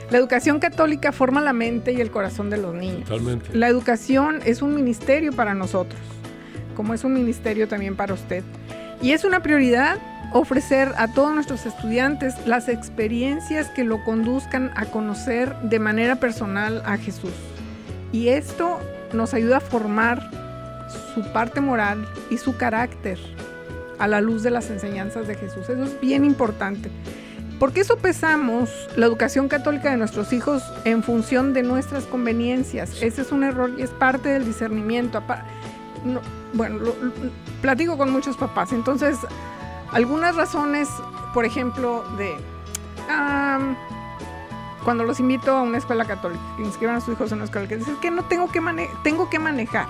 La 0.10 0.18
educación 0.18 0.60
católica 0.60 1.14
forma 1.14 1.40
la 1.40 1.54
mente 1.54 1.94
y 1.94 2.02
el 2.02 2.12
corazón 2.12 2.50
de 2.50 2.58
los 2.58 2.76
niños. 2.76 3.06
Totalmente. 3.06 3.48
La 3.54 3.70
educación 3.70 4.42
es 4.44 4.62
un 4.62 4.76
ministerio 4.76 5.32
para 5.32 5.54
nosotros, 5.54 6.02
como 6.76 6.94
es 6.94 7.06
un 7.06 7.14
ministerio 7.14 7.70
también 7.70 7.96
para 7.96 8.14
usted. 8.14 8.44
Y 9.02 9.14
es 9.14 9.24
una 9.24 9.42
prioridad 9.42 10.00
ofrecer 10.34 10.92
a 10.98 11.14
todos 11.14 11.34
nuestros 11.34 11.66
estudiantes 11.66 12.36
las 12.46 12.68
experiencias 12.68 13.70
que 13.70 13.86
lo 13.86 14.04
conduzcan 14.04 14.72
a 14.76 14.88
conocer 14.88 15.56
de 15.62 15.80
manera 15.80 16.18
personal 16.18 16.84
a 16.86 16.98
Jesús. 16.98 17.32
Y 18.12 18.28
esto 18.28 18.80
nos 19.14 19.34
ayuda 19.34 19.58
a 19.58 19.62
formar 19.62 20.30
su 21.16 21.24
parte 21.32 21.62
moral 21.62 22.06
y 22.30 22.38
su 22.38 22.58
carácter 22.58 23.18
a 24.02 24.08
la 24.08 24.20
luz 24.20 24.42
de 24.42 24.50
las 24.50 24.72
enseñanzas 24.72 25.28
de 25.28 25.36
Jesús. 25.36 25.70
Eso 25.70 25.84
es 25.84 26.02
bien 26.02 26.26
importante. 26.26 26.90
Porque 27.60 27.82
eso 27.82 27.98
pesamos 27.98 28.72
la 28.96 29.06
educación 29.06 29.48
católica 29.48 29.92
de 29.92 29.98
nuestros 29.98 30.34
hijos 30.34 30.64
en 30.86 31.04
función 31.04 31.54
de 31.54 31.62
nuestras 31.62 32.06
conveniencias. 32.06 33.00
Ese 33.04 33.22
es 33.22 33.32
un 33.32 33.44
error 33.44 33.72
y 33.78 33.84
es 33.84 33.92
parte 33.92 34.30
del 34.30 34.44
discernimiento. 34.44 35.22
bueno, 36.54 36.80
platico 37.62 37.96
con 37.96 38.12
muchos 38.12 38.36
papás. 38.38 38.74
Entonces, 38.74 39.20
algunas 39.92 40.36
razones, 40.36 40.90
por 41.36 41.46
ejemplo, 41.46 42.04
de 42.18 42.36
cuando 44.84 45.04
los 45.04 45.20
invito 45.20 45.52
a 45.52 45.62
una 45.62 45.78
escuela 45.78 46.06
católica, 46.06 46.42
que 46.58 46.64
inscriban 46.64 46.96
a 46.96 47.02
sus 47.02 47.14
hijos 47.14 47.32
en 47.32 47.38
una 47.38 47.46
escuela, 47.46 47.68
que 47.68 47.78
dicen 47.78 47.98
que 48.02 48.10
no 48.10 48.24
tengo 48.24 48.52
que, 48.52 48.60
tengo 49.04 49.30
que 49.30 49.38
manejar 49.38 49.86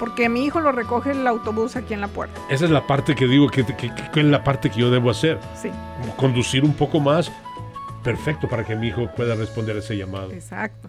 porque 0.00 0.30
mi 0.30 0.46
hijo 0.46 0.60
lo 0.60 0.72
recoge 0.72 1.10
el 1.10 1.26
autobús 1.26 1.76
aquí 1.76 1.92
en 1.92 2.00
la 2.00 2.08
puerta. 2.08 2.40
Esa 2.48 2.64
es 2.64 2.70
la 2.70 2.86
parte 2.86 3.14
que 3.14 3.26
digo 3.26 3.50
que, 3.50 3.60
es 3.60 4.24
la 4.24 4.42
parte 4.42 4.70
que 4.70 4.80
yo 4.80 4.90
debo 4.90 5.10
hacer. 5.10 5.38
Sí. 5.60 5.68
Conducir 6.16 6.64
un 6.64 6.72
poco 6.72 7.00
más, 7.00 7.30
perfecto, 8.02 8.48
para 8.48 8.64
que 8.64 8.74
mi 8.74 8.88
hijo 8.88 9.10
pueda 9.14 9.34
responder 9.34 9.76
ese 9.76 9.98
llamado. 9.98 10.32
Exacto. 10.32 10.88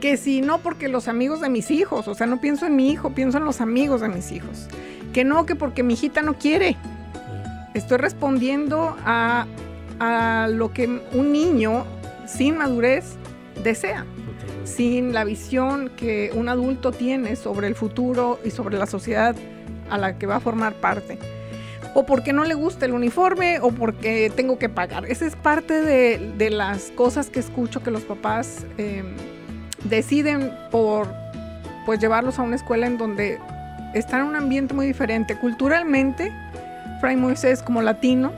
Que 0.00 0.16
si 0.16 0.40
no, 0.40 0.58
porque 0.58 0.88
los 0.88 1.06
amigos 1.06 1.40
de 1.40 1.48
mis 1.48 1.70
hijos, 1.70 2.08
o 2.08 2.14
sea, 2.16 2.26
no 2.26 2.40
pienso 2.40 2.66
en 2.66 2.74
mi 2.74 2.90
hijo, 2.90 3.10
pienso 3.10 3.38
en 3.38 3.44
los 3.44 3.60
amigos 3.60 4.00
de 4.00 4.08
mis 4.08 4.32
hijos. 4.32 4.66
Que 5.12 5.22
no, 5.22 5.46
que 5.46 5.54
porque 5.54 5.84
mi 5.84 5.94
hijita 5.94 6.20
no 6.20 6.34
quiere. 6.34 6.76
Estoy 7.72 7.98
respondiendo 7.98 8.96
a, 9.04 9.46
a 10.00 10.48
lo 10.50 10.72
que 10.72 10.88
un 11.12 11.30
niño 11.30 11.84
sin 12.26 12.58
madurez 12.58 13.14
desea 13.62 14.04
sin 14.64 15.12
la 15.12 15.24
visión 15.24 15.90
que 15.96 16.30
un 16.34 16.48
adulto 16.48 16.90
tiene 16.92 17.36
sobre 17.36 17.66
el 17.66 17.74
futuro 17.74 18.40
y 18.44 18.50
sobre 18.50 18.78
la 18.78 18.86
sociedad 18.86 19.36
a 19.90 19.98
la 19.98 20.18
que 20.18 20.26
va 20.26 20.36
a 20.36 20.40
formar 20.40 20.74
parte. 20.74 21.18
O 21.94 22.06
porque 22.06 22.32
no 22.32 22.44
le 22.44 22.54
gusta 22.54 22.86
el 22.86 22.92
uniforme 22.92 23.60
o 23.60 23.70
porque 23.70 24.32
tengo 24.34 24.58
que 24.58 24.68
pagar. 24.68 25.06
Esa 25.06 25.26
es 25.26 25.36
parte 25.36 25.80
de, 25.80 26.50
las 26.50 26.90
cosas 26.90 27.30
que 27.30 27.38
escucho 27.38 27.82
que 27.82 27.90
los 27.90 28.02
papás 28.02 28.66
em, 28.78 29.14
deciden 29.84 30.52
por 30.70 31.06
pues 31.86 32.00
llevarlos 32.00 32.38
a 32.38 32.42
una 32.42 32.56
escuela 32.56 32.86
en 32.86 32.98
donde 32.98 33.38
están 33.94 34.22
en 34.22 34.26
un 34.26 34.36
ambiente 34.36 34.74
muy 34.74 34.86
diferente. 34.86 35.36
Culturalmente, 35.36 36.32
Fray 37.00 37.16
Moisés 37.16 37.62
como 37.62 37.82
latinos, 37.82 38.32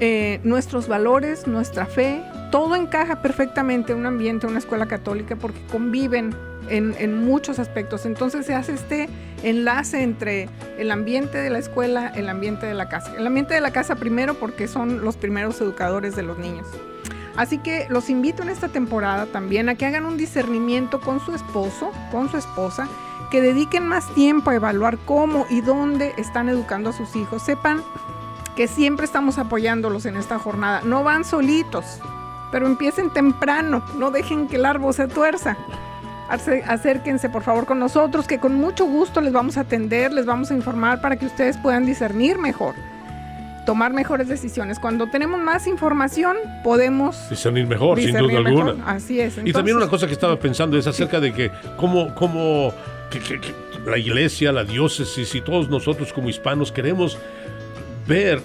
eh, 0.00 0.40
nuestros 0.44 0.86
valores, 0.86 1.46
nuestra 1.46 1.86
fe, 1.86 2.22
todo 2.54 2.76
encaja 2.76 3.20
perfectamente 3.20 3.90
en 3.90 3.98
un 3.98 4.06
ambiente, 4.06 4.46
en 4.46 4.50
una 4.52 4.60
escuela 4.60 4.86
católica, 4.86 5.34
porque 5.34 5.60
conviven 5.72 6.32
en, 6.68 7.24
muchos 7.24 7.58
aspectos. 7.58 8.06
Entonces 8.06 8.46
se 8.46 8.54
hace 8.54 8.74
este 8.74 9.08
enlace 9.42 10.04
entre 10.04 10.48
el 10.78 10.92
ambiente 10.92 11.38
de 11.38 11.50
la 11.50 11.58
escuela, 11.58 12.12
el 12.14 12.28
ambiente 12.28 12.64
de 12.64 12.74
la 12.74 12.88
casa. 12.88 13.12
El 13.18 13.26
ambiente 13.26 13.54
de 13.54 13.60
la 13.60 13.72
casa 13.72 13.96
primero 13.96 14.34
porque 14.34 14.68
son 14.68 15.04
los 15.04 15.16
primeros 15.16 15.60
educadores 15.60 16.14
de 16.14 16.22
los 16.22 16.38
niños. 16.38 16.68
Así 17.36 17.58
que 17.58 17.88
los 17.90 18.08
invito 18.08 18.44
en 18.44 18.50
esta 18.50 18.68
temporada 18.68 19.26
también 19.26 19.68
a 19.68 19.74
que 19.74 19.86
hagan 19.86 20.04
un 20.04 20.16
discernimiento 20.16 21.00
con 21.00 21.18
su 21.18 21.34
esposo, 21.34 21.90
con 22.12 22.30
su 22.30 22.36
esposa, 22.36 22.86
que 23.32 23.40
dediquen 23.40 23.84
más 23.84 24.14
tiempo 24.14 24.50
a 24.50 24.54
evaluar 24.54 24.96
cómo 24.98 25.44
y 25.50 25.60
dónde 25.60 26.14
están 26.18 26.48
educando 26.48 26.90
a 26.90 26.92
sus 26.92 27.16
hijos. 27.16 27.42
Sepan 27.42 27.82
que 28.54 28.68
siempre 28.68 29.06
estamos 29.06 29.38
apoyándolos 29.38 30.06
en 30.06 30.16
esta 30.16 30.38
jornada. 30.38 30.82
No 30.84 31.02
van 31.02 31.24
solitos, 31.24 32.00
pero 32.54 32.68
empiecen 32.68 33.10
temprano, 33.10 33.84
no 33.98 34.12
dejen 34.12 34.46
que 34.46 34.54
el 34.54 34.64
árbol 34.64 34.94
se 34.94 35.08
tuerza. 35.08 35.56
acérquense 36.28 37.28
por 37.28 37.42
favor 37.42 37.66
con 37.66 37.80
nosotros, 37.80 38.28
que 38.28 38.38
con 38.38 38.54
mucho 38.54 38.84
gusto 38.84 39.20
les 39.20 39.32
vamos 39.32 39.56
a 39.56 39.62
atender, 39.62 40.12
les 40.12 40.24
vamos 40.24 40.52
a 40.52 40.54
informar 40.54 41.00
para 41.00 41.16
que 41.16 41.26
ustedes 41.26 41.56
puedan 41.56 41.84
discernir 41.84 42.38
mejor, 42.38 42.76
tomar 43.66 43.92
mejores 43.92 44.28
decisiones. 44.28 44.78
Cuando 44.78 45.08
tenemos 45.08 45.40
más 45.40 45.66
información, 45.66 46.36
podemos 46.62 47.28
discernir 47.28 47.66
mejor, 47.66 47.98
sin 48.00 48.16
duda 48.16 48.38
alguna. 48.38 48.76
Así 48.86 49.18
es. 49.18 49.36
y 49.44 49.52
también 49.52 49.76
una 49.76 49.88
cosa 49.88 50.06
que 50.06 50.12
estaba 50.12 50.38
pensando 50.38 50.78
es 50.78 50.86
acerca 50.86 51.18
de 51.18 51.32
que 51.32 51.50
cómo, 51.76 52.14
cómo 52.14 52.72
la 53.84 53.98
iglesia, 53.98 54.52
la 54.52 54.62
diócesis 54.62 55.34
y 55.34 55.40
todos 55.40 55.68
nosotros 55.68 56.12
como 56.12 56.28
hispanos 56.28 56.70
queremos 56.70 57.18
ver 58.06 58.40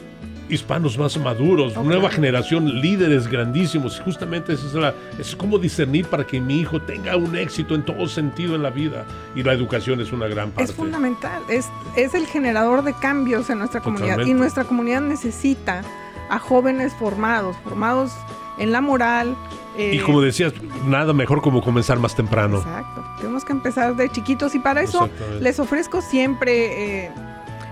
hispanos 0.50 0.98
más 0.98 1.18
maduros, 1.18 1.76
nueva 1.78 2.10
generación, 2.10 2.82
líderes 2.82 3.28
grandísimos. 3.28 4.00
Justamente 4.00 4.54
es, 4.54 4.74
la, 4.74 4.94
es 5.18 5.36
como 5.36 5.58
discernir 5.58 6.08
para 6.08 6.26
que 6.26 6.42
mi 6.42 6.60
hijo 6.60 6.82
tenga 6.82 7.16
un 7.16 7.36
éxito 7.36 7.76
en 7.76 7.86
todo 7.86 8.08
sentido 8.08 8.56
en 8.56 8.64
la 8.64 8.70
vida. 8.70 9.06
Y 9.36 9.44
la 9.44 9.54
educación 9.54 10.02
es 10.02 10.12
una 10.12 10.28
gran 10.28 10.52
parte. 10.52 10.72
Es 10.72 10.76
fundamental, 10.76 11.42
es, 11.50 11.68
es 11.96 12.14
el 12.14 12.26
generador 12.26 12.84
de 12.84 12.94
cambios 12.94 13.50
en 13.50 13.60
nuestra 13.60 13.82
comunidad. 13.82 14.20
Y 14.26 14.34
nuestra 14.34 14.64
comunidad 14.64 15.02
necesita 15.02 15.84
a 16.30 16.40
jóvenes 16.40 16.94
formados, 16.94 17.56
formados 17.64 18.12
en 18.58 18.72
la 18.72 18.82
moral. 18.82 19.36
y 19.78 19.98
eh, 19.98 20.02
como 20.04 20.22
decías, 20.22 20.54
nada 20.86 21.14
mejor 21.14 21.42
como 21.42 21.62
comenzar 21.62 22.00
más 22.00 22.16
temprano. 22.16 22.58
Exacto, 22.58 23.06
tenemos 23.18 23.46
que 23.46 23.54
empezar 23.54 23.96
de 23.96 24.10
chiquitos 24.10 24.56
y 24.56 24.60
para 24.60 24.82
eso 24.82 25.10
les 25.40 25.60
ofrezco 25.60 26.02
siempre... 26.02 27.06
Eh, 27.06 27.12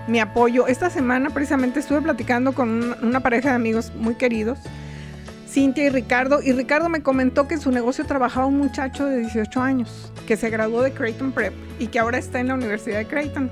mi 0.08 0.18
apoyo. 0.20 0.66
Esta 0.66 0.90
semana 0.90 1.30
precisamente 1.30 1.80
estuve 1.80 2.00
platicando 2.00 2.52
con 2.52 2.96
una, 3.02 3.20
pareja 3.20 3.50
de 3.50 3.54
amigos 3.54 3.92
muy 3.94 4.14
queridos, 4.14 4.58
Cintia 5.46 5.84
y 5.84 5.88
Ricardo, 5.90 6.42
y 6.42 6.52
Ricardo 6.52 6.88
me 6.88 7.02
comentó 7.02 7.46
que 7.46 7.54
en 7.54 7.60
su 7.60 7.70
negocio 7.70 8.04
trabajaba 8.04 8.46
un 8.46 8.58
muchacho 8.58 9.06
de 9.06 9.18
18 9.20 9.60
años, 9.60 10.12
que 10.26 10.36
se 10.36 10.50
graduó 10.50 10.82
de 10.82 10.92
Creighton 10.92 11.32
Prep 11.32 11.54
y 11.78 11.86
que 11.86 11.98
ahora 11.98 12.18
está 12.18 12.40
en 12.40 12.48
la 12.48 12.54
Universidad 12.54 12.98
de 12.98 13.06
Creighton. 13.06 13.50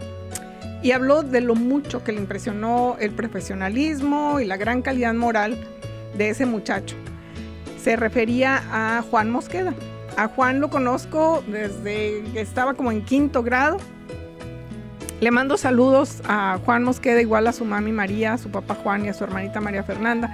Y 0.83 0.93
habló 0.93 1.23
de 1.23 1.41
lo 1.41 1.55
mucho 1.55 2.05
que 2.05 2.13
le 2.13 2.21
impresionó 2.21 2.97
el 3.01 3.13
profesionalismo 3.13 4.41
y 4.41 4.45
la 4.45 4.57
gran 4.57 4.83
calidad 4.83 5.15
moral 5.15 5.59
de 6.17 6.31
ese 6.31 6.47
muchacho. 6.47 6.97
Se 7.83 7.97
refería 7.97 8.63
a 8.71 9.03
Juan 9.03 9.31
Mosqueda. 9.31 9.75
A 10.17 10.29
Juan 10.29 10.61
lo 10.61 10.71
conozco 10.71 11.43
desde 11.47 12.23
que 12.33 12.41
estaba 12.41 12.75
como 12.75 12.93
en 12.93 13.05
quinto 13.05 13.43
grado 13.43 13.79
le 15.21 15.31
mando 15.31 15.57
saludos 15.57 16.21
a 16.29 16.59
Juan 16.65 16.85
Mosqueda, 16.85 17.21
igual 17.21 17.47
a 17.47 17.53
su 17.53 17.65
mami 17.65 17.93
María, 17.93 18.35
a 18.35 18.39
su 18.39 18.51
papá 18.51 18.75
Juan 18.75 19.07
y 19.07 19.09
a 19.09 19.15
su 19.15 19.25
hermanita 19.25 19.61
María 19.61 19.83
Fernanda. 19.83 20.31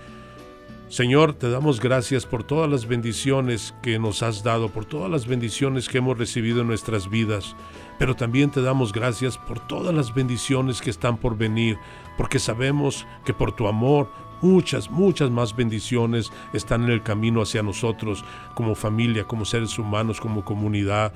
Señor, 0.88 1.34
te 1.34 1.50
damos 1.50 1.80
gracias 1.80 2.26
por 2.26 2.44
todas 2.44 2.70
las 2.70 2.86
bendiciones 2.86 3.74
que 3.82 3.98
nos 3.98 4.22
has 4.22 4.44
dado, 4.44 4.68
por 4.68 4.84
todas 4.84 5.10
las 5.10 5.26
bendiciones 5.26 5.88
que 5.88 5.98
hemos 5.98 6.16
recibido 6.16 6.60
en 6.60 6.68
nuestras 6.68 7.10
vidas 7.10 7.56
pero 7.98 8.14
también 8.14 8.50
te 8.50 8.62
damos 8.62 8.92
gracias 8.92 9.38
por 9.38 9.60
todas 9.60 9.94
las 9.94 10.14
bendiciones 10.14 10.80
que 10.80 10.90
están 10.90 11.16
por 11.16 11.36
venir, 11.36 11.78
porque 12.16 12.38
sabemos 12.38 13.06
que 13.24 13.34
por 13.34 13.52
tu 13.52 13.68
amor 13.68 14.10
muchas, 14.40 14.90
muchas 14.90 15.30
más 15.30 15.54
bendiciones 15.54 16.30
están 16.52 16.84
en 16.84 16.90
el 16.90 17.02
camino 17.02 17.42
hacia 17.42 17.62
nosotros 17.62 18.24
como 18.54 18.74
familia, 18.74 19.24
como 19.24 19.44
seres 19.44 19.78
humanos, 19.78 20.20
como 20.20 20.44
comunidad. 20.44 21.12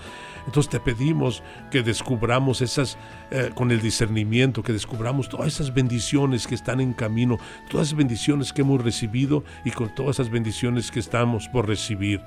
Entonces 0.47 0.71
te 0.71 0.81
pedimos 0.81 1.43
que 1.71 1.83
descubramos 1.83 2.61
esas, 2.61 2.99
eh, 3.31 3.51
con 3.55 3.71
el 3.71 3.81
discernimiento, 3.81 4.63
que 4.63 4.73
descubramos 4.73 5.29
todas 5.29 5.49
esas 5.49 5.73
bendiciones 5.73 6.47
que 6.47 6.55
están 6.55 6.81
en 6.81 6.93
camino, 6.93 7.39
todas 7.69 7.89
esas 7.89 7.99
bendiciones 7.99 8.53
que 8.53 8.63
hemos 8.63 8.83
recibido 8.83 9.45
y 9.65 9.71
con 9.71 9.95
todas 9.95 10.17
esas 10.17 10.31
bendiciones 10.31 10.91
que 10.91 11.01
estamos 11.01 11.49
por 11.49 11.69
recibir. 11.69 12.21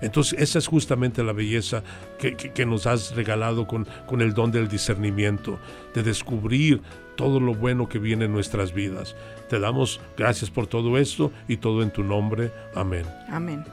Entonces 0.00 0.38
esa 0.38 0.58
es 0.58 0.66
justamente 0.66 1.22
la 1.22 1.32
belleza 1.32 1.82
que, 2.18 2.36
que, 2.36 2.66
nos 2.66 2.86
has 2.86 3.14
regalado 3.14 3.66
con, 3.66 3.86
con 4.06 4.20
el 4.20 4.34
don 4.34 4.50
del 4.50 4.68
discernimiento, 4.68 5.58
de 5.94 6.02
descubrir 6.02 6.82
todo 7.18 7.40
lo 7.40 7.52
bueno 7.52 7.88
que 7.88 7.98
viene 7.98 8.26
en 8.26 8.32
nuestras 8.32 8.72
vidas. 8.72 9.16
Te 9.50 9.58
damos 9.58 10.00
gracias 10.16 10.50
por 10.50 10.68
todo 10.68 10.96
esto 10.96 11.32
y 11.48 11.56
todo 11.56 11.82
en 11.82 11.90
tu 11.90 12.04
nombre. 12.04 12.52
Amén. 12.76 13.04
Amén. 13.28 13.64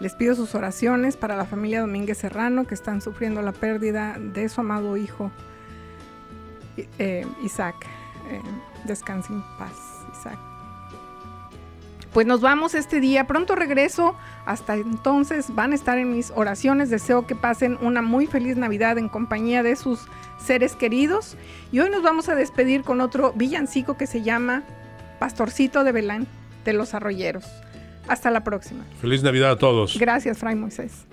Les 0.00 0.14
pido 0.14 0.34
sus 0.34 0.54
oraciones 0.54 1.18
para 1.18 1.36
la 1.36 1.44
familia 1.44 1.82
Domínguez 1.82 2.16
Serrano 2.16 2.66
que 2.66 2.74
están 2.74 3.02
sufriendo 3.02 3.42
la 3.42 3.52
pérdida 3.52 4.16
de 4.18 4.48
su 4.48 4.62
amado 4.62 4.96
hijo 4.96 5.30
eh, 6.98 7.26
Isaac. 7.44 7.76
Eh, 8.30 8.40
descanse 8.86 9.30
en 9.30 9.42
paz, 9.58 9.76
Isaac. 10.18 10.49
Pues 12.12 12.26
nos 12.26 12.40
vamos 12.40 12.74
este 12.74 13.00
día. 13.00 13.26
Pronto 13.26 13.54
regreso. 13.54 14.16
Hasta 14.44 14.74
entonces 14.74 15.54
van 15.54 15.72
a 15.72 15.74
estar 15.74 15.98
en 15.98 16.12
mis 16.12 16.32
oraciones. 16.34 16.90
Deseo 16.90 17.26
que 17.26 17.36
pasen 17.36 17.78
una 17.80 18.02
muy 18.02 18.26
feliz 18.26 18.56
Navidad 18.56 18.98
en 18.98 19.08
compañía 19.08 19.62
de 19.62 19.76
sus 19.76 20.00
seres 20.38 20.74
queridos. 20.74 21.36
Y 21.70 21.80
hoy 21.80 21.90
nos 21.90 22.02
vamos 22.02 22.28
a 22.28 22.34
despedir 22.34 22.82
con 22.82 23.00
otro 23.00 23.32
villancico 23.34 23.96
que 23.96 24.06
se 24.06 24.22
llama 24.22 24.64
Pastorcito 25.18 25.84
de 25.84 25.92
Belán 25.92 26.26
de 26.64 26.72
los 26.72 26.94
Arroyeros. 26.94 27.46
Hasta 28.08 28.30
la 28.30 28.42
próxima. 28.42 28.84
Feliz 29.00 29.22
Navidad 29.22 29.52
a 29.52 29.58
todos. 29.58 29.96
Gracias, 29.98 30.38
Fray 30.38 30.56
Moisés. 30.56 31.06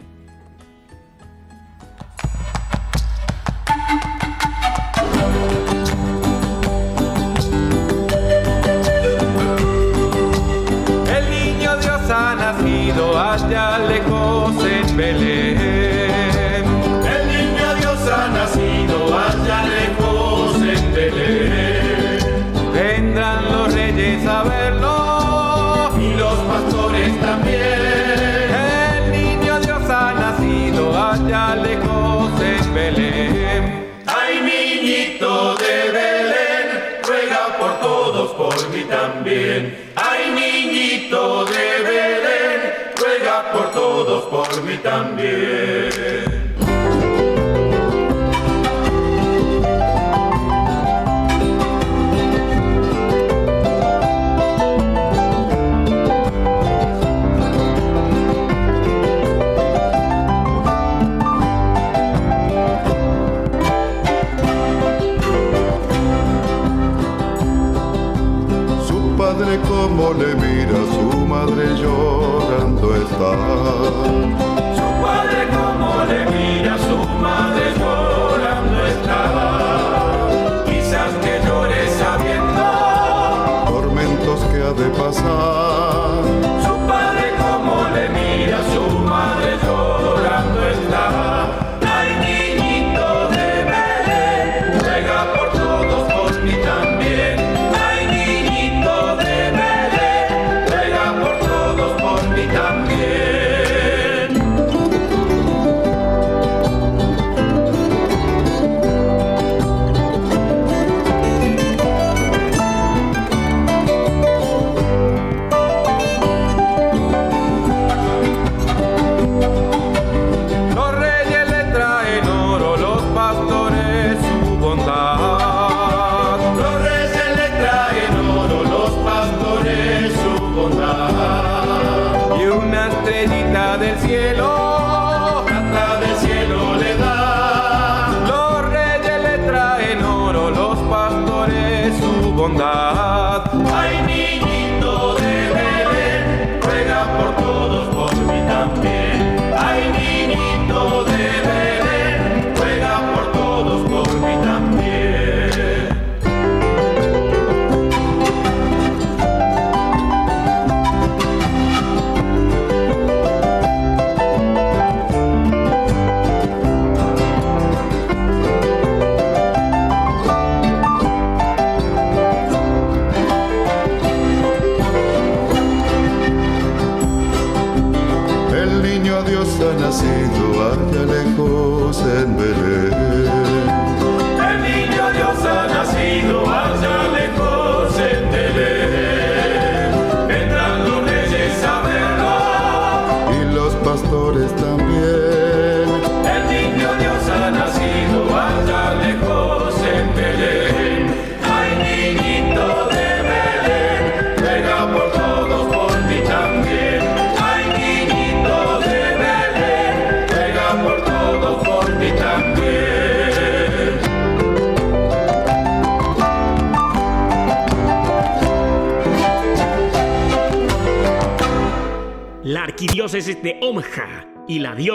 Nacido 12.88 13.20
allá 13.20 13.80
lejos 13.80 14.56
en 14.64 14.98
Belén. 14.98 16.66
El 17.06 17.28
niño 17.28 17.76
Dios 17.76 18.00
ha 18.10 18.28
nacido 18.30 19.18
allá 19.18 19.66
lejos 19.66 20.56
en 20.62 20.94
Belén. 20.94 22.74
Vendrán 22.74 23.52
los 23.52 23.74
reyes 23.74 24.26
a 24.26 24.44
verlo 24.44 25.92
también. 27.22 28.52
El 28.56 29.12
niño 29.12 29.60
Dios 29.60 29.90
ha 29.90 30.14
nacido. 30.14 30.88
Belén. 32.74 33.88
Ay, 34.06 34.42
niñito 34.42 35.56
de 35.56 35.92
Belén, 35.92 36.68
ruega 37.04 37.58
por 37.60 37.80
todos, 37.80 38.32
por 38.34 38.70
mí 38.70 38.84
también. 38.84 39.87
Mí 44.68 44.78
también. 44.84 46.48
como 69.68 70.14
le 70.14 70.36
mira 70.36 70.78
su 70.94 71.18
madre 71.26 71.76
llorando 71.76 72.96
está. 72.96 74.17
Ha 85.28 85.77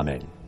Amén. 0.00 0.39